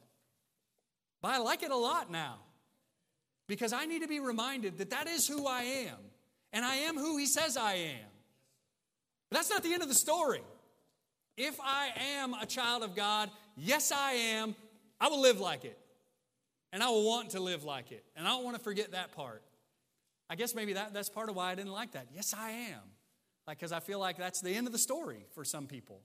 But 1.21 1.31
I 1.31 1.37
like 1.37 1.63
it 1.63 1.71
a 1.71 1.77
lot 1.77 2.11
now 2.11 2.39
because 3.47 3.71
I 3.71 3.85
need 3.85 4.01
to 4.01 4.09
be 4.09 4.19
reminded 4.19 4.79
that 4.79 4.89
that 4.89 5.07
is 5.07 5.25
who 5.25 5.47
I 5.47 5.61
am. 5.61 5.95
And 6.51 6.65
I 6.65 6.75
am 6.75 6.97
who 6.97 7.15
He 7.15 7.27
says 7.27 7.55
I 7.55 7.75
am. 7.75 8.09
But 9.29 9.37
that's 9.37 9.49
not 9.49 9.63
the 9.63 9.71
end 9.71 9.83
of 9.83 9.87
the 9.87 9.95
story. 9.95 10.43
If 11.37 11.57
I 11.61 11.91
am 12.17 12.33
a 12.33 12.45
child 12.45 12.83
of 12.83 12.93
God, 12.93 13.29
yes, 13.55 13.93
I 13.93 14.11
am, 14.11 14.53
I 14.99 15.07
will 15.07 15.21
live 15.21 15.39
like 15.39 15.63
it. 15.63 15.79
And 16.73 16.83
I 16.83 16.89
will 16.89 17.07
want 17.07 17.29
to 17.29 17.39
live 17.39 17.63
like 17.63 17.93
it. 17.93 18.03
And 18.17 18.27
I 18.27 18.31
don't 18.31 18.43
want 18.43 18.57
to 18.57 18.61
forget 18.61 18.91
that 18.91 19.13
part. 19.13 19.43
I 20.29 20.35
guess 20.35 20.53
maybe 20.53 20.73
that, 20.73 20.93
that's 20.93 21.09
part 21.09 21.29
of 21.29 21.35
why 21.35 21.51
I 21.51 21.55
didn't 21.55 21.71
like 21.71 21.91
that. 21.93 22.07
Yes, 22.13 22.33
I 22.37 22.51
am. 22.51 22.81
Like, 23.47 23.59
because 23.59 23.71
I 23.71 23.79
feel 23.79 23.99
like 23.99 24.17
that's 24.17 24.41
the 24.41 24.53
end 24.53 24.67
of 24.67 24.73
the 24.73 24.79
story 24.79 25.25
for 25.33 25.45
some 25.45 25.67
people. 25.67 26.01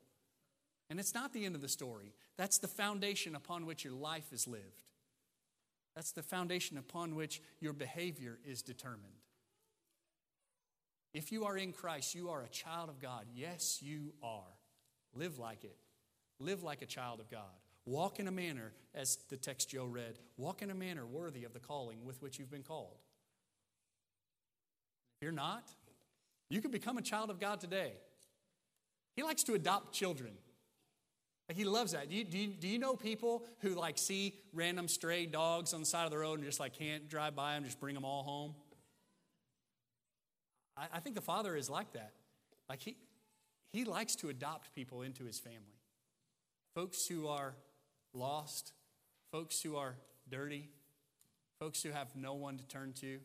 And 0.88 1.00
it's 1.00 1.14
not 1.14 1.32
the 1.32 1.44
end 1.44 1.54
of 1.54 1.60
the 1.60 1.68
story. 1.68 2.12
That's 2.36 2.58
the 2.58 2.68
foundation 2.68 3.34
upon 3.34 3.66
which 3.66 3.84
your 3.84 3.94
life 3.94 4.32
is 4.32 4.46
lived. 4.46 4.82
That's 5.94 6.12
the 6.12 6.22
foundation 6.22 6.78
upon 6.78 7.14
which 7.14 7.42
your 7.60 7.72
behavior 7.72 8.38
is 8.44 8.62
determined. 8.62 9.12
If 11.12 11.32
you 11.32 11.44
are 11.44 11.56
in 11.56 11.72
Christ, 11.72 12.14
you 12.14 12.30
are 12.30 12.42
a 12.42 12.48
child 12.48 12.88
of 12.88 13.00
God. 13.00 13.26
Yes, 13.34 13.80
you 13.82 14.14
are. 14.22 14.56
Live 15.14 15.38
like 15.38 15.64
it. 15.64 15.76
Live 16.38 16.62
like 16.62 16.80
a 16.80 16.86
child 16.86 17.20
of 17.20 17.30
God. 17.30 17.40
Walk 17.84 18.20
in 18.20 18.28
a 18.28 18.32
manner, 18.32 18.72
as 18.94 19.18
the 19.28 19.36
text 19.36 19.70
Joe 19.70 19.84
read, 19.84 20.18
walk 20.36 20.62
in 20.62 20.70
a 20.70 20.74
manner 20.74 21.04
worthy 21.04 21.44
of 21.44 21.52
the 21.52 21.58
calling 21.58 22.04
with 22.04 22.22
which 22.22 22.38
you've 22.38 22.50
been 22.50 22.62
called. 22.62 22.98
You're 25.22 25.32
not, 25.32 25.70
you 26.50 26.60
can 26.60 26.72
become 26.72 26.98
a 26.98 27.02
child 27.02 27.30
of 27.30 27.38
God 27.38 27.60
today. 27.60 27.92
He 29.14 29.22
likes 29.22 29.44
to 29.44 29.54
adopt 29.54 29.94
children. 29.94 30.32
He 31.54 31.64
loves 31.64 31.92
that. 31.92 32.10
Do 32.10 32.16
you, 32.16 32.24
do, 32.24 32.38
you, 32.38 32.48
do 32.48 32.66
you 32.66 32.78
know 32.78 32.96
people 32.96 33.44
who 33.60 33.70
like 33.70 33.98
see 33.98 34.34
random 34.52 34.88
stray 34.88 35.26
dogs 35.26 35.74
on 35.74 35.80
the 35.80 35.86
side 35.86 36.04
of 36.04 36.10
the 36.10 36.18
road 36.18 36.38
and 36.38 36.44
just 36.44 36.58
like 36.58 36.72
can't 36.72 37.08
drive 37.08 37.36
by 37.36 37.54
them, 37.54 37.64
just 37.64 37.78
bring 37.78 37.94
them 37.94 38.04
all 38.04 38.22
home? 38.22 38.54
I, 40.76 40.86
I 40.94 41.00
think 41.00 41.14
the 41.14 41.22
Father 41.22 41.56
is 41.56 41.70
like 41.70 41.92
that. 41.92 42.12
Like 42.68 42.80
he, 42.80 42.96
he 43.72 43.84
likes 43.84 44.16
to 44.16 44.28
adopt 44.28 44.74
people 44.74 45.02
into 45.02 45.24
his 45.24 45.38
family. 45.38 45.78
Folks 46.74 47.06
who 47.06 47.28
are 47.28 47.54
lost, 48.12 48.72
folks 49.30 49.60
who 49.62 49.76
are 49.76 49.96
dirty, 50.28 50.70
folks 51.60 51.82
who 51.82 51.90
have 51.90 52.16
no 52.16 52.34
one 52.34 52.56
to 52.56 52.66
turn 52.66 52.92
to, 53.00 53.20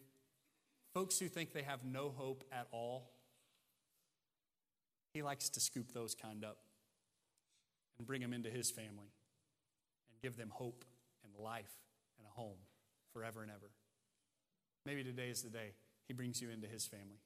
folks 0.94 1.20
who 1.20 1.28
think 1.28 1.54
they 1.54 1.64
have 1.64 1.84
no 1.84 2.10
hope 2.16 2.44
at 2.52 2.68
all. 2.72 3.12
He 5.14 5.22
likes 5.22 5.50
to 5.50 5.60
scoop 5.60 5.94
those 5.94 6.16
kind 6.16 6.44
up 6.44 6.58
and 7.98 8.06
bring 8.06 8.22
them 8.22 8.34
into 8.34 8.50
his 8.50 8.70
family 8.70 9.12
and 10.10 10.22
give 10.22 10.38
them 10.38 10.50
hope 10.54 10.86
and 11.24 11.34
life 11.44 11.74
and 12.18 12.28
a 12.28 12.32
home 12.32 12.58
forever 13.14 13.42
and 13.42 13.52
ever. 13.52 13.72
Maybe 14.86 15.04
today 15.04 15.30
is 15.30 15.42
the 15.42 15.50
day 15.50 15.72
he 16.08 16.14
brings 16.14 16.42
you 16.42 16.50
into 16.50 16.68
his 16.68 16.86
family. 16.86 17.20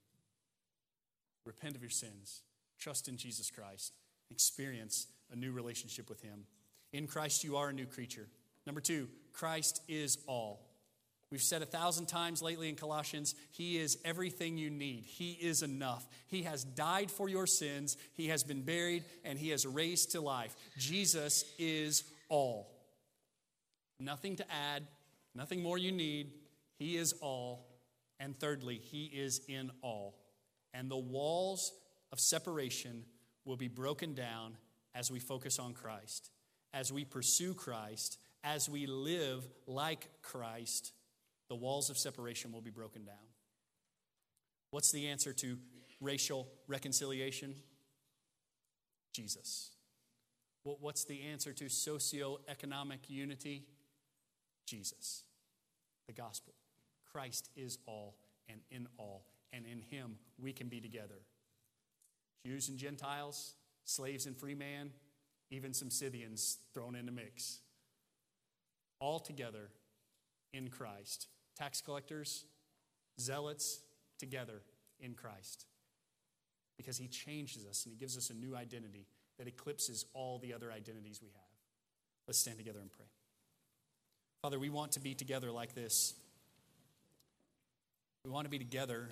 Repent 1.46 1.76
of 1.76 1.82
your 1.82 1.90
sins, 1.90 2.44
trust 2.80 3.08
in 3.08 3.18
Jesus 3.18 3.52
Christ, 3.52 3.94
experience 4.30 5.08
a 5.32 5.36
new 5.36 5.52
relationship 5.52 6.10
with 6.10 6.22
him. 6.22 6.46
In 6.94 7.08
Christ, 7.08 7.44
you 7.44 7.56
are 7.58 7.70
a 7.70 7.74
new 7.74 7.86
creature. 7.86 8.28
Number 8.66 8.82
two, 8.82 9.08
Christ 9.34 9.82
is 9.88 10.18
all. 10.28 10.71
We've 11.32 11.42
said 11.42 11.62
a 11.62 11.66
thousand 11.66 12.08
times 12.08 12.42
lately 12.42 12.68
in 12.68 12.76
Colossians, 12.76 13.36
He 13.52 13.78
is 13.78 13.98
everything 14.04 14.58
you 14.58 14.70
need. 14.70 15.06
He 15.06 15.32
is 15.32 15.64
enough. 15.64 16.06
He 16.28 16.44
has 16.44 16.66
died 16.66 17.10
for 17.10 17.30
your 17.30 17.48
sins, 17.48 17.96
He 18.14 18.28
has 18.28 18.44
been 18.44 18.64
buried, 18.64 19.06
and 19.24 19.40
He 19.40 19.50
has 19.50 19.66
raised 19.66 20.12
to 20.12 20.22
life. 20.22 20.54
Jesus 20.78 21.46
is 21.58 22.04
all. 22.28 22.70
Nothing 23.98 24.36
to 24.38 24.52
add, 24.52 24.84
nothing 25.34 25.64
more 25.64 25.78
you 25.78 25.94
need. 25.94 26.32
He 26.78 26.98
is 26.98 27.14
all. 27.22 27.68
And 28.20 28.38
thirdly, 28.38 28.82
He 28.84 29.06
is 29.06 29.40
in 29.48 29.72
all. 29.82 30.18
And 30.74 30.92
the 30.92 30.98
walls 30.98 31.72
of 32.12 32.20
separation 32.20 33.06
will 33.46 33.58
be 33.58 33.70
broken 33.70 34.14
down 34.14 34.58
as 34.94 35.10
we 35.10 35.20
focus 35.20 35.60
on 35.60 35.74
Christ, 35.74 36.30
as 36.74 36.92
we 36.92 37.06
pursue 37.06 37.54
Christ, 37.54 38.18
as 38.44 38.68
we 38.68 38.86
live 38.86 39.48
like 39.66 40.10
Christ 40.22 40.92
the 41.52 41.56
walls 41.56 41.90
of 41.90 41.98
separation 41.98 42.54
will 42.54 42.62
be 42.62 42.70
broken 42.70 43.04
down. 43.04 43.28
What's 44.70 44.90
the 44.94 45.10
answer 45.10 45.34
to 45.34 45.58
racial 46.00 46.48
reconciliation? 46.66 47.56
Jesus. 49.12 49.72
What's 50.64 51.04
the 51.04 51.24
answer 51.24 51.52
to 51.52 51.66
socioeconomic 51.66 53.00
unity? 53.10 53.66
Jesus. 54.66 55.24
The 56.08 56.14
gospel. 56.14 56.54
Christ 57.12 57.50
is 57.58 57.80
all 57.86 58.16
and 58.48 58.62
in 58.72 58.88
all, 58.98 59.26
and 59.52 59.66
in 59.66 59.82
him 59.82 60.16
we 60.40 60.54
can 60.54 60.70
be 60.70 60.80
together. 60.80 61.20
Jews 62.46 62.70
and 62.70 62.78
Gentiles, 62.78 63.56
slaves 63.84 64.26
and 64.26 64.38
free 64.38 64.56
man, 64.56 64.92
even 65.50 65.74
some 65.74 65.90
Scythians 65.90 66.60
thrown 66.74 66.96
in 66.96 67.06
the 67.06 67.12
mix. 67.12 67.60
All 69.02 69.20
together 69.20 69.68
in 70.54 70.70
Christ 70.70 71.28
tax 71.62 71.80
collectors, 71.80 72.46
zealots, 73.20 73.82
together 74.18 74.62
in 75.00 75.14
Christ. 75.14 75.66
Because 76.78 76.98
he 76.98 77.08
changes 77.08 77.66
us 77.70 77.86
and 77.86 77.94
he 77.94 78.00
gives 78.00 78.18
us 78.18 78.32
a 78.32 78.34
new 78.34 78.56
identity 78.56 79.06
that 79.38 79.48
eclipses 79.48 80.06
all 80.14 80.40
the 80.40 80.54
other 80.54 80.72
identities 80.72 81.20
we 81.22 81.30
have. 81.30 81.42
Let's 82.28 82.40
stand 82.40 82.58
together 82.58 82.80
and 82.80 82.92
pray. 82.92 83.06
Father, 84.42 84.58
we 84.58 84.70
want 84.70 84.94
to 84.94 85.00
be 85.00 85.14
together 85.14 85.52
like 85.52 85.76
this. 85.76 86.16
We 88.26 88.32
want 88.32 88.46
to 88.46 88.50
be 88.50 88.58
together 88.58 89.10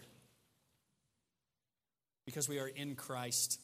because 2.25 2.49
we 2.49 2.59
are 2.59 2.67
in 2.67 2.95
Christ 2.95 3.59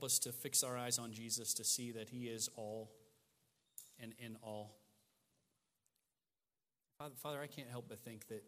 Help 0.00 0.08
us 0.12 0.18
to 0.20 0.32
fix 0.32 0.64
our 0.64 0.78
eyes 0.78 0.98
on 0.98 1.12
Jesus 1.12 1.52
to 1.52 1.62
see 1.62 1.90
that 1.90 2.08
He 2.08 2.24
is 2.24 2.48
all 2.56 2.90
and 3.98 4.14
in 4.18 4.34
all. 4.42 4.78
Father, 6.96 7.14
Father, 7.16 7.38
I 7.42 7.46
can't 7.46 7.68
help 7.68 7.84
but 7.86 7.98
think 7.98 8.26
that, 8.28 8.42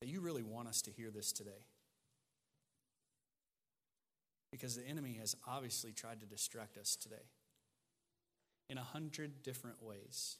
that 0.00 0.08
you 0.08 0.20
really 0.20 0.42
want 0.42 0.66
us 0.66 0.82
to 0.82 0.90
hear 0.90 1.08
this 1.12 1.30
today. 1.30 1.62
Because 4.50 4.74
the 4.74 4.84
enemy 4.84 5.18
has 5.20 5.36
obviously 5.46 5.92
tried 5.92 6.18
to 6.18 6.26
distract 6.26 6.76
us 6.76 6.96
today 6.96 7.28
in 8.68 8.76
a 8.76 8.82
hundred 8.82 9.44
different 9.44 9.80
ways. 9.80 10.38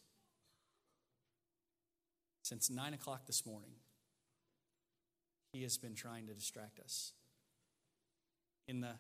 Since 2.43 2.69
nine 2.69 2.95
o'clock 2.95 3.27
this 3.27 3.47
morning, 3.47 3.75
he 5.53 5.63
has 5.63 5.79
been 5.79 5.95
trying 5.95 6.27
to 6.27 6.35
distract 6.35 6.81
us 6.81 7.13
in 8.69 8.81
the 8.81 8.93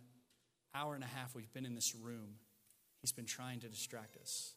hour 0.74 0.94
and 0.94 1.04
a 1.04 1.08
half 1.08 1.34
we've 1.34 1.52
been 1.52 1.66
in 1.66 1.74
this 1.74 1.94
room, 1.94 2.36
he's 3.00 3.12
been 3.12 3.26
trying 3.26 3.60
to 3.60 3.68
distract 3.68 4.16
us. 4.16 4.54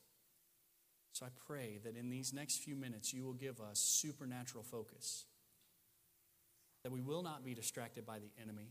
So 1.13 1.25
I 1.25 1.29
pray 1.47 1.79
that 1.83 1.95
in 1.95 2.09
these 2.09 2.33
next 2.33 2.57
few 2.57 2.75
minutes, 2.75 3.13
you 3.13 3.23
will 3.23 3.33
give 3.33 3.59
us 3.59 3.79
supernatural 3.79 4.63
focus. 4.63 5.25
That 6.83 6.91
we 6.91 7.01
will 7.01 7.23
not 7.23 7.43
be 7.43 7.53
distracted 7.53 8.05
by 8.05 8.19
the 8.19 8.29
enemy, 8.41 8.69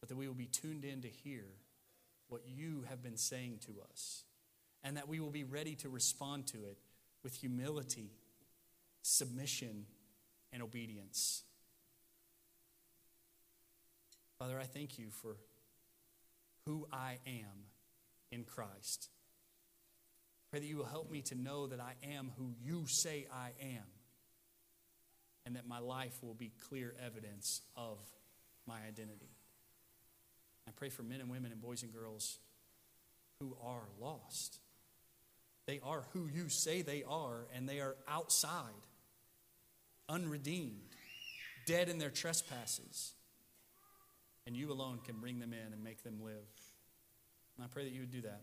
but 0.00 0.08
that 0.08 0.16
we 0.16 0.28
will 0.28 0.34
be 0.34 0.46
tuned 0.46 0.84
in 0.84 1.02
to 1.02 1.08
hear 1.08 1.44
what 2.28 2.42
you 2.46 2.84
have 2.88 3.02
been 3.02 3.16
saying 3.16 3.58
to 3.66 3.74
us. 3.90 4.24
And 4.82 4.96
that 4.96 5.08
we 5.08 5.18
will 5.18 5.30
be 5.30 5.44
ready 5.44 5.74
to 5.76 5.88
respond 5.88 6.46
to 6.48 6.58
it 6.58 6.78
with 7.22 7.34
humility, 7.34 8.12
submission, 9.02 9.86
and 10.52 10.62
obedience. 10.62 11.42
Father, 14.44 14.60
I 14.60 14.64
thank 14.64 14.98
you 14.98 15.06
for 15.08 15.36
who 16.66 16.86
I 16.92 17.16
am 17.26 17.64
in 18.30 18.44
Christ. 18.44 19.08
Pray 20.50 20.60
that 20.60 20.66
you 20.66 20.76
will 20.76 20.84
help 20.84 21.10
me 21.10 21.22
to 21.22 21.34
know 21.34 21.66
that 21.66 21.80
I 21.80 21.94
am 22.14 22.30
who 22.36 22.50
you 22.62 22.84
say 22.86 23.26
I 23.32 23.52
am, 23.62 23.86
and 25.46 25.56
that 25.56 25.66
my 25.66 25.78
life 25.78 26.18
will 26.22 26.34
be 26.34 26.52
clear 26.68 26.94
evidence 27.02 27.62
of 27.74 27.96
my 28.66 28.76
identity. 28.86 29.30
I 30.68 30.72
pray 30.76 30.90
for 30.90 31.02
men 31.02 31.22
and 31.22 31.30
women 31.30 31.50
and 31.50 31.62
boys 31.62 31.82
and 31.82 31.90
girls 31.90 32.36
who 33.40 33.56
are 33.64 33.88
lost. 33.98 34.58
They 35.66 35.80
are 35.82 36.04
who 36.12 36.28
you 36.30 36.50
say 36.50 36.82
they 36.82 37.02
are, 37.02 37.46
and 37.54 37.66
they 37.66 37.80
are 37.80 37.96
outside, 38.06 38.84
unredeemed, 40.06 40.96
dead 41.66 41.88
in 41.88 41.98
their 41.98 42.10
trespasses 42.10 43.14
and 44.46 44.56
you 44.56 44.70
alone 44.70 45.00
can 45.04 45.16
bring 45.20 45.38
them 45.38 45.52
in 45.52 45.72
and 45.72 45.82
make 45.82 46.02
them 46.02 46.20
live. 46.22 46.48
And 47.56 47.64
I 47.64 47.68
pray 47.68 47.84
that 47.84 47.92
you 47.92 48.00
would 48.00 48.10
do 48.10 48.22
that, 48.22 48.42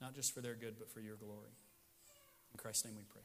not 0.00 0.14
just 0.14 0.34
for 0.34 0.40
their 0.40 0.54
good, 0.54 0.76
but 0.78 0.90
for 0.90 1.00
your 1.00 1.16
glory. 1.16 1.54
In 2.52 2.58
Christ's 2.58 2.84
name 2.84 2.94
we 2.96 3.04
pray. 3.08 3.22